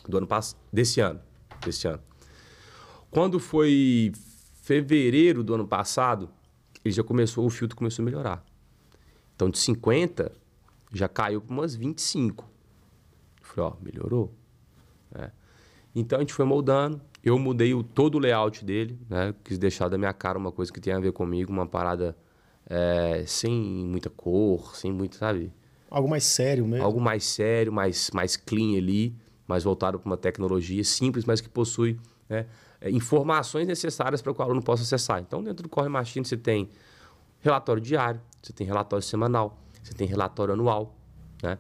[0.09, 1.21] do ano passado, desse ano,
[1.65, 2.01] desse ano.
[3.11, 4.13] Quando foi
[4.63, 6.31] fevereiro do ano passado,
[6.85, 8.45] ele já começou, o filtro começou a melhorar.
[9.35, 10.33] Então de 50
[10.93, 12.45] já caiu para umas 25.
[13.41, 14.33] Eu falei, ó, melhorou.
[15.15, 15.31] É.
[15.95, 19.35] Então a gente foi moldando, eu mudei o, todo o layout dele, né?
[19.43, 22.17] Quis deixar da minha cara uma coisa que tem a ver comigo, uma parada
[22.67, 25.53] é, sem muita cor, sem muito, sabe?
[25.91, 26.85] Algo mais sério mesmo.
[26.85, 29.17] Algo mais sério, mais, mais clean ali,
[29.49, 31.99] mais voltado para uma tecnologia simples, mas que possui
[32.31, 32.47] né,
[32.81, 35.21] é, informações necessárias para que o aluno possa acessar.
[35.21, 36.71] Então, dentro do Corre Machine, você tem
[37.41, 40.97] relatório diário, você tem relatório semanal, você tem relatório anual.
[41.43, 41.59] Né?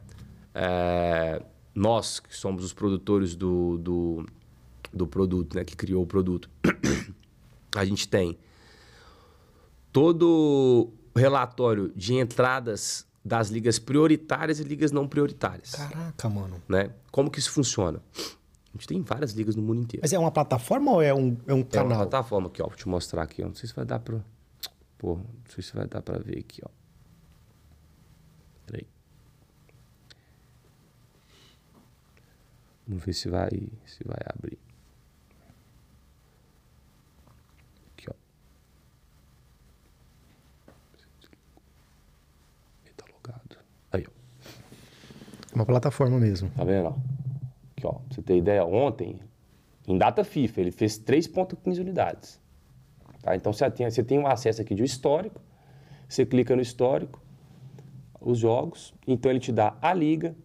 [0.54, 1.42] É,
[1.74, 4.26] nós, que somos os produtores do, do
[4.92, 6.50] do produto, né, que criou o produto.
[7.76, 8.38] a gente tem
[9.92, 15.72] todo o relatório de entradas das ligas prioritárias e ligas não prioritárias.
[15.72, 16.62] Caraca, mano.
[16.68, 16.90] Né?
[17.10, 18.02] Como que isso funciona?
[18.72, 20.00] A gente tem várias ligas no mundo inteiro.
[20.02, 21.90] Mas é uma plataforma ou é um, é um canal?
[21.90, 22.66] É uma plataforma aqui, ó.
[22.66, 23.46] Vou te mostrar aqui, ó.
[23.48, 24.20] Não sei se vai dar pra...
[24.96, 26.68] Pô, não sei se vai dar pra ver aqui, ó.
[28.66, 28.86] Peraí.
[32.86, 33.50] Vamos ver se vai,
[33.86, 34.58] se vai abrir.
[45.52, 46.48] Uma plataforma mesmo.
[46.56, 46.94] Tá vendo?
[47.80, 47.92] Aqui, ó.
[47.92, 49.20] Pra você ter ideia, ontem,
[49.88, 52.40] em data FIFA, ele fez 3,15 unidades.
[53.22, 53.34] Tá?
[53.34, 55.40] Então você tem, você tem um acesso aqui de um histórico.
[56.08, 57.22] Você clica no histórico,
[58.20, 58.94] os jogos.
[59.06, 60.36] Então ele te dá a liga,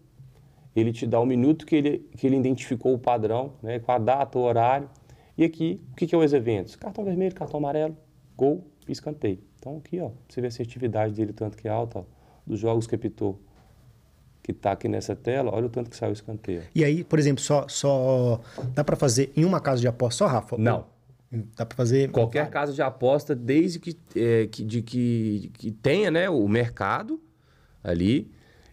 [0.74, 3.98] ele te dá o minuto que ele, que ele identificou o padrão, né, com a
[3.98, 4.88] data, o horário.
[5.36, 6.76] E aqui, o que, que é os eventos?
[6.76, 7.96] Cartão vermelho, cartão amarelo,
[8.36, 9.40] gol escanteio.
[9.58, 12.04] Então aqui, ó, você vê a assertividade dele, tanto que é alta, ó,
[12.46, 13.40] dos jogos que apitou
[14.46, 16.62] que está aqui nessa tela, olha o tanto que saiu o escanteio.
[16.72, 18.40] E aí, por exemplo, só, só
[18.72, 20.56] dá para fazer em uma casa de aposta só, Rafa?
[20.56, 20.86] Não.
[21.56, 26.12] Dá para fazer qualquer casa de aposta, desde que, é, que, de que, que tenha
[26.12, 27.20] né, o mercado
[27.82, 28.30] ali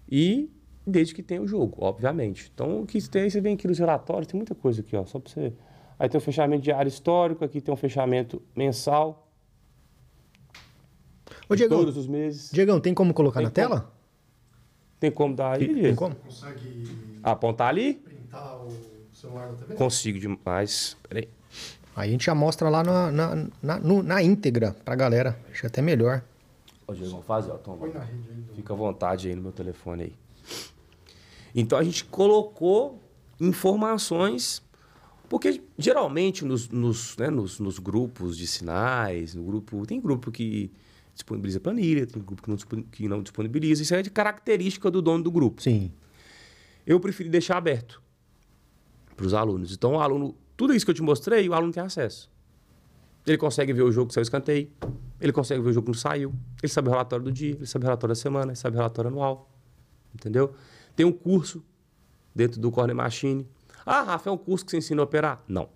[0.08, 0.52] e
[0.86, 2.52] desde que tenha o jogo, obviamente.
[2.54, 5.18] Então, o que tem, você vem aqui nos relatórios, tem muita coisa aqui, ó, só
[5.18, 5.54] para você.
[5.98, 9.28] Aí tem o fechamento diário histórico, aqui tem um fechamento mensal.
[11.50, 12.52] Ô, Diego, todos os meses.
[12.52, 13.82] Diegão, tem como colocar tem na como...
[13.82, 14.03] tela?
[15.04, 15.68] Tem como dar aí?
[15.68, 16.16] Tem como?
[16.16, 16.62] Consegue
[17.22, 18.02] apontar ali?
[18.06, 19.74] Printar o celular da TV?
[19.74, 20.96] Consigo demais.
[21.10, 21.28] Peraí.
[21.94, 25.38] Aí a gente já mostra lá na, na, na, no- na íntegra pra galera.
[25.52, 26.24] Acho até melhor.
[26.88, 27.86] Ô, Diego, vamos fazer, ó, toma.
[27.90, 28.02] Do-
[28.56, 30.14] Fica à vontade aí no meu telefone aí.
[31.54, 32.98] Então a gente colocou
[33.42, 34.64] informações,
[35.28, 39.86] porque geralmente nos, nos, né, nos, nos grupos de sinais, no grupo.
[39.86, 40.72] Tem grupo que
[41.14, 43.84] disponibiliza planilha, tem grupo que não, que não disponibiliza.
[43.84, 45.62] Isso é de característica do dono do grupo.
[45.62, 45.92] Sim.
[46.86, 48.02] Eu preferi deixar aberto
[49.16, 49.74] para os alunos.
[49.74, 52.32] Então, o aluno, tudo isso que eu te mostrei, o aluno tem acesso.
[53.26, 54.70] Ele consegue ver o jogo que saiu escanteio,
[55.22, 57.66] ele consegue ver o jogo que não saiu, ele sabe o relatório do dia, ele
[57.66, 59.50] sabe o relatório da semana, ele sabe o relatório anual.
[60.14, 60.54] Entendeu?
[60.96, 61.64] Tem um curso
[62.36, 63.48] dentro do Corner Machine.
[63.86, 65.42] Ah, Rafa, é um curso que você ensina a operar?
[65.48, 65.70] Não.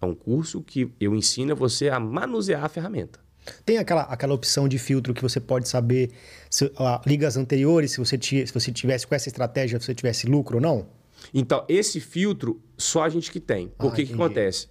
[0.00, 3.23] É um curso que eu ensino você a manusear a ferramenta.
[3.64, 6.10] Tem aquela, aquela opção de filtro que você pode saber
[6.50, 10.26] se, ah, ligas anteriores, se você, se você tivesse com essa estratégia, se você tivesse
[10.26, 10.86] lucro ou não?
[11.32, 13.68] Então, esse filtro, só a gente que tem.
[13.78, 14.68] Por Ah, que que acontece?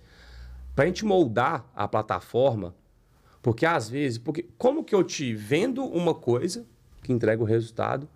[0.76, 2.76] Para a gente moldar a plataforma,
[3.42, 6.66] porque às vezes, porque como que eu te vendo uma coisa
[7.04, 8.08] que entrega o resultado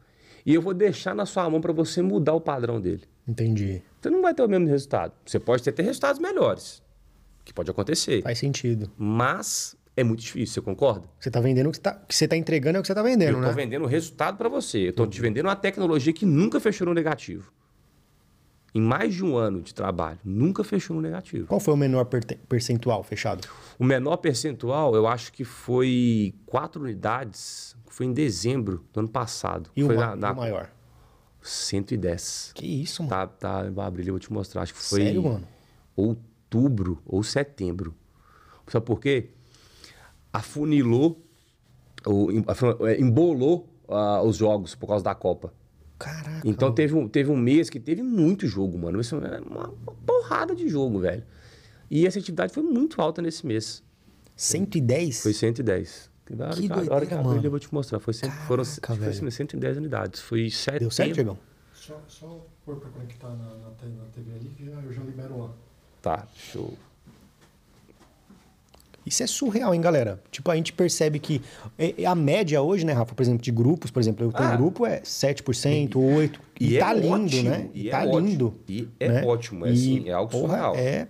[0.46, 3.04] e eu vou deixar na sua mão para você mudar o padrão dele?
[3.28, 3.82] Entendi.
[4.02, 5.14] Você não vai ter o mesmo resultado.
[5.26, 6.82] Você pode ter, ter resultados melhores,
[7.46, 8.90] que pode acontecer, Faz sentido.
[8.98, 11.08] mas é muito difícil, você concorda?
[11.20, 12.88] Você tá vendendo o que, você tá, o que você tá entregando é o que
[12.88, 13.48] você tá vendendo, eu né?
[13.48, 14.78] estou vendendo o resultado para você.
[14.86, 17.52] Eu estou te vendendo uma tecnologia que nunca fechou no negativo.
[18.76, 21.48] Em mais de um ano de trabalho, nunca fechou no negativo.
[21.48, 23.48] Qual foi o menor perte- percentual fechado?
[23.80, 29.72] O menor percentual, eu acho que foi quatro unidades, foi em dezembro do ano passado.
[29.76, 30.70] E o, foi ma- na, na o maior?
[31.42, 32.52] 110.
[32.54, 33.10] Que isso, mano?
[33.10, 34.62] Tá, tá, eu vou abrir, eu vou te mostrar.
[34.62, 35.48] Acho que foi Sério, mano?
[35.96, 37.96] outubro ou setembro.
[38.68, 39.30] Sabe por quê?
[40.32, 41.22] Afunilou,
[42.06, 42.30] ou
[42.88, 45.54] é, embolou ah, os jogos por causa da Copa.
[45.98, 46.42] Caraca.
[46.46, 49.00] Então teve um, teve um mês que teve muito jogo, mano.
[49.02, 49.74] Isso é uma, uma
[50.06, 51.24] porrada de jogo, velho.
[51.90, 53.84] E essa atividade foi muito alta nesse mês.
[54.36, 55.24] 110?
[55.24, 56.12] Foi 110.
[56.30, 57.42] A hora Que que, a hora doideira, que mano.
[57.44, 58.00] eu vou te mostrar.
[58.00, 59.32] Foi cento, foram Caraca, que foi velho.
[59.32, 60.20] 110 unidades.
[60.20, 60.80] Foi setembro.
[60.82, 61.40] Deu certo, Diegão?
[61.74, 65.54] Só, só pôr pra conectar na, na, na TV ali que eu já libero lá.
[66.02, 66.78] Tá, show.
[69.08, 70.22] Isso é surreal, hein, galera?
[70.30, 71.42] Tipo, a gente percebe que
[71.80, 74.50] é- é a média hoje, né, Rafa, por exemplo, de grupos, por exemplo, eu tenho
[74.50, 74.56] Ah.
[74.58, 76.40] grupo é 7%, 8%.
[76.60, 77.70] E, E tá é lindo, ótimo, né?
[77.74, 78.54] e é tá ótimo, lindo.
[78.68, 79.24] e é né?
[79.26, 80.76] ótimo, é E, assim, é algo porra, surreal.
[80.76, 81.08] É,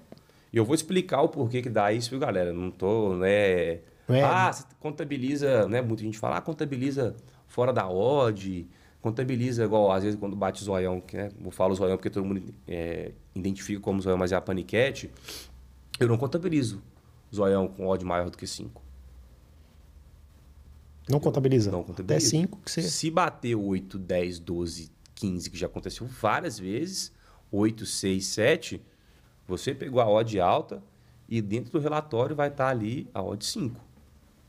[0.54, 2.54] E eu vou explicar o porquê que dá isso, viu, galera?
[2.54, 3.80] Não tô, né...
[4.10, 5.82] É- Ah, você contabiliza, né?
[5.82, 7.16] Muita gente fala, ah, contabiliza
[7.48, 8.66] fora da odd,
[9.02, 11.30] contabiliza igual, às vezes, quando bate zoião, que, né?
[11.44, 15.10] Eu falo zoião porque todo mundo é, identifica como zoião, mas é a paniquete.
[16.00, 16.82] Eu não contabilizo
[17.34, 18.82] zoião com odd maior do que 5.
[21.10, 21.72] não contabiliza.
[21.72, 22.30] Não Até contabilizo.
[22.30, 22.82] 5 que você...
[22.84, 27.12] Se bater 8, 10, 12, 15, que já aconteceu várias vezes,
[27.52, 28.82] 8, 6, 7,
[29.48, 30.84] você pegou a odd alta
[31.30, 33.76] e dentro do relatório vai estar ali a odd 5.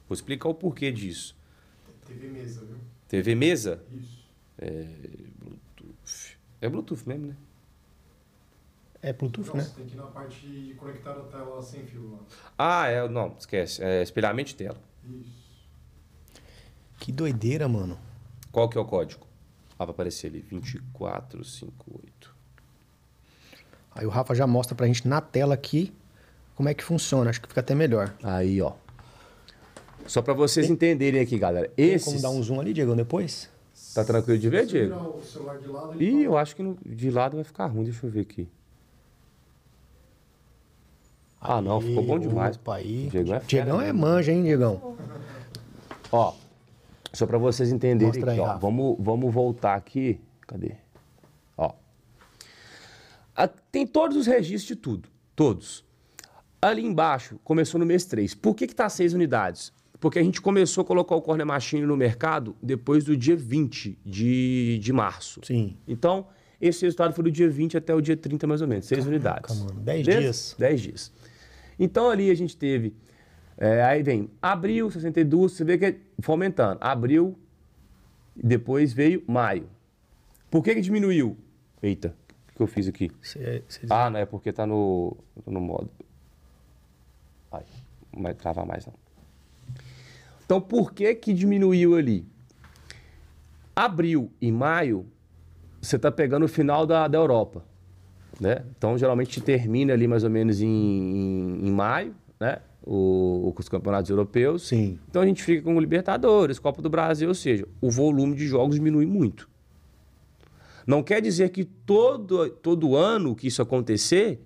[0.09, 1.37] Vou explicar o porquê disso.
[2.07, 2.77] TV mesa, viu?
[3.07, 3.85] TV mesa?
[3.93, 4.19] Isso.
[5.39, 6.39] Bluetooth.
[6.61, 7.37] É Bluetooth mesmo, né?
[9.01, 9.63] É Bluetooth, Não, né?
[9.63, 12.19] você tem que ir na parte de conectar a tela sem fio lá.
[12.59, 13.83] Ah, é, não, esquece.
[13.83, 14.77] É espelhamento de tela.
[15.05, 15.39] Isso.
[16.99, 17.97] Que doideira, mano.
[18.51, 19.25] Qual que é o código?
[19.79, 22.35] Ah, vai aparecer ali, 2458.
[23.95, 25.93] Aí o Rafa já mostra pra gente na tela aqui
[26.57, 27.31] como é que funciona.
[27.31, 28.13] Acho que fica até melhor.
[28.23, 28.73] Aí, ó.
[30.07, 31.69] Só para vocês entenderem aqui, galera.
[31.69, 32.05] Tem Esses...
[32.09, 33.49] como dar um zoom ali, Diego, depois?
[33.95, 34.95] Tá tranquilo de ver, Diego?
[34.95, 37.85] virar o celular de lado, Ih, eu acho que no- de lado vai ficar ruim.
[37.85, 38.49] Deixa eu ver aqui.
[41.41, 42.57] Ah, não, ficou bom demais.
[42.57, 43.09] Opa, aí.
[43.11, 44.01] Diegão é fera Diegão é mesmo.
[44.01, 44.97] manja, hein, Diegão?
[46.11, 46.35] Ó,
[47.13, 48.59] só para vocês entenderem aqui, ó.
[48.59, 50.21] Vamos, vamos voltar aqui.
[50.47, 50.73] Cadê?
[51.57, 51.73] Ó.
[53.37, 55.09] A- tem todos os registros de tudo.
[55.37, 55.85] Todos.
[56.61, 58.35] Ali embaixo, começou no mês 3.
[58.35, 59.73] Por que que tá 6 unidades?
[60.01, 63.99] Porque a gente começou a colocar o Corner Machine no mercado depois do dia 20
[64.05, 65.41] de, de março.
[65.45, 65.77] Sim.
[65.87, 66.27] Então,
[66.61, 69.61] esse resultado foi do dia 20 até o dia 30, mais ou menos, seis unidades.
[69.61, 70.23] mano, dez Beleza?
[70.23, 70.57] dias.
[70.59, 71.13] 10 dias.
[71.79, 72.95] Então, ali a gente teve.
[73.57, 76.79] é, aí vem abril, 62, você vê que é fomentando.
[76.81, 77.39] Abril,
[78.37, 79.69] depois veio maio.
[80.51, 81.37] Por que, que diminuiu?
[81.83, 82.15] Eita,
[82.53, 83.11] o que eu fiz aqui?
[83.23, 85.91] Cê- cê- Ah, não é porque tá no, no modo.
[87.53, 87.65] Ai,
[88.15, 88.95] não vai travar mais não.
[90.45, 92.27] Então, por que que diminuiu ali?
[93.77, 95.07] Abril e maio,
[95.81, 97.65] você está pegando o final da, da Europa,
[98.41, 98.65] né?
[98.77, 102.59] Então, geralmente termina ali mais ou menos em, em, em maio, né?
[102.85, 104.69] O, os campeonatos europeus.
[104.69, 104.99] Sim.
[105.09, 108.47] Então, a gente fica com o Libertadores, Copa do Brasil, ou seja, o volume de
[108.47, 109.49] jogos diminui muito.
[110.87, 114.41] Não quer dizer que todo, todo ano que isso acontecer,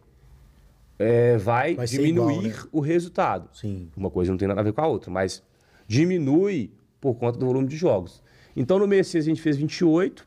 [0.98, 2.68] é, vai, Vai diminuir igual, né?
[2.72, 3.48] o resultado.
[3.52, 3.88] Sim.
[3.96, 5.42] Uma coisa não tem nada a ver com a outra, mas
[5.86, 6.70] diminui
[7.00, 8.22] por conta do volume de jogos.
[8.56, 10.26] Então no mês 6 a gente fez 28,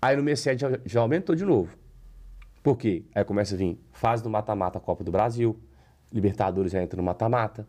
[0.00, 1.76] aí no mês 7 já, já aumentou de novo.
[2.62, 3.04] Por quê?
[3.14, 5.58] Aí começa a vir fase do mata-mata Copa do Brasil,
[6.12, 7.66] Libertadores já entra no mata-mata.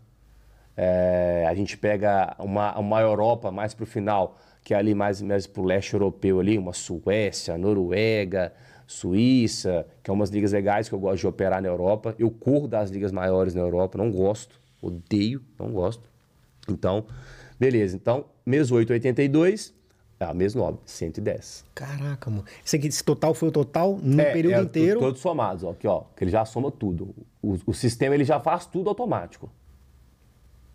[0.76, 5.48] É, a gente pega uma, uma Europa mais pro final, que é ali mais, mais
[5.48, 8.54] pro leste europeu ali, uma Suécia, Noruega,
[8.86, 12.16] Suíça, que é umas ligas legais que eu gosto de operar na Europa.
[12.20, 16.10] Eu corro das ligas maiores na Europa, não gosto, odeio, não gosto.
[16.70, 17.06] Então,
[17.60, 17.96] beleza.
[17.96, 18.94] Então, mês 8,
[20.24, 21.66] 82, ah, mês 9, 110.
[21.76, 22.46] Caraca, mano.
[22.66, 25.00] Esse aqui, esse total foi o total no É, período é, inteiro.
[25.00, 27.14] Todos somados, ó, aqui, ó, que ele já soma tudo.
[27.42, 29.50] O, o sistema ele já faz tudo automático.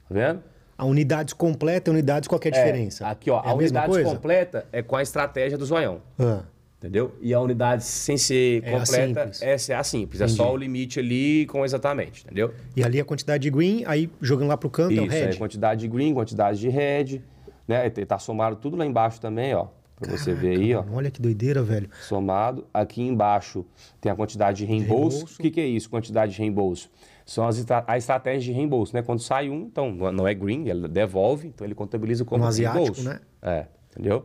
[0.08, 0.42] Tá vendo?
[0.76, 3.04] A unidades completa e unidades, qual que é a diferença?
[3.04, 4.10] É, aqui, ó, É a, mesma unidade coisa?
[4.10, 6.00] completa é com a estratégia do zoião.
[6.18, 6.42] Ah,
[6.78, 7.12] Entendeu?
[7.20, 9.42] E a unidade sem ser É a completa simples.
[9.42, 10.20] essa é a simples.
[10.20, 12.54] É só o limite ali com exatamente, entendeu?
[12.76, 15.34] E ali a quantidade de green, aí jogando lá pro canto é o Isso, é
[15.34, 17.20] quantidade de green, quantidade de red,
[17.68, 17.86] né?
[17.86, 19.66] E Tá somado tudo lá embaixo também, ó.
[20.00, 20.84] Pra você ver aí, ó.
[20.92, 21.90] Olha que doideira, velho.
[22.02, 22.64] somado.
[22.72, 23.66] Aqui embaixo
[24.00, 25.16] tem a quantidade de reembolso.
[25.18, 25.34] reembolso.
[25.40, 26.88] O que, que é isso, quantidade de reembolso?
[27.26, 29.02] São as a estratégia de reembolso, né?
[29.02, 32.48] Quando sai um, então não não é green, ele devolve, então ele contabiliza como No
[32.48, 33.08] asiático, reembolso.
[33.08, 33.20] né?
[33.42, 34.24] É, entendeu?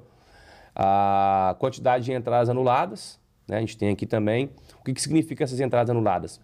[0.76, 3.58] A quantidade de entradas anuladas, né?
[3.58, 4.52] A gente tem aqui também.
[4.80, 6.40] O que, que significa essas entradas anuladas?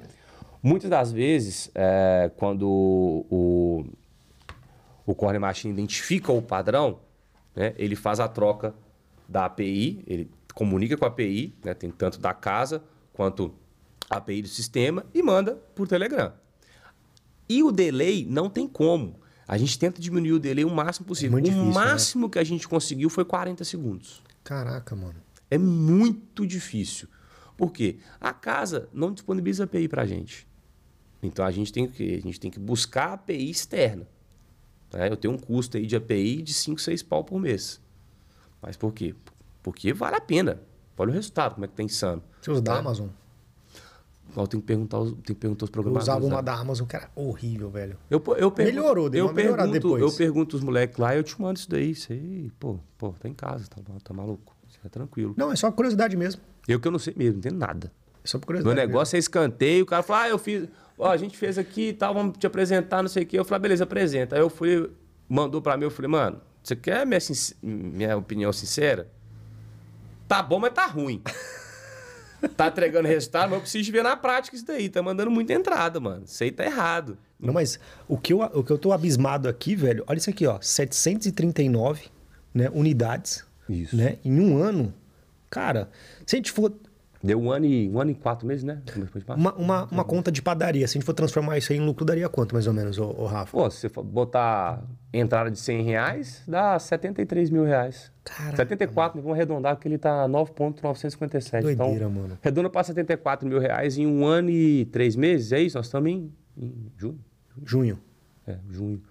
[0.62, 3.86] Muitas das vezes, é, quando o,
[5.10, 7.00] o Corner Machine identifica o padrão,
[7.56, 8.76] né, ele faz a troca
[9.28, 13.52] da API, ele comunica com a API, né, tem tanto da casa quanto
[14.08, 16.32] a API do sistema e manda por Telegram.
[17.50, 19.20] E o delay não tem como.
[19.48, 21.40] A gente tenta diminuir o delay o máximo possível.
[21.40, 21.74] o difícil, né?
[21.74, 24.22] máximo que a gente conseguiu foi 40 segundos.
[24.44, 25.20] Caraca, mano.
[25.50, 27.08] É muito difícil.
[27.58, 27.98] Por quê?
[28.22, 30.48] A casa não disponibiliza API para a gente.
[31.24, 34.08] Então a gente tem que a gente tem que buscar API externa.
[34.94, 35.10] Né?
[35.10, 37.80] Eu tenho um custo aí de API de 5, 6 pau por mês.
[38.62, 39.16] Mas por quê?
[39.64, 40.60] Porque vale a pena.
[40.98, 42.22] Olha o resultado, como é que tá insano.
[42.42, 43.08] Você usa da Amazon?
[44.36, 46.08] Eu tenho que perguntar, os- tenho que perguntar os Eu programadores.
[46.08, 46.42] usava uma né?
[46.44, 47.98] da Amazon que era horrível, velho.
[48.10, 50.02] Eu, eu pergunto, Melhorou, deu eu uma pergunto, depois.
[50.04, 51.92] Eu pergunto os moleques lá e eu te mando isso daí.
[51.92, 54.56] Isso aí, pô, pô, tá em casa, tá, tá maluco.
[54.70, 55.34] Isso é tranquilo.
[55.36, 56.42] Não, é só curiosidade mesmo.
[56.68, 57.92] Eu que eu não sei mesmo, não entendo nada.
[58.24, 58.88] É só por Meu curiosidade.
[58.88, 60.68] negócio é escanteio, o cara fala, ah, eu fiz.
[61.02, 63.40] Ó, a gente fez aqui e tal, vamos te apresentar, não sei o quê.
[63.40, 64.36] Eu falei, ah, beleza, apresenta.
[64.36, 64.92] Aí eu fui,
[65.30, 69.08] mandou pra mim, eu falei, mano, você quer minha, sinc- minha opinião sincera?
[70.28, 71.22] Tá bom, mas tá ruim.
[72.58, 74.90] tá entregando resultado, mas eu preciso ver na prática isso daí.
[74.90, 76.24] Tá mandando muita entrada, mano.
[76.26, 77.18] Isso aí tá errado.
[77.40, 80.46] Não, mas o que, eu, o que eu tô abismado aqui, velho, olha isso aqui,
[80.46, 80.60] ó.
[80.62, 82.08] 739
[82.54, 83.46] né, unidades.
[83.70, 83.96] Isso.
[83.96, 84.94] Né, em um ano.
[85.50, 85.90] Cara,
[86.26, 86.74] se a gente for.
[87.22, 88.82] Deu um ano e, um ano e quatro meses, né?
[89.28, 89.42] Março.
[89.42, 92.06] Uma, uma, uma conta de padaria, se a gente for transformar isso aí em lucro,
[92.06, 93.52] daria quanto, mais ou menos, ô, ô Rafa?
[93.52, 94.82] Pô, se você botar
[95.14, 98.10] entrada de 100 reais, dá 73 mil reais.
[98.24, 101.64] Caraca, 74, vamos arredondar, porque ele tá 9,957.
[101.64, 102.38] Doideira, então, mano.
[102.42, 105.78] Redonda para 74 mil reais em um ano e três meses, é isso?
[105.78, 107.20] Nós estamos em, em junho.
[107.66, 108.00] Junho.
[108.48, 109.02] É, junho.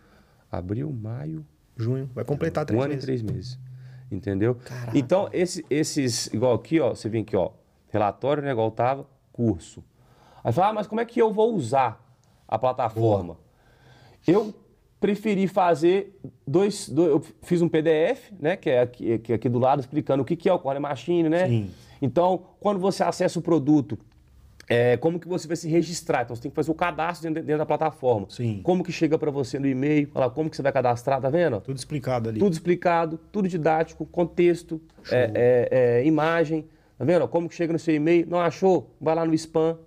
[0.51, 1.44] Abril, maio.
[1.76, 2.09] Junho.
[2.14, 3.05] Vai completar três um ano meses.
[3.05, 3.59] e três meses.
[4.10, 4.55] Entendeu?
[4.64, 4.98] Caraca.
[4.98, 7.51] Então, esse- esses, igual aqui, ó, você vem aqui, ó,
[7.90, 9.82] relatório, né, igual tava, curso.
[10.43, 12.05] Aí fala, ah, mas como é que eu vou usar
[12.47, 13.36] a plataforma?
[14.27, 14.55] Eu
[15.01, 19.48] preferi fazer dois, dois- eu fiz um PDF, né, que é aqui, que é aqui
[19.48, 21.47] do lado, explicando o que, que é o Core Machine, né?
[21.47, 21.70] Sim.
[22.02, 23.98] Então, quando você acessa o produto,
[24.69, 26.23] é, como que você vai se registrar?
[26.23, 28.27] Então, você tem que fazer o cadastro dentro, dentro da plataforma.
[28.28, 28.60] Sim.
[28.62, 31.60] Como que chega para você no e-mail, lá, como que você vai cadastrar, tá vendo?
[31.60, 32.39] Tudo explicado ali.
[32.39, 36.66] Tudo explicado, tudo didático, contexto, é, é, é, imagem.
[36.98, 37.22] Tá vendo?
[37.22, 37.28] ó?
[37.28, 38.26] Como que chega no seu e-mail?
[38.28, 38.90] Não achou?
[39.00, 39.78] Vai lá no spam,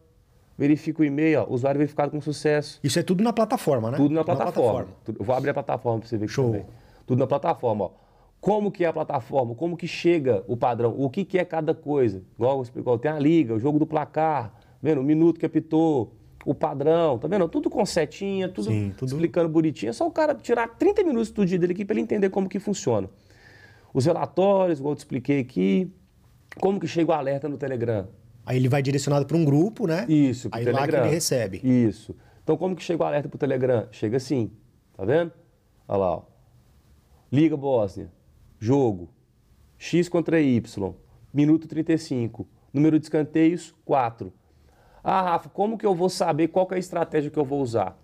[0.57, 2.79] verifica o e-mail, ó, usuário verificado com sucesso.
[2.83, 3.97] Isso é tudo na plataforma, né?
[3.97, 4.87] Tudo na plataforma.
[5.03, 6.45] Tudo- Eu vou abrir a plataforma para você ver Show.
[6.45, 6.65] também.
[7.05, 7.89] Tudo na plataforma, ó.
[8.39, 9.53] Como que é a plataforma?
[9.53, 10.95] Como que chega o padrão?
[10.97, 12.23] O que, que é cada coisa?
[12.35, 15.01] Igual eu explico, ó, tem a liga, o jogo do placar, tá vendo?
[15.01, 16.13] O minuto que apitou,
[16.43, 17.47] o padrão, tá vendo?
[17.47, 19.91] Tudo com setinha, tudo, Sim, tudo- explicando bonitinho.
[19.91, 22.49] É só o cara tirar 30 minutos do dia dele aqui para ele entender como
[22.49, 23.07] que funciona.
[23.93, 25.91] Os relatórios, igual eu te expliquei aqui.
[26.59, 28.07] Como que chega o alerta no Telegram?
[28.45, 30.05] Aí ele vai direcionado para um grupo, né?
[30.09, 30.81] Isso, Aí Telegram.
[30.81, 31.61] lá que ele recebe.
[31.63, 32.15] Isso.
[32.43, 33.87] Então, como que chega o alerta pro Telegram?
[33.91, 34.51] Chega assim,
[34.93, 35.31] tá vendo?
[35.87, 36.23] Olha lá, ó.
[37.31, 38.11] Liga Bósnia,
[38.59, 39.09] jogo,
[39.77, 40.93] X contra Y,
[41.33, 44.33] minuto 35, número de escanteios, 4.
[45.03, 47.97] Ah, Rafa, como que eu vou saber qual é a estratégia que eu vou usar?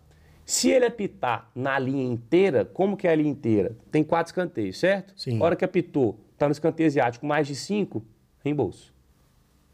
[0.45, 3.75] Se ele apitar na linha inteira, como que é a linha inteira?
[3.91, 5.13] Tem quatro escanteios, certo?
[5.17, 5.41] Sim.
[5.41, 8.03] A hora que apitou, tá no escanteio asiático mais de 5,
[8.47, 8.93] reembolso.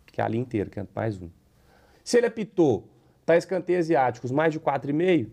[0.07, 1.29] Que é a linha inteira, que é mais um.
[2.03, 2.87] Se ele apitou
[3.25, 5.27] Tá escanteio asiáticos mais de 4,5,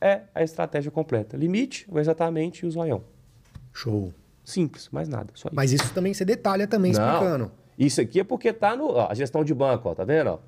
[0.00, 1.36] é a estratégia completa.
[1.36, 3.02] Limite, o exatamente e o zoião.
[3.72, 4.12] Show.
[4.44, 5.56] Simples, mais nada, só isso.
[5.56, 7.52] Mas isso também você detalha também Não, explicando.
[7.78, 10.30] Isso aqui é porque tá no ó, a gestão de banco, ó, tá vendo?
[10.30, 10.38] ó?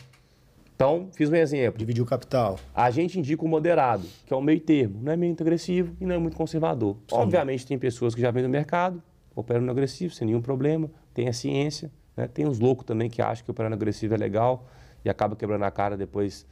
[0.77, 1.78] Então, fiz um exemplo.
[1.78, 2.61] Dividir o capital.
[2.73, 5.01] A gente indica o moderado, que é o meio termo.
[5.03, 6.97] Não é muito agressivo e não é muito conservador.
[7.11, 9.03] Obviamente, tem pessoas que já vêm no mercado,
[9.35, 10.89] operam no agressivo, sem nenhum problema.
[11.12, 11.90] Tem a ciência.
[12.19, 12.27] Né?
[12.27, 14.66] Tem uns loucos também que acham que operar no agressivo é legal
[15.05, 16.45] e acaba quebrando a cara depois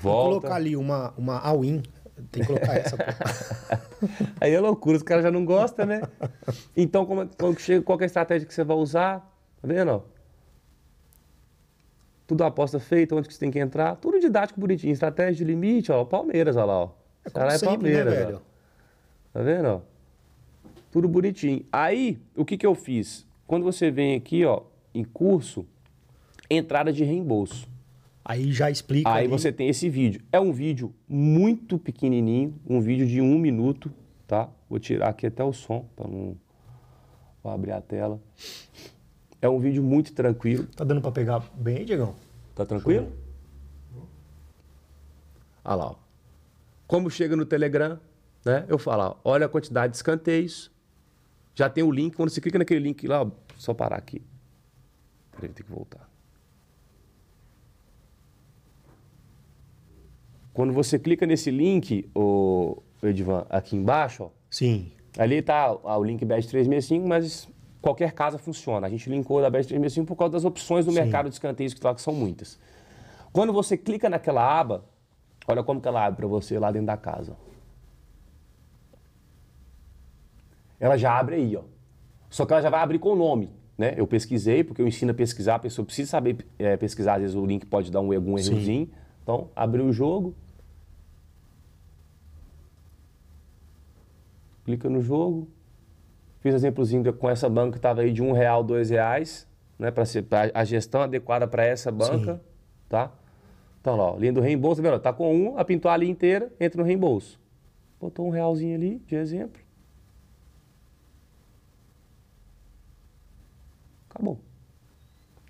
[0.00, 0.28] Vou volta.
[0.40, 1.82] colocar ali uma, uma all-in.
[2.30, 2.96] Tem que colocar essa.
[4.40, 6.00] Aí é loucura, os caras já não gostam, né?
[6.74, 9.20] Então, como, quando chega, qual que é a estratégia que você vai usar?
[9.60, 9.90] Tá vendo?
[9.90, 10.00] ó?
[12.26, 13.96] Tudo aposta feita, onde que você tem que entrar.
[13.96, 14.92] Tudo didático bonitinho.
[14.92, 16.04] Estratégia de limite, ó.
[16.04, 16.90] Palmeiras, olha lá, ó.
[17.24, 18.16] É como sempre, né, Palmeiras, ó.
[18.16, 18.42] velho?
[19.32, 19.68] Tá vendo?
[19.68, 19.80] ó?
[20.90, 21.66] Tudo bonitinho.
[21.70, 23.26] Aí, o que, que eu fiz?
[23.46, 24.62] Quando você vem aqui, ó,
[24.94, 25.66] em curso,
[26.48, 27.68] entrada de reembolso.
[28.24, 29.10] Aí já explica.
[29.10, 29.28] Aí ali.
[29.28, 30.22] você tem esse vídeo.
[30.30, 33.92] É um vídeo muito pequenininho, um vídeo de um minuto,
[34.26, 34.48] tá?
[34.70, 36.36] Vou tirar aqui até o som para não
[37.42, 38.20] vou abrir a tela.
[39.40, 40.66] É um vídeo muito tranquilo.
[40.66, 42.14] Tá dando pra pegar bem aí, Diegão?
[42.54, 43.12] Tá tranquilo?
[45.64, 45.90] Olha lá.
[45.90, 45.94] Ó.
[46.86, 47.98] Como chega no Telegram,
[48.44, 48.64] né?
[48.68, 50.70] Eu falo, ó, olha a quantidade de escanteios.
[51.54, 52.14] Já tem o link.
[52.14, 54.22] Quando você clica naquele link lá, ó, só parar aqui.
[55.32, 56.08] Peraí, tem que voltar.
[60.52, 64.92] Quando você clica nesse link, o Edvan, aqui embaixo, ó, Sim.
[65.18, 67.48] Ali está o link BED 365, mas
[67.80, 68.86] qualquer casa funciona.
[68.86, 71.84] A gente linkou da BED 365 por causa das opções do mercado de escanteios que
[71.84, 72.58] lá que são muitas.
[73.32, 74.84] Quando você clica naquela aba,
[75.46, 77.36] olha como que ela abre para você lá dentro da casa.
[80.78, 81.62] Ela já abre aí, ó.
[82.28, 83.94] Só que ela já vai abrir com o nome, né?
[83.96, 87.36] Eu pesquisei, porque eu ensino a pesquisar, a pessoa precisa saber eh, pesquisar, às vezes
[87.36, 88.52] o link pode dar um, algum Sim.
[88.52, 88.90] errozinho.
[89.22, 90.34] Então, abriu o jogo,
[94.64, 95.48] clica no jogo.
[96.40, 99.46] Fiz exemplozinho com essa banca que estava aí de um real, dois reais,
[99.78, 99.92] né?
[99.92, 100.04] Para
[100.54, 102.42] a gestão adequada para essa banca,
[102.88, 103.12] tá?
[103.80, 104.98] Então ó, linha do reembolso, tá?
[104.98, 107.38] Tá com um, a pintou ali inteira, entra no reembolso.
[108.00, 109.62] Botou um realzinho ali, de exemplo.
[114.10, 114.38] Acabou.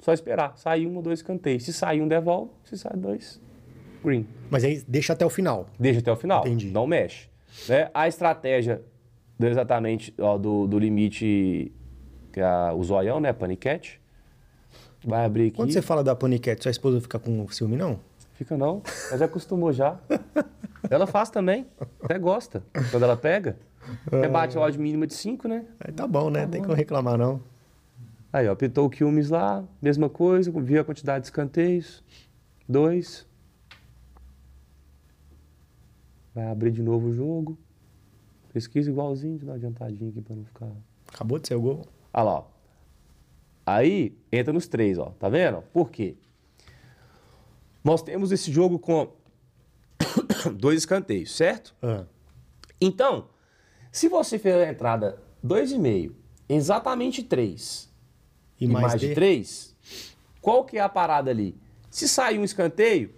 [0.02, 0.52] Só esperar.
[0.56, 1.62] Sai um ou dois canteios.
[1.64, 2.50] Se sair um, devolve.
[2.64, 3.40] Se sai dois,
[4.04, 4.26] green.
[4.50, 5.68] Mas aí deixa até o final.
[5.78, 6.40] Deixa até o final.
[6.40, 6.70] Entendi.
[6.70, 7.28] Não mexe.
[7.68, 7.88] Né?
[7.94, 8.82] A estratégia
[9.38, 11.72] do exatamente ó, do, do limite,
[12.32, 13.32] que é o zoião, né?
[13.32, 14.00] Paniquete.
[15.04, 15.56] Vai abrir aqui.
[15.56, 17.98] Quando você fala da paniquete, sua esposa fica com ciúme, não?
[18.34, 18.82] Fica não.
[19.08, 19.98] Ela já acostumou já.
[20.90, 21.66] ela faz também.
[22.02, 22.62] Até gosta.
[22.90, 23.56] Quando ela pega.
[24.06, 25.64] Até bate a odd mínima de 5, né?
[25.80, 26.46] Aí tá bom, né?
[26.46, 27.40] Tem como reclamar, não.
[28.32, 32.02] Aí, ó, pintou o Quilmes lá, mesma coisa, viu a quantidade de escanteios.
[32.66, 33.26] Dois.
[36.34, 37.58] Vai abrir de novo o jogo.
[38.50, 40.70] Pesquisa igualzinho, de dar uma adiantadinha aqui pra não ficar.
[41.12, 41.86] Acabou de ser o gol.
[42.12, 42.44] Olha lá, ó.
[43.66, 45.10] Aí entra nos três, ó.
[45.18, 45.60] Tá vendo?
[45.72, 46.16] Por quê?
[47.84, 49.12] Nós temos esse jogo com
[50.56, 51.74] dois escanteios, certo?
[51.82, 52.06] Ah,
[52.80, 53.28] Então,
[53.90, 56.12] se você fez a entrada 2,5,
[56.48, 57.91] exatamente 3
[58.60, 59.74] E e, mais mais, de- 3,
[60.40, 61.54] qual que é a parada ali?
[61.90, 63.10] Se sair um escanteio,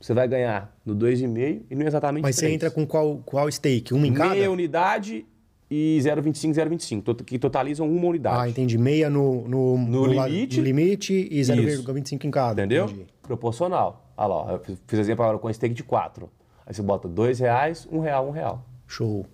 [0.00, 2.54] você vai ganhar no 2,5 e no exatamente Mas você 3.
[2.54, 3.92] entra com qual, qual stake?
[3.94, 4.34] Uma em cada?
[4.34, 5.26] meia unidade
[5.70, 8.36] e 0,25, 0,25, tot- que totalizam uma unidade.
[8.40, 8.78] Ah, entendi.
[8.78, 10.58] Meia no, no, No la- limite.
[10.58, 12.62] no limite e 0,25 em cada.
[12.62, 12.84] Entendeu?
[12.86, 13.06] Entendi.
[13.22, 14.04] Proporcional.
[14.16, 16.30] Olha lá, eu fiz- exemplo agora com stake de 4.
[16.66, 18.64] Aí você bota dois reais, um real, um real.
[18.86, 19.26] Show.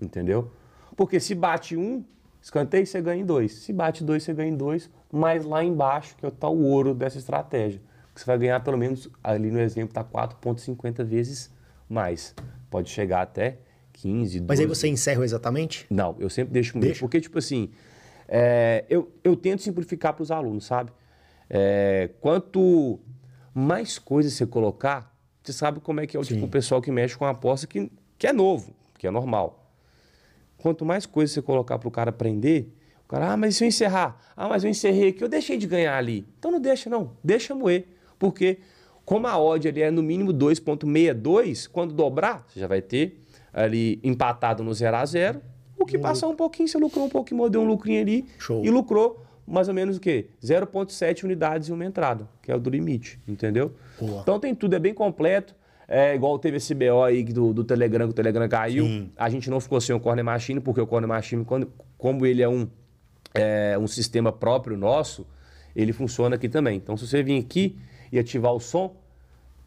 [0.00, 0.50] Entendeu?
[0.96, 2.02] Porque se bate um,
[2.46, 3.52] escanteio, você ganha em dois.
[3.52, 4.88] Se bate dois, você ganha em dois.
[5.12, 7.80] Mas lá embaixo, que é o tal ouro dessa estratégia.
[8.14, 11.50] Que você vai ganhar pelo menos, ali no exemplo, tá 4,50 vezes
[11.88, 12.34] mais.
[12.70, 13.58] Pode chegar até
[13.94, 14.48] 15, 12.
[14.48, 15.86] Mas aí você encerra exatamente?
[15.90, 16.86] Não, eu sempre deixo o meu.
[16.88, 17.00] Deixa?
[17.00, 17.70] Porque, tipo assim,
[18.28, 20.92] é, eu, eu tento simplificar para os alunos, sabe?
[21.50, 23.00] É, quanto
[23.52, 25.12] mais coisas você colocar,
[25.42, 27.66] você sabe como é que é o tipo o pessoal que mexe com a aposta
[27.66, 29.65] que, que é novo, que é normal.
[30.66, 32.68] Quanto mais coisas você colocar para o cara aprender,
[33.04, 34.20] o cara, ah, mas e se eu encerrar?
[34.36, 36.26] Ah, mas eu encerrei aqui, eu deixei de ganhar ali.
[36.40, 37.12] Então não deixa, não.
[37.22, 37.86] Deixa moer.
[38.18, 38.58] Porque
[39.04, 43.22] como a odd ali é no mínimo 2,62, quando dobrar, você já vai ter
[43.52, 45.40] ali empatado no 0 a 0
[45.78, 48.64] O que passar um pouquinho, você lucrou um pouquinho, deu um lucrinho ali Show.
[48.64, 50.30] e lucrou mais ou menos o quê?
[50.42, 53.70] 0,7 unidades e uma entrada, que é o do limite, entendeu?
[54.00, 54.20] Boa.
[54.20, 55.54] Então tem tudo, é bem completo.
[55.88, 58.84] É igual teve esse BO aí do, do Telegram, que o Telegram caiu.
[58.84, 59.10] Sim.
[59.16, 62.42] A gente não ficou sem o Corner Machine, porque o Corner Machine, quando, como ele
[62.42, 62.68] é um,
[63.32, 65.26] é um sistema próprio nosso,
[65.74, 66.76] ele funciona aqui também.
[66.76, 67.78] Então, se você vir aqui
[68.10, 68.96] e ativar o som,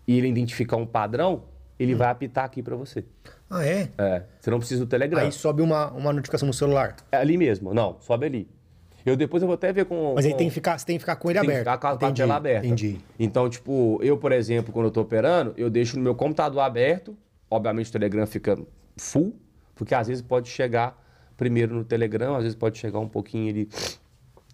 [0.09, 1.43] e ele identificar um padrão,
[1.79, 3.05] ele vai apitar aqui para você.
[3.47, 3.89] Ah, é?
[3.97, 5.21] É, você não precisa do Telegram.
[5.21, 6.95] Aí sobe uma, uma notificação no celular.
[7.11, 8.47] É ali mesmo, não, sobe ali.
[9.09, 10.13] Eu depois eu vou até ver com.
[10.15, 11.65] Mas aí com- tem que ficar, você tem que ficar com ele tem que aberto.
[11.65, 12.65] ficar com a, com a Entendi, tela aberta.
[12.67, 12.97] Entendi.
[13.19, 17.15] Então, tipo, eu, por exemplo, quando eu tô operando, eu deixo no meu computador aberto.
[17.51, 18.57] Obviamente o Telegram fica
[18.97, 19.35] full,
[19.75, 20.95] porque às vezes pode chegar
[21.35, 23.67] primeiro no Telegram, às vezes pode chegar um pouquinho ali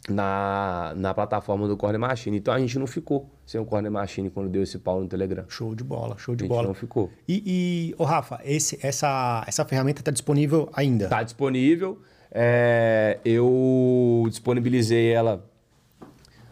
[0.07, 2.37] na, na plataforma do Corner Machine.
[2.37, 5.45] Então a gente não ficou sem o Corner Machine quando deu esse pau no Telegram.
[5.47, 6.67] Show de bola, show A de gente bola.
[6.67, 7.09] não ficou.
[7.27, 11.07] E, e ô Rafa, esse, essa, essa ferramenta está disponível ainda?
[11.07, 11.99] Tá disponível.
[12.37, 15.49] É, eu disponibilizei ela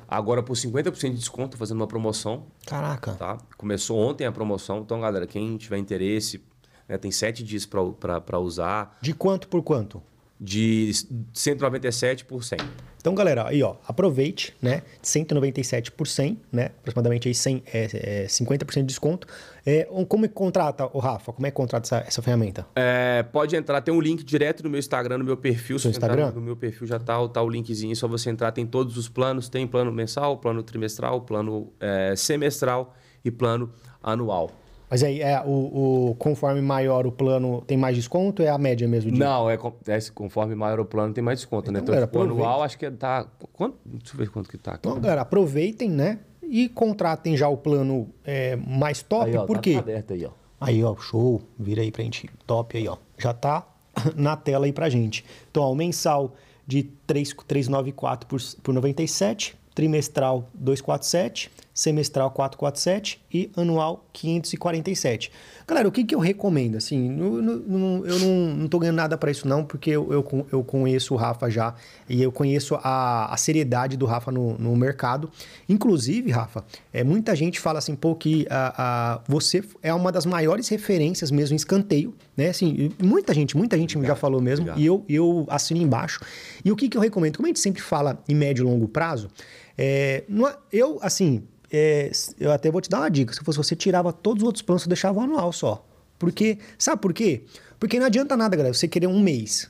[0.07, 2.45] agora por 50% de desconto, fazendo uma promoção.
[2.65, 3.15] Caraca.
[3.15, 3.37] tá?
[3.57, 6.41] Começou ontem a promoção, então, galera, quem tiver interesse,
[6.87, 10.01] né, tem sete dias para usar, De quanto por quanto?
[10.43, 10.91] De
[11.33, 12.57] 197 por 100.
[12.97, 14.81] Então, galera, aí, ó, aproveite, né?
[15.01, 16.65] 197 por 100, né?
[16.79, 19.27] Aproximadamente aí 100, é, é, 50% de desconto.
[19.65, 21.31] É, como é que contrata, o Rafa?
[21.31, 22.65] Como é que contrata essa, essa ferramenta?
[22.75, 25.77] É, pode entrar, tem um link direto no meu Instagram, no meu perfil.
[25.79, 26.31] Se Seu Instagram?
[26.31, 28.51] No meu perfil já tá, tá o linkzinho, é só você entrar.
[28.51, 33.69] Tem todos os planos, tem plano mensal, plano trimestral, plano é, semestral e plano
[34.01, 34.51] anual.
[34.93, 38.87] Mas aí, é, o, o- conforme maior o plano, tem mais desconto é a média
[38.87, 39.09] mesmo?
[39.11, 39.17] De...
[39.17, 41.79] Não, é, é conforme maior o plano, tem mais desconto, né?
[41.79, 43.25] Então, Então, galera, tipo, anual, acho que tá...
[43.53, 44.87] Quanto, deixa eu ver quanto que tá aqui.
[44.87, 46.19] Então, galera, aproveitem, né?
[46.43, 49.73] E contratem já o plano é, mais top, Aí, ó, por tá quê?
[49.79, 50.29] aberto aí, ó.
[50.61, 51.41] Aí, ó, show.
[51.57, 52.29] Vira aí pra gente.
[52.45, 52.97] Top aí, ó.
[53.17, 53.65] Já tá
[54.15, 55.25] na tela aí pra gente.
[55.49, 56.35] Então, ó, o mensal
[56.67, 65.31] de 3, 394 por, por 97, trimestral 247, semestral 447 e anual 547.
[65.67, 66.75] Galera, o que, que eu recomendo?
[66.75, 70.11] Assim, no- no- no- eu não, não tô ganhando nada para isso não, porque eu,
[70.11, 71.73] eu, eu conheço o Rafa já
[72.07, 75.31] e eu conheço a, a seriedade do Rafa no, no mercado.
[75.67, 80.25] Inclusive, Rafa, é, muita gente fala assim, pô, que a, a- você é uma das
[80.25, 82.49] maiores referências mesmo em escanteio, né?
[82.49, 84.81] Assim, muita gente, muita gente já falou mesmo, obrigado.
[84.81, 86.19] e eu, eu assino embaixo.
[86.63, 87.37] E o que, que eu recomendo?
[87.37, 89.29] Como a gente sempre fala em médio e longo prazo,
[89.77, 93.33] é, não é- eu, assim, é, eu até vou te dar uma dica.
[93.33, 95.85] Se fosse você, tirava todos os outros planos e deixava o anual só.
[96.19, 97.43] Porque, sabe por quê?
[97.79, 99.69] Porque não adianta nada, galera, você querer um mês.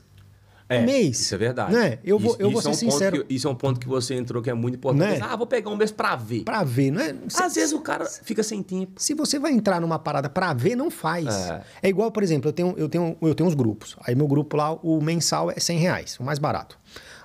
[0.69, 1.19] É, um mês.
[1.19, 1.73] Isso é verdade.
[1.73, 1.99] Né?
[2.05, 3.25] Eu vou, Isso- eu vou é ser um ponto sincero.
[3.25, 5.19] que- isso é um ponto que você entrou que é muito importante.
[5.19, 5.25] Né?
[5.30, 6.43] Ah, vou pegar um mês pra ver.
[6.43, 7.13] Pra ver, não é?
[7.35, 8.93] Às vezes o cara fica sem tempo.
[9.01, 11.27] Se você vai entrar numa parada pra ver, não faz.
[11.27, 11.61] É.
[11.84, 13.95] É, igual, por exemplo, eu tenho, eu, tenho, eu tenho uns grupos.
[14.05, 16.80] Aí meu grupo lá, o mensal é 100 reais, o mais barato.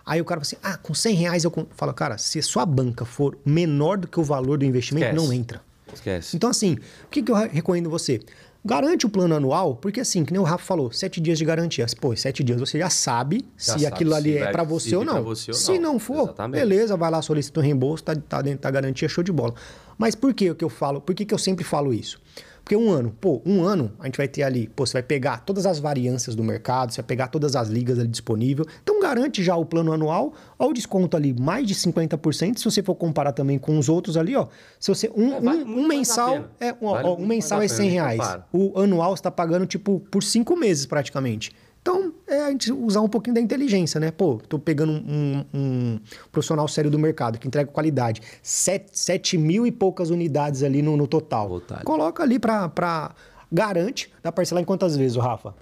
[0.08, 1.50] Aí o cara fala assim, ah, com 100 reais eu...
[1.50, 5.06] con-" Fala, cara, se a sua banca for menor do que o valor do investimento,
[5.06, 5.26] Esquece.
[5.26, 5.60] não entra.
[5.92, 6.36] Esquece.
[6.36, 6.74] Então, assim,
[7.04, 8.20] o que, que eu re- recomendo você?
[8.64, 11.86] Garante o plano anual, porque assim, que nem o Rafa falou, sete dias de garantia.
[12.00, 14.64] Pô, sete dias você já sabe Já se sabe aquilo se ali é vai pra
[14.64, 15.12] você ou não.
[15.14, 15.92] pra você ou se não.
[15.92, 16.60] não for, Exatamente.
[16.60, 19.54] beleza, vai lá, solicita um reembolso, tá, tá dentro da garantia, show de bola.
[19.96, 21.00] Mas por que que eu falo?
[21.00, 22.20] Por que, que eu sempre falo isso?
[22.68, 25.38] Porque um ano, pô, um ano a gente vai ter ali, pô, você vai pegar
[25.38, 28.66] todas as variâncias do mercado, você vai pegar todas as ligas ali disponível.
[28.82, 32.82] Então garante já o plano anual, ó o desconto ali, mais de 50%, se você
[32.82, 34.48] for comparar também com os outros ali, ó.
[34.78, 37.60] Se você um, É, vale um, um mensal, é, ó, Vale ó, um mensal é
[37.60, 38.38] mais a 100 pena, nem reais.
[38.52, 41.52] O anual você tá pagando tipo por cinco meses praticamente.
[41.88, 44.10] Então, é a gente usar um pouquinho da inteligência, né?
[44.10, 46.00] Pô, tô pegando um, um
[46.30, 48.20] profissional sério do mercado que entrega qualidade.
[48.42, 51.48] Sete, sete mil e poucas unidades ali no, no total.
[51.84, 53.14] Coloca ali pra, pra.
[53.50, 54.12] Garante.
[54.22, 55.54] Dá parcelar em quantas vezes, o Rafa?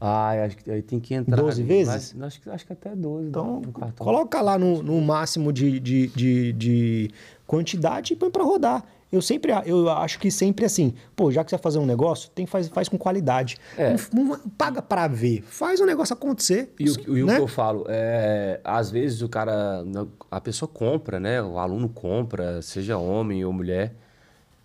[0.00, 1.36] Ah, acho que aí tem que entrar.
[1.36, 2.12] 12 ali, vezes?
[2.14, 3.28] mas acho, que- acho que até 12.
[3.28, 3.62] Então,
[3.98, 7.10] coloca lá no, no máximo de, de, de, de
[7.44, 8.84] quantidade e põe pra rodar.
[9.10, 12.28] Eu sempre, eu acho que sempre assim, pô, já que você vai fazer um negócio,
[12.30, 13.56] tem faz, faz com qualidade.
[13.78, 13.94] É.
[14.12, 16.74] Não, não paga pra ver, faz o negócio acontecer.
[16.78, 17.36] E o, e o né?
[17.36, 19.84] que eu falo, é, às vezes o cara,
[20.30, 21.40] a pessoa compra, né?
[21.40, 23.94] O aluno compra, seja homem ou mulher.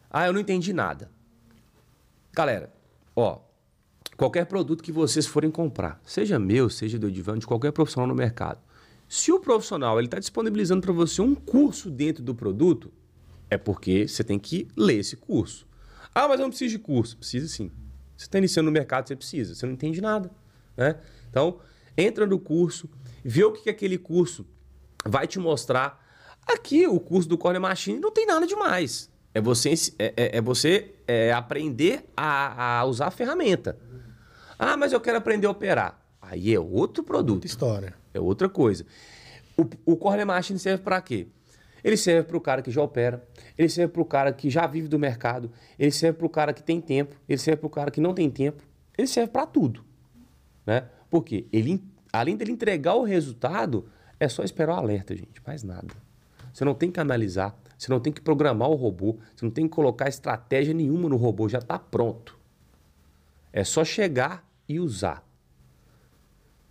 [0.10, 1.10] Ah, eu não entendi nada.
[2.34, 2.72] Galera,
[3.16, 3.40] ó,
[4.18, 8.16] qualquer produto que vocês forem comprar, seja meu, seja do Edivan, de qualquer profissional no
[8.16, 8.60] mercado,
[9.08, 12.92] se o profissional ele está disponibilizando para você um curso dentro do produto,
[13.52, 15.68] é porque você tem que ler esse curso.
[16.16, 17.18] Ah, mas eu não preciso de curso.
[17.18, 17.70] Precisa sim.
[18.18, 19.54] Você está iniciando no mercado, você precisa.
[19.54, 20.32] Você não entende nada.
[20.76, 20.96] Né?
[21.30, 21.60] Então,
[21.98, 22.90] entra no curso,
[23.24, 24.48] vê o que, que aquele curso
[25.06, 26.02] vai te mostrar.
[26.48, 29.10] Aqui, o curso do Corner Machine não tem nada demais.
[29.34, 33.78] É você, é, é- é você é, aprender a, a usar a ferramenta.
[34.58, 36.00] Ah, mas eu quero aprender a operar.
[36.22, 37.46] Aí é outro produto.
[37.46, 37.96] História.
[38.14, 38.86] É outra coisa.
[39.58, 41.28] O, o Corner Machine serve para quê?
[41.84, 43.28] Ele serve para o cara que já opera,
[43.58, 46.54] ele serve para o cara que já vive do mercado, ele serve para o cara
[46.54, 48.64] que tem tempo, ele serve para o cara que não tem tempo,
[48.98, 49.84] ele serve para tudo.
[50.66, 50.86] Né?
[51.10, 51.84] Porque ele,
[52.14, 53.90] além dele entregar o resultado,
[54.20, 55.94] é só esperar o alerta, gente, mais nada.
[56.54, 59.68] Você não tem que analisar, Você não tem que programar o robô, você não tem
[59.68, 62.38] que colocar estratégia nenhuma no robô, já está pronto.
[63.52, 65.26] É só chegar e usar.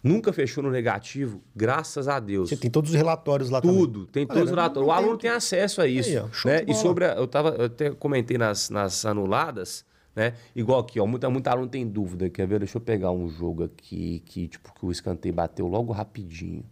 [0.02, 2.48] Nunca fechou no negativo, graças a Deus.
[2.48, 3.76] Você tem todos os relatórios lá também.
[3.76, 4.88] Tudo, tem todos os relatórios.
[4.88, 6.08] O aluno tem acesso a isso.
[6.08, 6.64] Aí, ó, né?
[6.66, 7.04] E sobre.
[7.04, 9.84] A, eu, tava, eu até comentei nas, nas anuladas,
[10.16, 10.34] né?
[10.56, 11.06] Igual aqui, ó.
[11.06, 12.30] Muita, muita aluno tem dúvida.
[12.30, 12.60] Quer ver?
[12.60, 16.64] Deixa eu pegar um jogo aqui que, tipo, que o escanteio bateu logo rapidinho.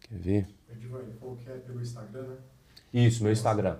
[0.00, 0.46] Quer ver?
[0.70, 2.36] É pelo Instagram, né?
[2.92, 3.76] Isso, meu Instagram.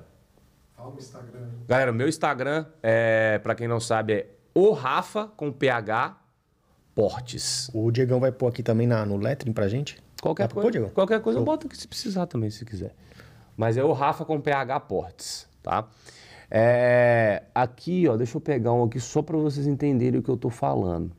[0.74, 1.66] Fala o Instagram aí.
[1.68, 6.18] Galera, meu Instagram, é, pra quem não sabe, é o Rafa com PH
[6.97, 7.70] Portes.
[7.74, 9.98] O Diegão vai pôr aqui também na, no lettering pra gente.
[10.23, 10.93] Qualquer pra pôr, coisa, Diego?
[10.94, 11.44] qualquer coisa Show.
[11.44, 12.94] boto aqui se precisar também, se quiser.
[13.55, 15.86] Mas é o Rafa com PH Portes, tá?
[16.51, 20.39] É, aqui, ó, deixa eu pegar um aqui só para vocês entenderem o que eu
[20.39, 21.12] tô falando.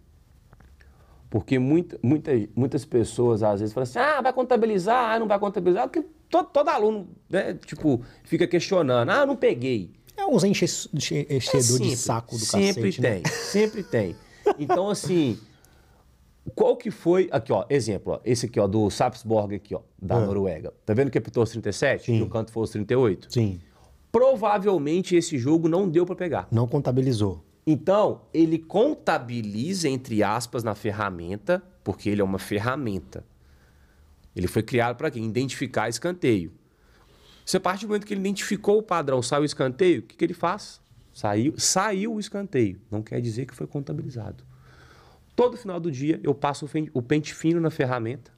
[1.30, 5.38] Porque muita, muita, muitas pessoas às vezes falam assim: ah, vai contabilizar, ah, não vai
[5.38, 5.84] contabilizar.
[5.88, 9.92] Porque todo, todo aluno, né, tipo, fica questionando: ah, não peguei.
[10.16, 13.12] É uns enche- enche- É enchedor de sempre, saco do Sempre cacete, né?
[13.22, 14.16] tem, sempre tem.
[14.58, 15.38] Então, assim,
[16.56, 17.28] qual que foi...
[17.32, 20.26] Aqui, ó, exemplo, ó, esse aqui, ó, do Sapsborg aqui, ó, da Ah.
[20.26, 20.74] Noruega.
[20.86, 22.06] Tá vendo que apitou os 37?
[22.06, 22.20] Sim.
[22.20, 23.32] No canto foi os 38?
[23.32, 23.60] Sim.
[24.12, 26.48] Provavelmente esse jogo não deu para pegar.
[26.52, 27.44] Não contabilizou.
[27.66, 33.26] Então, ele contabiliza, entre aspas, na ferramenta, porque ele é uma ferramenta.
[34.36, 35.20] Ele foi criado para quê?
[35.20, 36.52] Identificar escanteio.
[37.46, 40.24] Você parte do momento que ele identificou o padrão, saiu o escanteio, o que, que
[40.26, 40.80] ele faz?
[41.14, 42.80] Saiu, saiu o escanteio.
[42.92, 44.44] Não quer dizer que foi contabilizado.
[45.38, 48.32] Todo final do dia eu passo o pente fino na ferramenta.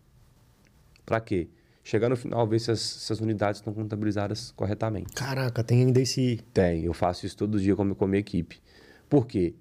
[1.06, 1.48] Para quê?
[1.82, 5.14] Chegar no final, ver se as, se as unidades estão contabilizadas corretamente.
[5.14, 6.42] Caraca, tem ainda esse.
[6.54, 8.62] Tem, eu faço isso todo dia com, com a minha equipe.
[9.10, 9.54] Por quê?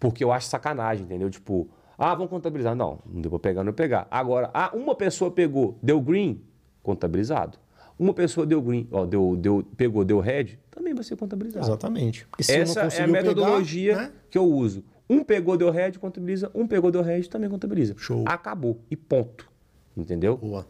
[0.00, 1.30] Porque eu acho sacanagem, entendeu?
[1.30, 2.74] Tipo, ah, vamos contabilizar.
[2.74, 4.08] Não, não deu pra pegar, não pegar.
[4.10, 6.42] Agora, ah, uma pessoa pegou, deu green,
[6.82, 7.58] contabilizado.
[7.96, 11.64] Uma pessoa deu green, ó, deu, deu, pegou, deu red, também vai ser contabilizado.
[11.64, 12.26] Exatamente.
[12.40, 14.12] Essa é a metodologia pegar, né?
[14.28, 14.84] que eu uso.
[15.08, 16.50] Um pegou, deu red, contabiliza.
[16.54, 17.94] Um pegou, deu red, também contabiliza.
[17.96, 18.24] Show.
[18.26, 18.80] Acabou.
[18.90, 19.48] E ponto.
[19.96, 20.36] Entendeu?
[20.36, 20.66] Boa.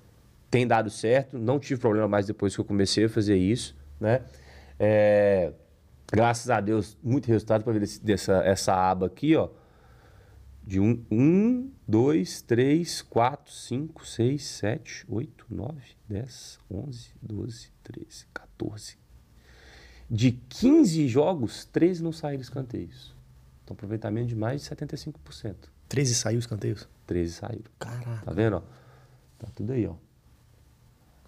[0.51, 4.23] tem dado certo, não tive problema mais depois que eu comecei a fazer isso, né?
[4.79, 5.53] É,
[6.13, 9.49] graças a Deus, muito resultado para ver dessa essa aba aqui, ó.
[10.65, 15.75] De 1, um, 2, 3, 4, 5, 6, 7, 8, 9,
[16.09, 18.99] 10, 11, 12, 13, 14.
[20.09, 23.16] De 15 jogos, 13 não saíram escanteios.
[23.67, 25.55] Então, aproveitamento de mais de 75%.
[25.89, 26.89] 13 saiu os canteios.
[27.05, 27.65] 13 saíram.
[27.81, 28.25] Caraca.
[28.25, 28.63] Tá vendo, ó?
[29.39, 29.95] Tá tudo aí, ó.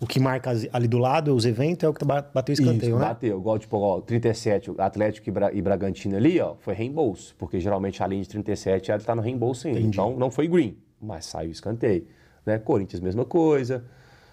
[0.00, 2.98] O que marca ali do lado, os eventos, é o que ba- bateu escanteio, Isso,
[3.00, 3.04] né?
[3.06, 3.36] bateu.
[3.40, 7.34] Igual, tipo, ó, 37, o Atlético e, Bra e Bragantino ali, ó, foi reembolso.
[7.36, 9.80] Porque geralmente a linha de 37 ela tá no reembolso ainda.
[9.80, 9.96] Entendi.
[9.96, 12.06] Então não foi green, mas saiu escanteio.
[12.46, 12.58] Né?
[12.60, 13.84] Corinthians, mesma coisa.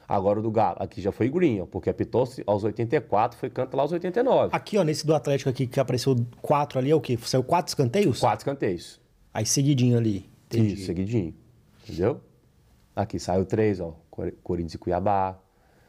[0.07, 3.75] Agora o do Galo, aqui já foi green, ó, porque apitou aos 84, foi canto
[3.75, 4.49] lá aos 89.
[4.55, 7.17] Aqui, ó, nesse do Atlético aqui que apareceu quatro ali, é o quê?
[7.23, 8.19] Saiu quatro escanteios?
[8.19, 9.01] Quatro escanteios.
[9.33, 10.29] Aí seguidinho ali.
[10.45, 10.73] Entendi.
[10.75, 11.33] Isso, seguidinho.
[11.83, 12.21] Entendeu?
[12.95, 13.95] Aqui saiu três, ó.
[14.11, 15.37] Cor- Corinthians e Cuiabá.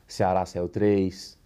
[0.06, 1.38] Ceará saiu três.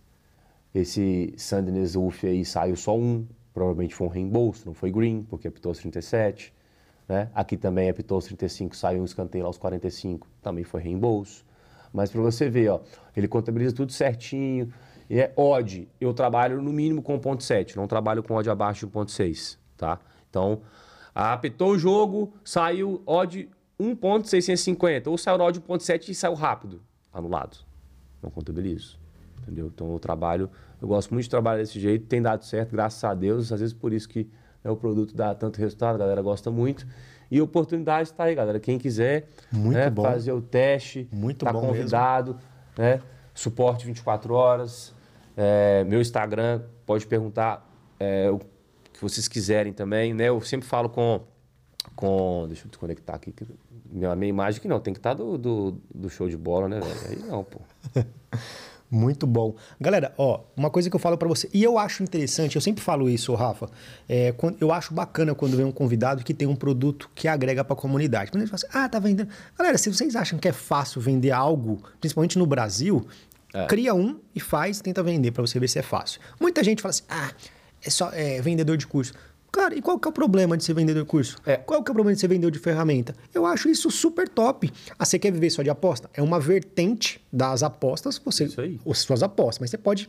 [0.74, 3.26] Esse Sandnes Uf aí saiu só um.
[3.52, 6.54] Provavelmente foi um reembolso, não foi green, porque apitou os 37.
[7.08, 7.28] Né?
[7.34, 11.44] Aqui também apitou os 35, saiu um escanteio lá aos 45, também foi reembolso.
[11.92, 12.80] Mas para você ver, ó,
[13.16, 14.72] ele contabiliza tudo certinho.
[15.08, 18.92] E é odd, eu trabalho no mínimo com 1.7, não trabalho com odd abaixo de
[18.92, 19.98] 1.6, tá?
[20.28, 20.60] Então,
[21.12, 23.48] apitou o jogo, saiu odd
[23.80, 26.80] 1.650, ou saiu odd 1.7 e saiu rápido,
[27.12, 27.56] anulado.
[28.22, 29.00] Não contabilizo,
[29.42, 29.66] entendeu?
[29.66, 30.48] Então eu trabalho,
[30.80, 33.74] eu gosto muito de trabalhar desse jeito, tem dado certo, graças a Deus, às vezes
[33.74, 34.30] por isso que
[34.62, 36.86] né, o produto dá tanto resultado, a galera gosta muito.
[37.30, 38.58] E oportunidade está aí, galera.
[38.58, 42.36] Quem quiser né, fazer o teste, Muito tá convidado,
[42.76, 43.00] né?
[43.32, 44.92] Suporte 24 horas.
[45.36, 47.66] É, meu Instagram, pode perguntar
[48.00, 48.38] é, o
[48.92, 50.28] que vocês quiserem também, né?
[50.28, 51.20] Eu sempre falo com.
[51.94, 53.30] com deixa eu desconectar aqui.
[53.30, 53.46] que
[53.90, 56.80] Minha, minha imagem aqui não, tem que estar do, do, do show de bola, né,
[56.80, 57.00] velho?
[57.08, 57.60] Aí não, pô.
[58.90, 59.54] Muito bom.
[59.80, 62.82] Galera, ó, uma coisa que eu falo pra você, e eu acho interessante, eu sempre
[62.82, 63.68] falo isso, Rafa,
[64.08, 67.62] é, quando- eu acho bacana quando vem um convidado que tem um produto que agrega
[67.62, 68.32] pra comunidade.
[68.32, 69.28] Quando ele fala assim, ah, tá vendendo.
[69.56, 73.06] Galera, se vocês acham que é fácil vender algo, principalmente no Brasil,
[73.68, 76.20] cria um e faz, tenta vender pra você ver se é fácil.
[76.40, 77.30] Muita gente fala assim, ah,
[77.84, 79.12] é só é, vendedor de curso.
[79.52, 81.36] Cara, e qual que é o problema de ser vendedor de curso?
[81.44, 81.56] É.
[81.56, 83.14] Qual que é o problema de ser vendedor de ferramenta?
[83.34, 84.70] Eu acho isso super top.
[84.98, 86.08] Ah, você quer viver só de aposta?
[86.14, 88.78] É uma vertente das apostas, você, Isso aí.
[88.88, 90.08] as suas apostas, mas você pode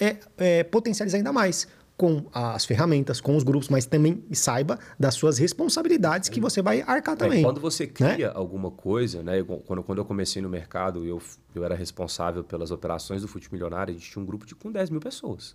[0.00, 1.66] é, é, potencializar ainda mais.
[1.94, 6.80] com as ferramentas, com os grupos, mas também saiba das suas responsabilidades que você vai
[6.82, 7.42] arcar É, também.
[7.44, 9.40] quando você cria alguma coisa, né?
[9.66, 11.22] Quando, quando eu comecei no mercado, eu,
[11.54, 14.72] eu era responsável pelas operações do Fute Milionário, a gente tinha um grupo de com
[14.72, 15.54] 10 mil pessoas.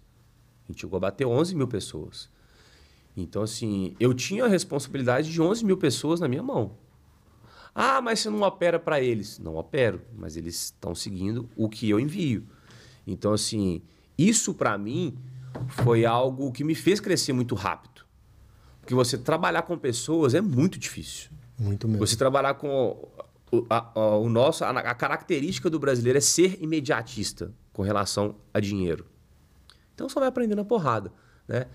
[0.70, 2.30] A gente chegou a bater 11 mil pessoas.
[3.18, 6.78] Então, assim, eu tinha a responsabilidade de 11 mil pessoas na minha mão.
[7.74, 9.40] Ah, mas você não opera para eles.
[9.40, 12.44] Não opero, mas eles estão seguindo o que eu envio.
[13.06, 13.82] Então, assim,
[14.18, 15.18] isso para mim
[15.70, 18.02] foi algo que me fez crescer muito rápido.
[18.82, 21.30] Porque você trabalhar com pessoas é muito difícil.
[21.60, 22.06] Muito mesmo.
[22.06, 23.10] Você trabalhar com
[23.52, 28.36] o, a, a- o nosso, a, a característica do brasileiro é ser imediatista com relação
[28.54, 29.06] a dinheiro.
[29.96, 31.12] Então só vai aprendendo a porrada,
[31.48, 31.66] né?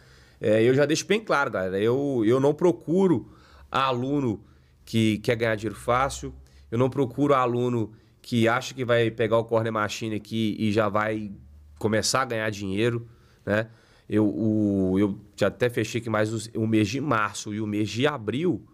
[0.45, 3.31] É, eu já deixo bem claro, galera, eu, eu não procuro
[3.71, 4.43] aluno
[4.85, 6.35] que quer ganhar dinheiro fácil,
[6.69, 10.89] eu não procuro aluno que acha que vai pegar o corner machine aqui e já
[10.89, 11.31] vai
[11.79, 13.07] começar a ganhar dinheiro,
[13.47, 13.69] né?
[14.09, 17.67] Eu, o, eu já até fechei aqui mais os- o mês de março e o
[17.67, 18.67] mês de abril,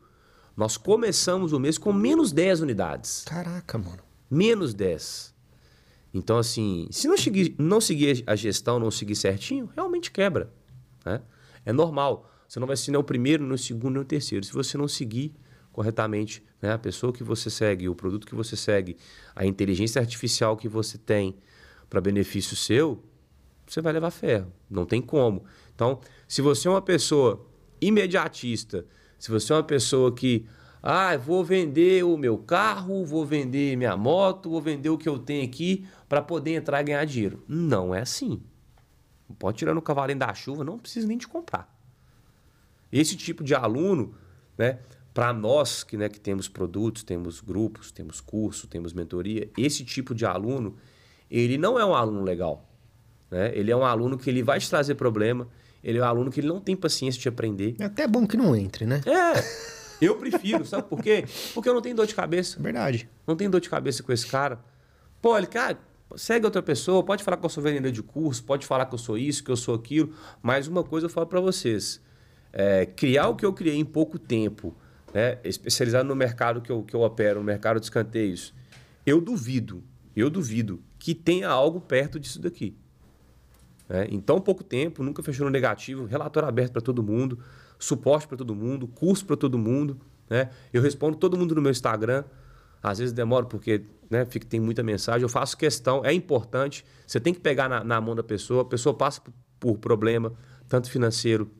[0.57, 3.25] nós começamos o mês com menos 10 unidades.
[3.27, 4.01] Caraca, mano.
[4.31, 5.35] Menos 10.
[6.13, 10.51] Então, assim, se não seguir, não seguir a gestão, não seguir certinho, realmente quebra.
[11.05, 11.21] Né?
[11.69, 12.27] É normal.
[12.49, 14.43] Você não vai ser nem o primeiro, nem o segundo, nem o terceiro.
[14.43, 15.35] Se você não seguir
[15.71, 18.97] corretamente né, a pessoa que você segue, o produto que você segue,
[19.37, 21.37] a inteligência artificial que você tem
[21.91, 23.05] para benefício seu,
[23.67, 24.51] você vai levar ferro.
[24.71, 25.45] Não tem como.
[25.75, 27.47] Então, se você é uma pessoa
[27.83, 28.87] imediatista,
[29.19, 30.47] se você é uma pessoa que,
[30.83, 35.19] ah, vou vender o meu carro, vou vender minha moto, vou vender o que eu
[35.19, 37.45] tenho aqui para poder entrar e ganhar dinheiro.
[37.47, 38.41] Não é assim.
[39.39, 41.73] Pode tirar no cavalinho da chuva, não precisa nem de comprar.
[42.91, 44.15] Esse tipo de aluno,
[44.57, 44.79] né,
[45.13, 50.15] para nós que, né, que temos produtos, temos grupos, temos curso, temos mentoria, esse tipo
[50.15, 50.77] de aluno,
[51.31, 52.69] ele não é um aluno legal.
[53.31, 53.53] Né?
[53.55, 55.49] Ele é um aluno que ele vai te trazer problema,
[55.83, 57.77] ele é um aluno que ele não tem paciência de aprender.
[57.79, 59.01] É até bom que não entre, né?
[59.07, 59.45] É,
[60.01, 61.25] eu prefiro, sabe por quê?
[61.55, 62.61] Porque eu não tenho dor de cabeça.
[62.61, 63.09] Verdade.
[63.27, 64.59] Não tenho dor de cabeça com esse cara.
[65.21, 65.79] Pô, ele, cara,
[66.17, 68.99] segue outra pessoa, pode falar que eu sou vendedor de curso, pode falar que eu
[68.99, 70.13] sou isso, que eu sou aquilo,
[70.43, 72.01] mas uma coisa eu falo para vocês.
[72.53, 74.75] É, criar o que eu criei em pouco tempo,
[75.13, 78.55] né, especializado no mercado que eu, que eu opero, no mercado de escanteios,
[79.05, 79.83] eu duvido,
[80.17, 82.77] eu duvido que tenha algo perto disso daqui.
[83.89, 84.07] né?
[84.11, 87.39] Em tão pouco tempo, nunca fechou no negativo, relatório aberto para todo mundo,
[87.79, 89.99] suporte para todo mundo, curso para todo mundo.
[90.29, 90.51] Né?
[90.73, 92.25] Eu respondo todo mundo no meu Instagram.
[92.83, 95.23] Às vezes demoro porque né, fica, tem muita mensagem.
[95.23, 96.85] Eu faço questão, é importante.
[97.07, 98.63] Você tem que pegar na, na mão da pessoa.
[98.63, 100.33] A pessoa passa por, por problema,
[100.69, 101.51] tanto financeiro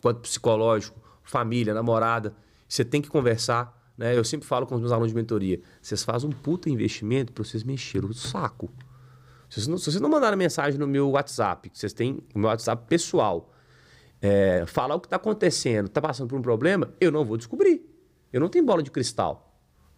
[0.00, 2.34] quanto psicológico, família, namorada.
[2.68, 3.82] Você tem que conversar.
[3.96, 4.16] Né?
[4.16, 7.44] Eu sempre falo com os meus alunos de mentoria: vocês fazem um puta investimento para
[7.44, 8.70] vocês mexerem o saco.
[9.48, 12.48] Se vocês, não, se vocês não mandarem mensagem no meu WhatsApp, vocês têm o meu
[12.48, 13.52] WhatsApp pessoal,
[14.20, 17.88] é, falar o que está acontecendo, está passando por um problema, eu não vou descobrir.
[18.32, 19.43] Eu não tenho bola de cristal.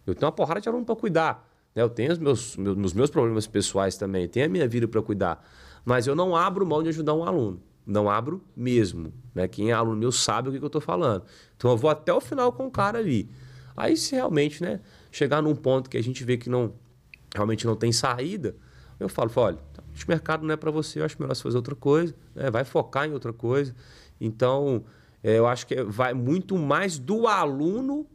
[0.07, 1.47] Eu tenho uma porrada de aluno para cuidar.
[1.75, 1.83] né?
[1.83, 5.45] Eu tenho os meus, meus, meus problemas pessoais também, tenho a minha vida para cuidar.
[5.85, 7.61] Mas eu não abro mão de ajudar um aluno.
[7.85, 9.13] Não abro mesmo.
[9.33, 9.47] Né?
[9.47, 11.23] Quem é aluno meu sabe o que, que eu estou falando.
[11.55, 13.29] Então eu vou até o final com o cara ali.
[13.75, 14.81] Aí se realmente né,
[15.11, 16.73] chegar num ponto que a gente vê que não
[17.33, 18.55] realmente não tem saída,
[18.99, 19.59] eu falo, olha,
[19.95, 22.49] esse mercado não é para você, eu acho melhor você fazer outra coisa, né?
[22.49, 23.75] vai focar em outra coisa.
[24.19, 24.83] Então,
[25.23, 28.07] é, eu acho que vai muito mais do aluno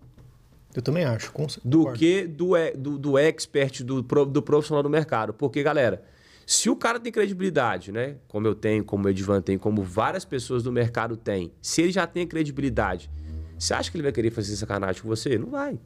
[0.75, 1.31] Eu também acho.
[1.33, 1.99] com- do concordo.
[1.99, 5.35] que do, do, do expert, do, do profissional do mercado.
[5.35, 6.03] Porque, galera,
[6.47, 8.17] se o cara tem credibilidade, né?
[8.29, 11.93] Como eu tenho, como o Edvan tem, como várias pessoas do mercado têm, se ele
[11.93, 13.11] já tem credibilidade,
[13.59, 15.39] você acha que ele vai querer fazer sacanagem com você?
[15.39, 15.79] Não vai.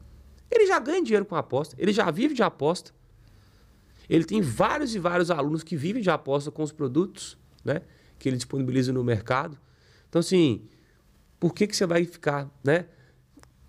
[0.49, 2.91] Ele já ganha dinheiro com aposta, ele já vive de aposta.
[4.09, 7.81] Ele tem vários e vários alunos que vivem de aposta com os produtos, né?
[8.17, 9.57] Que ele disponibiliza no mercado.
[10.07, 10.61] Então, assim,
[11.39, 12.85] por que, que você vai ficar, né?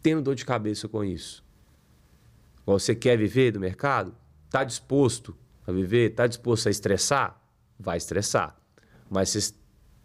[0.08, 1.44] Tendo dor de cabeça com isso?
[2.64, 4.14] Você quer viver do mercado?
[4.46, 5.36] Está disposto
[5.66, 6.12] a viver?
[6.12, 7.38] Está disposto a estressar?
[7.78, 8.56] Vai estressar.
[9.10, 9.54] Mas vocês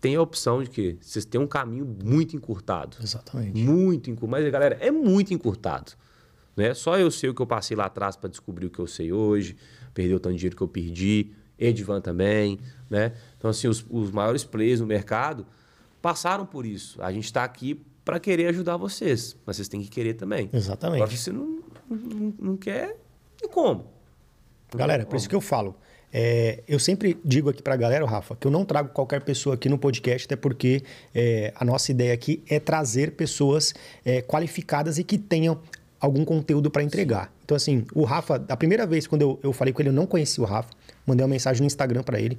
[0.02, 2.98] têm a opção de que vocês têm um caminho muito encurtado.
[3.02, 3.58] Exatamente.
[3.64, 4.44] Muito encurtado.
[4.44, 5.94] Mas, galera, é muito encurtado.
[6.54, 6.74] Né?
[6.74, 9.14] Só eu sei o que eu passei lá atrás para descobrir o que eu sei
[9.14, 9.56] hoje,
[9.94, 12.60] perder o tanto de dinheiro que eu perdi, Edvan também.
[12.90, 13.14] Né?
[13.38, 15.48] Então, assim, os, os maiores players no mercado
[16.02, 17.02] passaram por isso.
[17.02, 20.50] A gente está aqui para querer ajudar vocês, mas vocês têm que querer também.
[20.52, 21.02] Exatamente.
[21.02, 21.60] Agora, se você não,
[21.90, 22.98] não, não quer,
[23.42, 23.86] e como?
[24.76, 25.76] Galera, por isso que eu falo.
[26.12, 29.68] é, eu sempre digo aqui pra galera, Rafa, que eu não trago qualquer pessoa aqui
[29.68, 33.74] no podcast, até porque é, a nossa ideia aqui é trazer pessoas
[34.06, 35.60] é, qualificadas e que tenham
[36.00, 37.34] algum conteúdo para entregar.
[37.44, 40.06] Então, assim, o Rafa, a primeira vez quando eu, eu falei com ele, eu não
[40.06, 40.70] conhecia o Rafa,
[41.06, 42.38] mandei uma mensagem no Instagram para ele.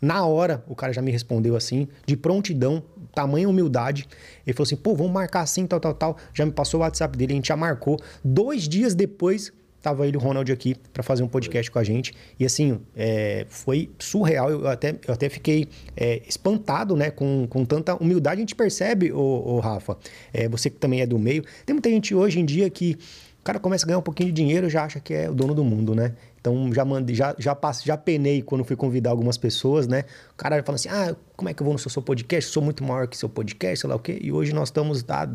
[0.00, 2.82] Na hora, o cara já me respondeu assim, de prontidão,
[3.14, 4.06] tamanha humildade.
[4.46, 6.16] Ele falou assim: pô, vamos marcar assim, tal, tal, tal.
[6.34, 7.98] Já me passou o WhatsApp dele, a gente já marcou.
[8.22, 12.12] Dois dias depois, tava ele, o Ronald, aqui para fazer um podcast com a gente.
[12.38, 14.50] E assim, é, foi surreal.
[14.50, 17.10] Eu até, eu até fiquei é, espantado, né?
[17.10, 18.36] Com, com tanta humildade.
[18.36, 19.96] A gente percebe, ô, ô Rafa,
[20.32, 21.44] é, você que também é do meio.
[21.64, 22.96] Tem muita gente hoje em dia que
[23.40, 25.54] o cara começa a ganhar um pouquinho de dinheiro já acha que é o dono
[25.54, 26.14] do mundo, né?
[26.44, 30.04] Então já mandei, já, já, passe, já penei quando fui convidar algumas pessoas, né?
[30.30, 32.50] O cara fala assim: ah, como é que eu vou no seu, seu podcast?
[32.50, 34.18] Sou muito maior que seu podcast, sei lá o quê.
[34.20, 35.26] E hoje nós estamos da,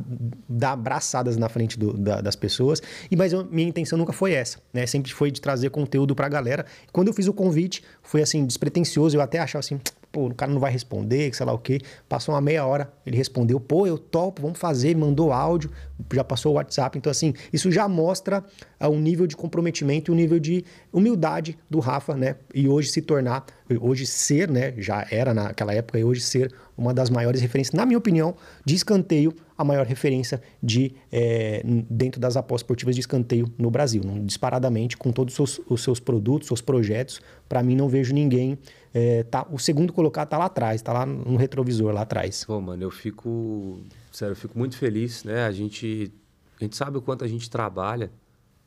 [0.47, 2.79] da abraçadas na frente do, da, das pessoas.
[3.09, 4.85] E mas eu, minha intenção nunca foi essa, né?
[4.85, 6.63] Sempre foi de trazer conteúdo pra galera.
[6.93, 9.17] Quando eu fiz o convite, foi assim, despretensioso.
[9.17, 9.79] Eu até achava assim,
[10.19, 11.79] pô, o cara não vai responder, sei lá o quê.
[12.09, 15.71] Passou uma meia hora, ele respondeu, pô, eu topo, vamos fazer, mandou áudio,
[16.13, 16.97] já passou o WhatsApp.
[16.97, 18.43] Então, assim, isso já mostra
[18.81, 22.35] uh, um nível de comprometimento e um nível de humildade do Rafa, né?
[22.53, 23.45] E hoje se tornar,
[23.79, 24.73] hoje ser, né?
[24.77, 28.35] Já era naquela época, e hoje ser uma das maiores referências, na minha opinião,
[28.65, 34.01] de escanteio, a maior referência de é, dentro das apostas esportivas de escanteio no Brasil.
[34.23, 37.19] Disparadamente, com todos os seus, os seus produtos, seus projetos,
[37.49, 38.57] para mim não vejo ninguém.
[38.93, 42.43] É, tá, o segundo colocado tá lá atrás, tá lá no retrovisor lá atrás.
[42.43, 43.81] Pô, mano, eu fico.
[44.11, 45.45] Sério, eu fico muito feliz, né?
[45.45, 46.11] A gente,
[46.59, 48.11] a gente sabe o quanto a gente trabalha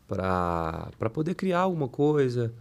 [0.06, 2.54] para poder criar alguma coisa.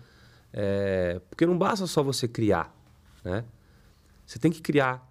[0.54, 2.76] É, porque não basta só você criar,
[3.24, 3.46] né?
[4.26, 5.08] Você tem que criar,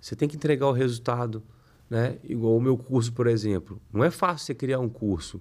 [0.00, 1.42] você tem que entregar o resultado,
[1.88, 2.18] né?
[2.24, 3.80] Igual o meu curso, por exemplo.
[3.92, 5.40] Não é fácil você criar um curso.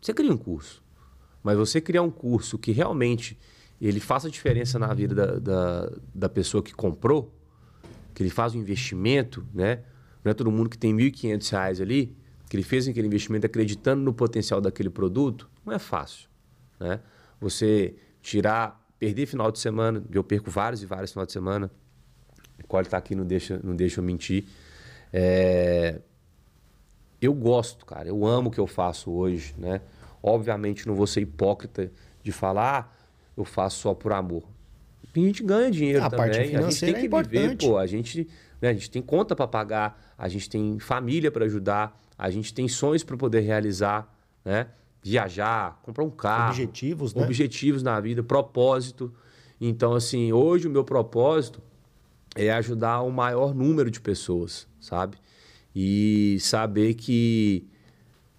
[0.00, 0.82] Você cria um curso,
[1.42, 3.38] mas você criar um curso que realmente
[3.88, 7.34] ele faça diferença na vida da, da, da pessoa que comprou,
[8.14, 9.82] que ele faz um investimento, né?
[10.22, 12.16] Não é todo mundo que tem R$ 1.500 ali,
[12.48, 16.28] que ele fez aquele investimento acreditando no potencial daquele produto, não é fácil,
[16.78, 17.00] né?
[17.40, 21.70] Você tirar, perder final de semana, eu perco vários e vários final de semana,
[22.70, 24.44] Cole está aqui, não deixa, não deixa eu mentir.
[25.12, 26.00] É...
[27.20, 29.82] Eu gosto, cara, eu amo o que eu faço hoje, né?
[30.22, 31.90] Obviamente não vou ser hipócrita
[32.22, 32.99] de falar, ah,
[33.40, 34.44] eu faço só por amor.
[35.14, 37.76] A gente ganha dinheiro a também, parte financeira a gente tem que é viver, pô,
[37.76, 38.28] a gente,
[38.60, 42.54] né, a gente tem conta para pagar, a gente tem família para ajudar, a gente
[42.54, 44.14] tem sonhos para poder realizar,
[44.44, 44.68] né?
[45.02, 47.24] Viajar, comprar um carro, objetivos, né?
[47.24, 49.12] objetivos na vida, propósito.
[49.58, 51.62] Então, assim, hoje o meu propósito
[52.36, 55.16] é ajudar o maior número de pessoas, sabe?
[55.74, 57.69] E saber que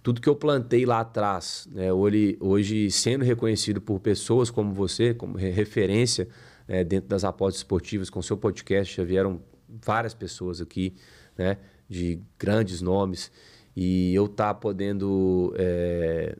[0.02, 5.14] tudo que eu plantei lá atrás, né, hoje, hoje sendo reconhecido por pessoas como você,
[5.14, 6.28] como referência
[6.66, 10.94] né, dentro das apostas esportivas, com seu podcast, já vieram várias pessoas aqui,
[11.38, 11.58] né,
[11.88, 13.30] de grandes nomes,
[13.76, 16.36] e eu estar tá podendo é,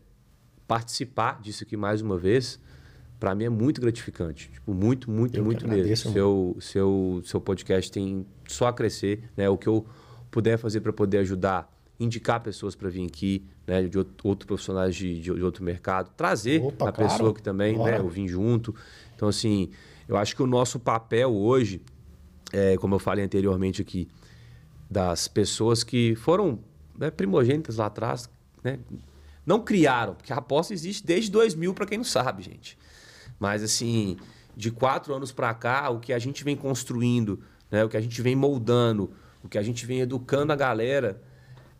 [0.66, 2.58] participar disso aqui mais uma vez,
[3.18, 4.50] para mim é muito gratificante.
[4.50, 6.12] Tipo, muito, muito, eu muito mesmo.
[6.12, 9.48] Seu, seu, seu podcast tem só a crescer, né?
[9.48, 9.86] O que eu
[10.28, 11.71] puder fazer para poder ajudar,
[12.02, 13.82] indicar pessoas para vir aqui, né?
[13.82, 17.10] De outro, outros profissionais de, de, de, outro mercado, trazer Opa, a claro.
[17.10, 17.98] pessoa que também, né?
[17.98, 18.74] Eu vim junto.
[19.14, 19.70] Então, assim,
[20.08, 21.80] eu acho que o nosso papel hoje,
[22.52, 24.08] é, como eu falei anteriormente aqui,
[24.90, 26.58] das pessoas que foram
[26.98, 28.28] né, primogênitas lá atrás,
[28.62, 28.78] né?
[29.44, 32.78] Não criaram, porque a aposta existe desde 2000, para quem não sabe, gente.
[33.40, 34.16] Mas, assim,
[34.56, 38.00] de quatro anos para cá, o que a gente vem construindo, né, o que a
[38.00, 39.10] gente vem moldando,
[39.42, 41.20] o que a gente vem educando a galera,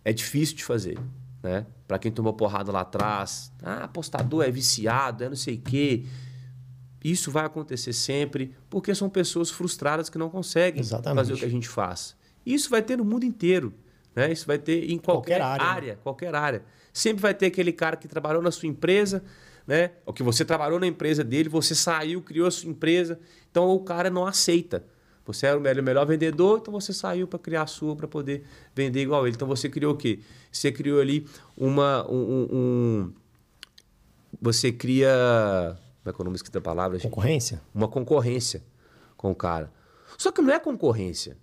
[0.04, 0.98] é difícil de fazer.
[1.42, 1.66] Né?
[1.88, 6.04] Para quem tomou porrada lá atrás, ah, apostador é viciado, é não sei o quê.
[7.02, 11.18] Isso vai acontecer sempre, porque são pessoas frustradas que não conseguem Exatamente.
[11.18, 12.16] fazer o que a gente faz.
[12.46, 13.74] Isso vai ter no mundo inteiro.
[14.14, 14.30] Né?
[14.30, 16.64] Isso vai ter em qualquer, qualquer área, área qualquer área.
[16.92, 19.24] Sempre vai ter aquele cara que trabalhou na sua empresa,
[19.66, 19.92] né?
[20.04, 23.18] O que você trabalhou na empresa dele, você saiu, criou a sua empresa,
[23.50, 24.84] então o cara não aceita.
[25.24, 28.44] Você era o melhor, melhor vendedor, então você saiu para criar a sua para poder
[28.74, 29.36] vender igual ele.
[29.36, 30.20] Então você criou o quê?
[30.50, 31.26] Você criou ali
[31.56, 33.12] uma um, um
[34.40, 36.98] você cria como é que é o nome da palavra?
[36.98, 37.62] Concorrência?
[37.72, 38.62] Uma concorrência
[39.16, 39.72] com o cara.
[40.18, 41.36] Só que não é concorrência.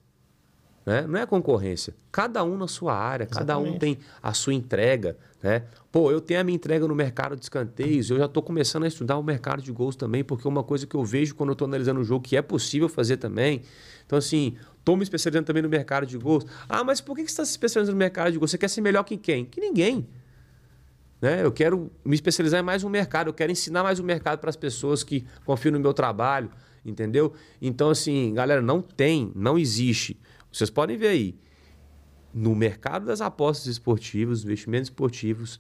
[0.90, 1.06] Né?
[1.06, 1.94] Não é concorrência.
[2.12, 3.48] Cada um na sua área, Exatamente.
[3.48, 5.16] cada um tem a sua entrega.
[5.44, 5.62] Né?
[5.92, 8.88] Pô, eu tenho a minha entrega no mercado de escanteios, eu já estou começando a
[8.88, 11.54] estudar o mercado de gols também, porque é uma coisa que eu vejo quando eu
[11.54, 13.62] estou analisando o jogo que é possível fazer também.
[14.04, 16.44] Então, assim, estou me especializando também no mercado de gols.
[16.68, 18.50] Ah, mas por que você está se especializando no mercado de gols?
[18.50, 19.46] Você quer ser melhor que quem?
[19.46, 20.08] Que ninguém.
[21.22, 21.46] Né?
[21.46, 24.50] Eu quero me especializar em mais um mercado, eu quero ensinar mais um mercado para
[24.50, 26.50] as pessoas que confiam no meu trabalho,
[26.84, 27.32] entendeu?
[27.62, 30.20] Então, assim, galera, não tem, não existe
[30.52, 31.40] vocês podem ver aí,
[32.34, 35.60] no mercado das apostas esportivas, investimentos esportivos,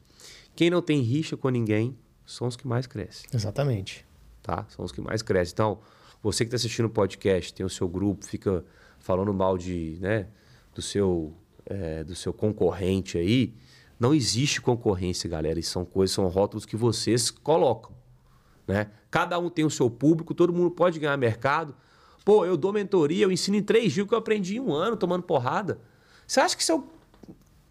[0.55, 3.27] quem não tem rixa com ninguém são os que mais crescem.
[3.33, 4.05] Exatamente.
[4.41, 4.65] Tá?
[4.69, 5.53] São os que mais crescem.
[5.53, 5.79] Então,
[6.21, 8.65] Você que está assistindo o podcast, tem o seu grupo, fica
[8.99, 10.27] falando mal de, né,
[10.75, 11.33] do seu,
[11.65, 13.55] é, do seu concorrente aí.
[13.97, 15.59] Não existe concorrência, galera.
[15.59, 17.91] Isso são coisas, são rótulos que vocês colocam.
[18.67, 18.91] Né?
[19.09, 21.73] Cada um tem o seu público, todo mundo pode ganhar mercado.
[22.29, 24.95] Pô, eu dou mentoria, eu ensino em três dias que eu aprendi em um ano
[24.95, 25.81] tomando porrada.
[26.27, 26.87] Você acha que se eu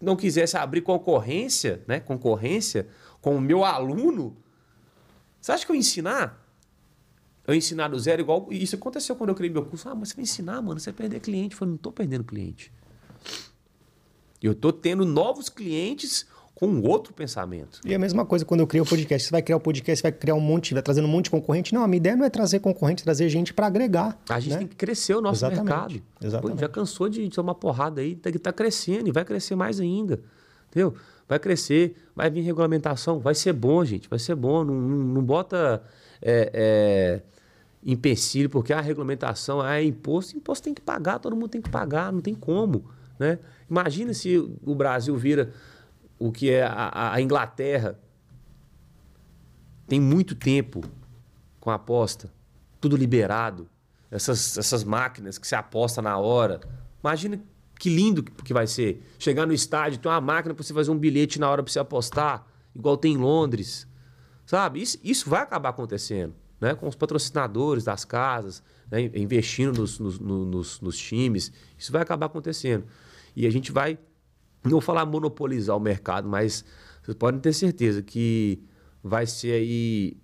[0.01, 2.01] não quisesse abrir concorrência, né?
[2.01, 2.89] Concorrência
[3.21, 4.35] com o meu aluno,
[5.39, 6.45] você acha que eu ia ensinar?
[7.47, 8.49] Eu ia ensinar do zero igual.
[8.51, 9.87] Isso aconteceu quando eu criei meu curso.
[9.87, 11.53] Ah, mas você vai ensinar, mano, você vai perder cliente.
[11.53, 12.69] Eu falei, não estou perdendo cliente.
[14.43, 16.27] Eu estou tendo novos clientes
[16.59, 17.79] com outro pensamento.
[17.85, 19.25] E a mesma coisa quando eu crio o podcast.
[19.25, 21.31] Você vai criar o podcast, você vai criar um monte, vai trazendo um monte de
[21.31, 21.73] concorrente.
[21.73, 24.19] Não, a minha ideia não é trazer concorrente, trazer gente para agregar.
[24.27, 24.57] A gente né?
[24.57, 25.65] tem que crescer o nosso Exatamente.
[25.65, 26.01] mercado.
[26.21, 26.55] Exatamente.
[26.57, 30.19] Pô, já cansou de tomar porrada aí, que estar crescendo e vai crescer mais ainda.
[30.69, 30.93] Entendeu?
[31.29, 34.65] Vai crescer, vai vir regulamentação, vai ser bom, gente, vai ser bom.
[34.65, 35.81] Não, não, não bota
[36.21, 37.21] é, é,
[37.85, 42.11] empecilho, porque a regulamentação é imposto, imposto tem que pagar, todo mundo tem que pagar,
[42.11, 42.83] não tem como.
[43.17, 43.39] Né?
[43.69, 45.53] Imagina se o Brasil vira
[46.19, 47.97] o que é a, a Inglaterra.
[49.87, 50.83] Tem muito tempo
[51.59, 52.31] com a aposta,
[52.79, 53.67] tudo liberado.
[54.11, 56.59] Essas, essas máquinas que você aposta na hora.
[57.01, 57.39] Imagina
[57.79, 59.03] que lindo que vai ser.
[59.17, 61.79] Chegar no estádio, ter uma máquina para você fazer um bilhete na hora para você
[61.79, 63.87] apostar, igual tem em Londres.
[64.45, 64.81] Sabe?
[64.81, 66.33] Isso, isso vai acabar acontecendo.
[66.59, 66.75] Né?
[66.75, 69.09] Com os patrocinadores das casas, né?
[69.13, 71.53] investindo nos, nos, nos, nos times.
[71.77, 72.85] Isso vai acabar acontecendo.
[73.35, 73.97] E a gente vai,
[74.63, 76.63] não vou falar monopolizar o mercado, mas
[77.01, 78.61] vocês podem ter certeza que
[79.03, 80.17] vai ser aí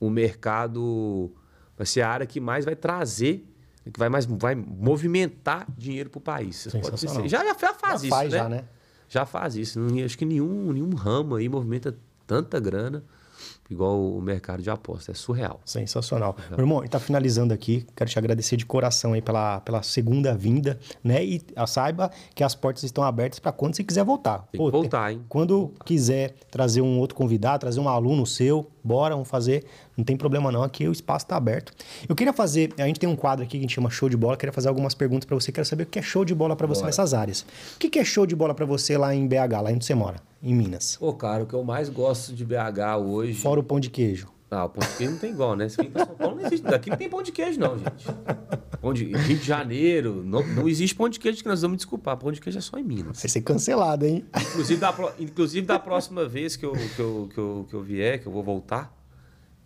[0.00, 1.32] o mercado,
[1.76, 3.46] vai ser a área que mais vai trazer,
[3.92, 6.56] que vai mais vai movimentar dinheiro para o país.
[6.56, 6.98] Sensacional.
[6.98, 7.28] certeza.
[7.28, 8.38] já, já faz Já isso, faz né?
[8.38, 8.64] já, né?
[9.08, 9.78] Já faz isso.
[9.78, 11.96] Não, acho que nenhum, nenhum ramo aí movimenta
[12.26, 13.04] tanta grana
[13.72, 15.12] igual o mercado de aposta.
[15.12, 15.60] É surreal.
[15.64, 16.36] Sensacional.
[16.50, 17.86] Meu irmão, a gente tá finalizando aqui.
[17.96, 21.24] Quero te agradecer de coração aí pela, pela segunda vinda, né?
[21.24, 24.46] E ah, saiba que as portas estão abertas para quando você quiser voltar.
[24.52, 25.22] Que voltar, hein?
[25.28, 29.64] Quando quiser trazer um outro convidado, trazer um aluno seu, bora, vamos fazer.
[29.96, 31.72] Não tem problema não, aqui o espaço está aberto.
[32.08, 34.16] Eu queria fazer, a gente tem um quadro aqui que a gente chama show de
[34.16, 36.56] bola, queria fazer algumas perguntas para você, quero saber o que é show de bola
[36.56, 36.86] para você Bora.
[36.88, 37.44] nessas áreas.
[37.76, 40.16] O que é show de bola para você lá em BH, lá onde você mora,
[40.42, 40.96] em Minas?
[40.96, 43.34] Pô, cara, o que eu mais gosto de BH hoje.
[43.34, 44.28] Fora o pão de queijo.
[44.50, 45.66] Ah, o pão de queijo não tem igual, né?
[45.68, 46.62] Se vem pra São Paulo, não existe.
[46.66, 48.04] Daqui não tem pão de queijo, não, gente.
[48.82, 49.04] Pão de...
[49.06, 52.18] Rio de Janeiro, não, não existe pão de queijo que nós vamos desculpar.
[52.18, 53.18] Pão de queijo é só em Minas.
[53.22, 54.24] Vai ser cancelado, hein?
[54.50, 57.82] Inclusive da, pro- inclusive, da próxima vez que eu, que, eu, que, eu, que eu
[57.82, 58.92] vier, que eu vou voltar,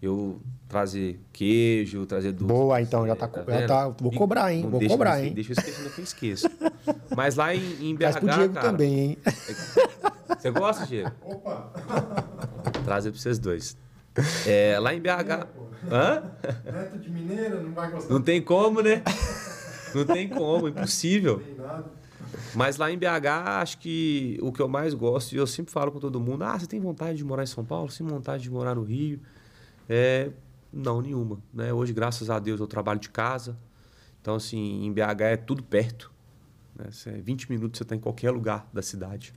[0.02, 2.44] eu trazer queijo, trazer doce.
[2.44, 4.62] Boa, então, já tá co- já tá- vou cobrar, hein?
[4.62, 5.32] não Vou deixa- cobrar, não- hein?
[5.35, 6.51] Deixa eu esquecer, que eu esqueço.
[7.16, 9.18] Mas lá em, em BH, Faz pro Diego cara, também, hein?
[10.39, 11.10] Você gosta, Diego?
[11.24, 11.73] Opa!
[12.85, 13.77] Trazer pra vocês dois.
[14.47, 15.47] É, lá em BH...
[15.90, 16.23] Hã?
[16.64, 19.02] Neto de mineira, não vai gostar Não tem como, né?
[19.94, 21.39] Não tem como, impossível.
[21.39, 21.85] de nada.
[22.55, 25.93] Mas lá em BH, acho que o que eu mais gosto, e eu sempre falo
[25.93, 27.90] com todo mundo, ah, você tem vontade de morar em São Paulo?
[27.90, 29.20] Você tem vontade de morar no Rio?
[29.89, 30.31] É,
[30.73, 31.41] não, nenhuma.
[31.53, 31.73] Né?
[31.73, 33.57] Hoje, graças a Deus, eu trabalho de casa.
[34.21, 36.13] Então, assim, em BH é tudo perto.
[36.75, 36.87] Né?
[36.91, 39.33] Você- 20 minutos você está em qualquer lugar da cidade.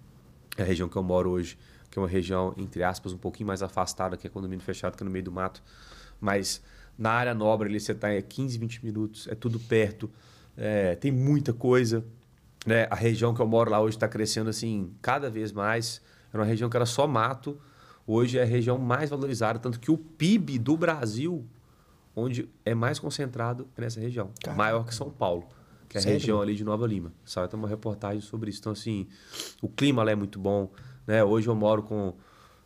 [0.58, 1.58] É a região que eu moro hoje,
[1.90, 5.04] que é uma região, entre aspas, um pouquinho mais afastada, que é condomínio fechado, que
[5.04, 5.64] é no meio do mato.
[6.20, 6.62] Mas
[6.98, 10.10] na área nobre ali você está em 15, 20 minutos, é tudo perto,
[10.58, 12.04] é, tem muita coisa.
[12.66, 12.88] Né?
[12.90, 16.02] A região que eu moro lá hoje está crescendo assim cada vez mais.
[16.34, 17.58] Era uma região que era só mato,
[18.10, 21.46] hoje é a região mais valorizada, tanto que o PIB do Brasil,
[22.16, 24.32] onde é mais concentrado, é nessa região.
[24.42, 24.58] Caraca.
[24.58, 25.48] Maior que São Paulo,
[25.88, 26.18] que é a Sério?
[26.18, 27.14] região ali de Nova Lima.
[27.24, 28.60] Saiu até uma reportagem sobre isso.
[28.60, 29.08] Então, assim,
[29.62, 30.72] o clima lá é muito bom.
[31.06, 31.24] Né?
[31.24, 32.16] Hoje eu moro com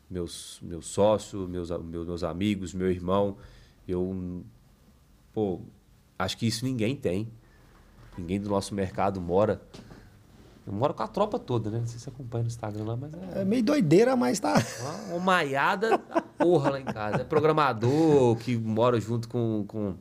[0.10, 3.38] meus, meus sócios, meus, meus, meus amigos, meu irmão.
[3.86, 4.44] Eu,
[5.34, 5.62] pô,
[6.18, 7.28] acho que isso ninguém tem.
[8.18, 9.62] Ninguém do nosso mercado mora.
[10.66, 11.80] Eu moro com a tropa toda, né?
[11.80, 14.54] Não sei se você acompanha no Instagram lá, mas é É meio doideira, mas tá.
[14.80, 17.18] uma, uma maiada da porra lá em casa.
[17.22, 19.66] É programador que mora junto com.
[19.68, 19.96] com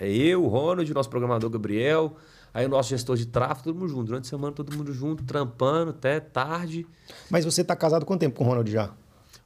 [0.00, 2.16] é eu, o Ronald, o nosso programador Gabriel,
[2.54, 4.04] aí o nosso gestor de tráfego, todo mundo junto.
[4.04, 6.86] Durante a semana, todo mundo junto, trampando até tarde.
[7.28, 8.90] Mas você tá casado quanto tempo com o Ronald já?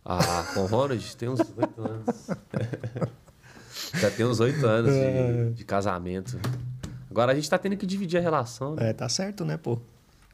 [0.05, 2.28] Ah, com o Ronald tem uns oito anos.
[3.94, 6.39] Já tem uns oito anos de, de casamento.
[7.10, 8.90] Agora a gente tá tendo que dividir a relação né?
[8.90, 9.78] É, tá certo, né, pô?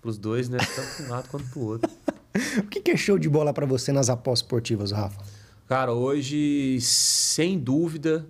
[0.00, 0.58] Pros dois, né?
[0.58, 1.90] Tanto para um lado quanto pro outro.
[2.58, 5.20] O que é show de bola pra você nas apostas esportivas, Rafa?
[5.66, 8.24] Cara, hoje, sem dúvida,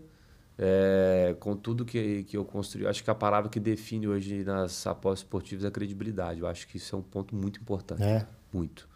[0.56, 4.86] é, com tudo que, que eu construí, acho que a palavra que define hoje nas
[4.86, 6.40] apostas esportivas é a credibilidade.
[6.40, 8.02] Eu acho que isso é um ponto muito importante.
[8.02, 8.26] É.
[8.52, 8.88] Muito.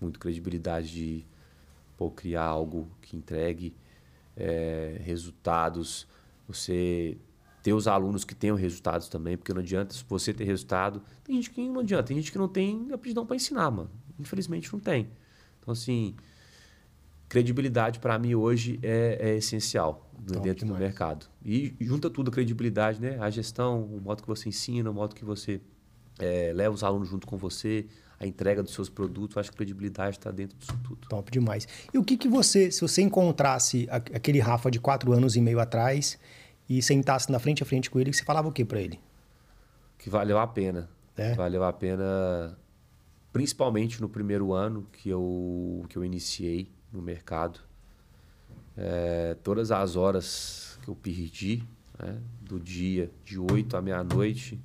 [0.00, 1.26] Muito credibilidade de
[1.96, 3.74] pô, criar algo que entregue
[4.36, 6.06] é, resultados,
[6.46, 7.18] você
[7.66, 11.02] ter os alunos que tenham resultados também, porque não adianta se você ter resultado.
[11.24, 13.90] Tem gente que não adianta, tem gente que não tem aptidão para ensinar, mano.
[14.20, 15.08] Infelizmente não tem.
[15.58, 16.14] Então, assim,
[17.28, 20.80] credibilidade para mim hoje é, é essencial Top dentro demais.
[20.80, 21.26] do mercado.
[21.44, 23.18] E junta tudo a credibilidade, né?
[23.18, 25.60] A gestão, o modo que você ensina, o modo que você
[26.20, 27.86] é, leva os alunos junto com você,
[28.20, 31.08] a entrega dos seus produtos, acho que credibilidade está dentro disso tudo.
[31.08, 31.66] Top demais.
[31.92, 35.58] E o que, que você, se você encontrasse aquele Rafa de quatro anos e meio
[35.58, 36.16] atrás
[36.68, 39.00] e sentasse na frente a frente com ele, você falava o que para ele?
[39.98, 40.88] Que valeu a pena.
[41.16, 41.34] É?
[41.34, 42.58] Valeu a pena,
[43.32, 47.60] principalmente no primeiro ano que eu, que eu iniciei no mercado.
[48.76, 51.62] É, todas as horas que eu perdi,
[51.98, 54.60] né, do dia de 8 à meia-noite,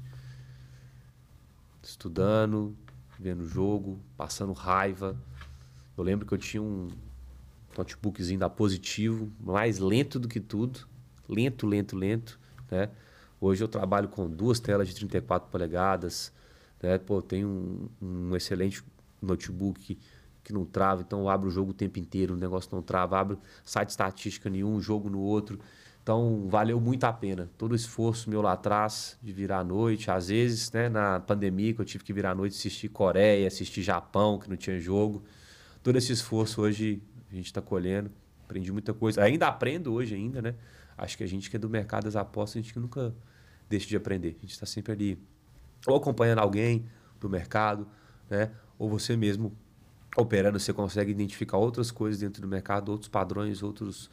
[1.81, 2.75] estudando,
[3.17, 5.15] vendo jogo, passando raiva.
[5.97, 6.89] Eu lembro que eu tinha um
[7.77, 10.90] notebookzinho da Positivo, mais lento do que tudo.
[11.33, 12.39] Lento, lento, lento.
[12.69, 12.89] Né?
[13.39, 16.31] Hoje eu trabalho com duas telas de 34 polegadas.
[16.81, 16.97] Né?
[16.97, 18.83] Pô, tenho um, um excelente
[19.21, 19.97] notebook
[20.43, 23.19] que não trava, então eu abro o jogo o tempo inteiro, o negócio não trava,
[23.19, 25.59] abro site estatística nenhum, jogo no outro.
[26.01, 27.47] Então, valeu muito a pena.
[27.57, 30.09] Todo o esforço meu lá atrás de virar à noite.
[30.09, 33.83] Às vezes, né, na pandemia, que eu tive que virar à noite, assistir Coreia, assistir
[33.83, 35.23] Japão, que não tinha jogo.
[35.83, 38.09] Todo esse esforço hoje a gente está colhendo.
[38.45, 39.23] Aprendi muita coisa.
[39.23, 40.55] Ainda aprendo hoje ainda, né?
[41.01, 43.11] Acho que a gente que é do mercado das apostas, a gente que nunca
[43.67, 44.35] deixa de aprender.
[44.37, 45.19] A gente está sempre ali
[45.87, 46.85] ou acompanhando alguém
[47.19, 47.87] do mercado,
[48.29, 48.51] né?
[48.77, 49.51] Ou você mesmo
[50.15, 54.11] operando, você consegue identificar outras coisas dentro do mercado, outros padrões, outros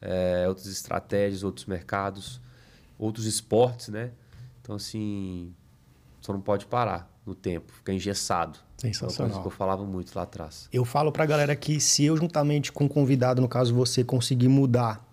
[0.00, 2.40] é, outras estratégias, outros mercados,
[2.98, 4.12] outros esportes, né?
[4.62, 5.54] Então, assim,
[6.22, 8.58] só não pode parar no tempo, ficar engessado.
[8.78, 9.38] Sensacional.
[9.38, 10.70] É que eu falava muito lá atrás.
[10.72, 14.48] Eu falo pra galera que se eu, juntamente com o convidado, no caso você, conseguir
[14.48, 15.09] mudar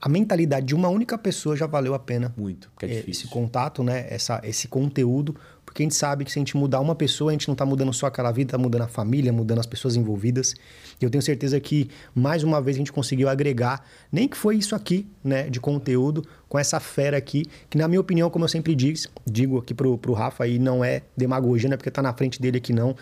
[0.00, 2.32] a mentalidade de uma única pessoa já valeu a pena.
[2.36, 3.24] Muito, porque é, é difícil.
[3.24, 4.06] Esse contato, né?
[4.10, 7.32] Essa, esse conteúdo, porque a gente sabe que se a gente mudar uma pessoa, a
[7.32, 10.54] gente não está mudando só aquela vida, está mudando a família, mudando as pessoas envolvidas.
[11.00, 14.56] E eu tenho certeza que, mais uma vez, a gente conseguiu agregar, nem que foi
[14.56, 18.48] isso aqui, né, de conteúdo, com essa fera aqui, que na minha opinião, como eu
[18.48, 22.00] sempre digo, digo aqui pro, pro Rafa aí, não é demagogia, não é porque tá
[22.00, 22.96] na frente dele aqui não.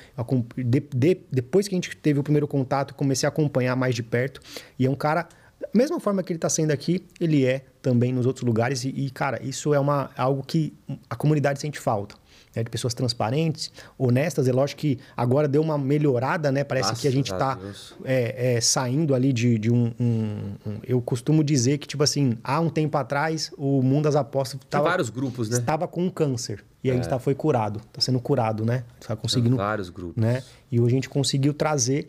[0.57, 4.03] De, de, depois que a gente teve o primeiro contato, comecei a acompanhar mais de
[4.03, 4.41] perto.
[4.79, 5.29] E é um cara
[5.75, 8.85] mesma forma que ele está sendo aqui, ele é também nos outros lugares.
[8.85, 10.73] E, e, cara, isso é uma, algo que
[11.09, 12.15] a comunidade sente falta.
[12.55, 12.63] Né?
[12.63, 14.47] De pessoas transparentes, honestas.
[14.47, 16.65] É lógico que agora deu uma melhorada, né?
[16.65, 17.59] Parece Nossa, que a gente está
[18.05, 22.39] é, é, saindo ali de, de um, um, um, Eu costumo dizer que, tipo assim,
[22.43, 24.61] há um tempo atrás, o mundo das apostas.
[24.71, 25.59] Tava, vários grupos, né?
[25.59, 26.65] Estava com um câncer.
[26.83, 27.09] E a gente é.
[27.09, 27.81] tá, foi curado.
[27.81, 28.85] Está sendo curado, né?
[29.01, 29.57] Está conseguindo.
[29.57, 30.23] Tem vários grupos.
[30.23, 30.43] Né?
[30.71, 32.07] E hoje a gente conseguiu trazer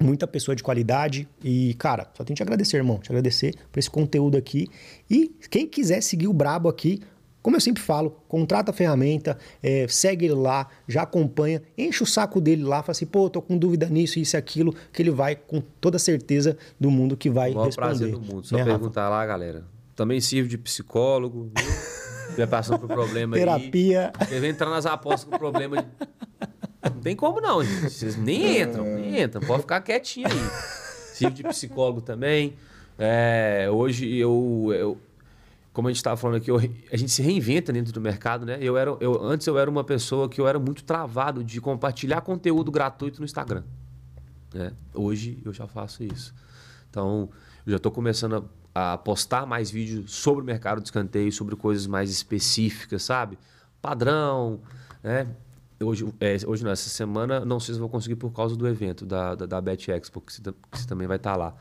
[0.00, 1.28] muita pessoa de qualidade.
[1.42, 2.98] E, cara, só tenho que te agradecer, irmão.
[2.98, 4.68] Te agradecer por esse conteúdo aqui.
[5.10, 7.00] E quem quiser seguir o Brabo aqui,
[7.42, 12.06] como eu sempre falo, contrata a ferramenta, é, segue ele lá, já acompanha, enche o
[12.06, 15.10] saco dele lá, fala assim, pô, tô com dúvida nisso, isso e aquilo, que ele
[15.10, 17.74] vai, com toda certeza do mundo, que vai o responder.
[17.76, 18.46] prazer do mundo.
[18.46, 19.14] Só né, perguntar Rafa?
[19.14, 19.64] lá, galera.
[19.94, 21.68] Também sirvo de psicólogo, viu?
[22.36, 24.12] Já passando por problema Terapia.
[24.14, 24.26] aí.
[24.26, 24.48] Terapia.
[24.48, 25.88] entrar nas apostas com problema de
[26.82, 27.90] não tem como não, gente.
[27.90, 29.40] Vocês nem entram, nem entram.
[29.42, 30.50] Pode ficar quietinho aí.
[31.14, 32.54] Sirvo de psicólogo também.
[32.98, 34.98] É, hoje eu, eu,
[35.72, 38.58] como a gente estava falando aqui, eu, a gente se reinventa dentro do mercado, né?
[38.60, 42.20] Eu era, eu, antes eu era uma pessoa que eu era muito travado de compartilhar
[42.20, 43.62] conteúdo gratuito no Instagram.
[44.52, 44.72] Né?
[44.94, 46.34] Hoje eu já faço isso.
[46.90, 47.28] Então,
[47.66, 51.54] eu já estou começando a, a, postar mais vídeos sobre o mercado de escanteio, sobre
[51.54, 53.38] coisas mais específicas, sabe?
[53.80, 54.60] Padrão,
[55.02, 55.28] né?
[55.80, 59.06] Hoje, é, hoje não, essa semana, não sei se vou conseguir por causa do evento
[59.06, 61.54] da, da, da Bet Expo, que você, que você também vai estar tá lá.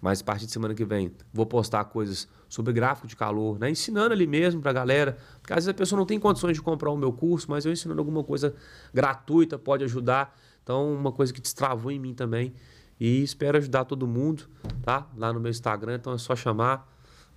[0.00, 3.68] Mas a partir de semana que vem, vou postar coisas sobre gráfico de calor, né?
[3.68, 5.18] ensinando ali mesmo para a galera.
[5.40, 7.72] Porque às vezes a pessoa não tem condições de comprar o meu curso, mas eu
[7.72, 8.54] ensinando alguma coisa
[8.94, 10.34] gratuita pode ajudar.
[10.62, 12.54] Então, uma coisa que destravou em mim também.
[12.98, 14.44] E espero ajudar todo mundo,
[14.82, 15.06] tá?
[15.16, 16.88] Lá no meu Instagram, então é só chamar.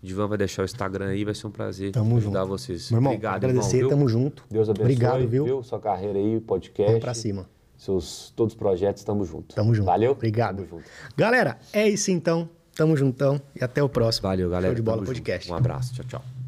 [0.01, 2.49] Divan vai deixar o Instagram aí, vai ser um prazer tamo ajudar junto.
[2.49, 2.89] vocês.
[2.89, 4.45] Meu irmão, Obrigado, agradecer, irmão, tamo junto.
[4.49, 4.85] Deus abençoe.
[4.85, 5.45] Obrigado, viu?
[5.45, 5.63] viu?
[5.63, 6.87] Sua carreira aí, podcast.
[6.87, 7.47] Vamos pra cima.
[7.77, 9.55] Seus todos os projetos, tamo junto.
[9.55, 9.85] Tamo junto.
[9.85, 10.11] Valeu?
[10.11, 10.57] Obrigado.
[10.57, 10.83] Tamo junto.
[11.15, 12.49] Galera, é isso então.
[12.75, 14.27] Tamo juntão e até o próximo.
[14.27, 14.67] Valeu, galera.
[14.67, 15.47] Show de bola podcast.
[15.47, 15.55] Junto.
[15.55, 15.93] Um abraço.
[15.93, 16.40] Tchau, tchau.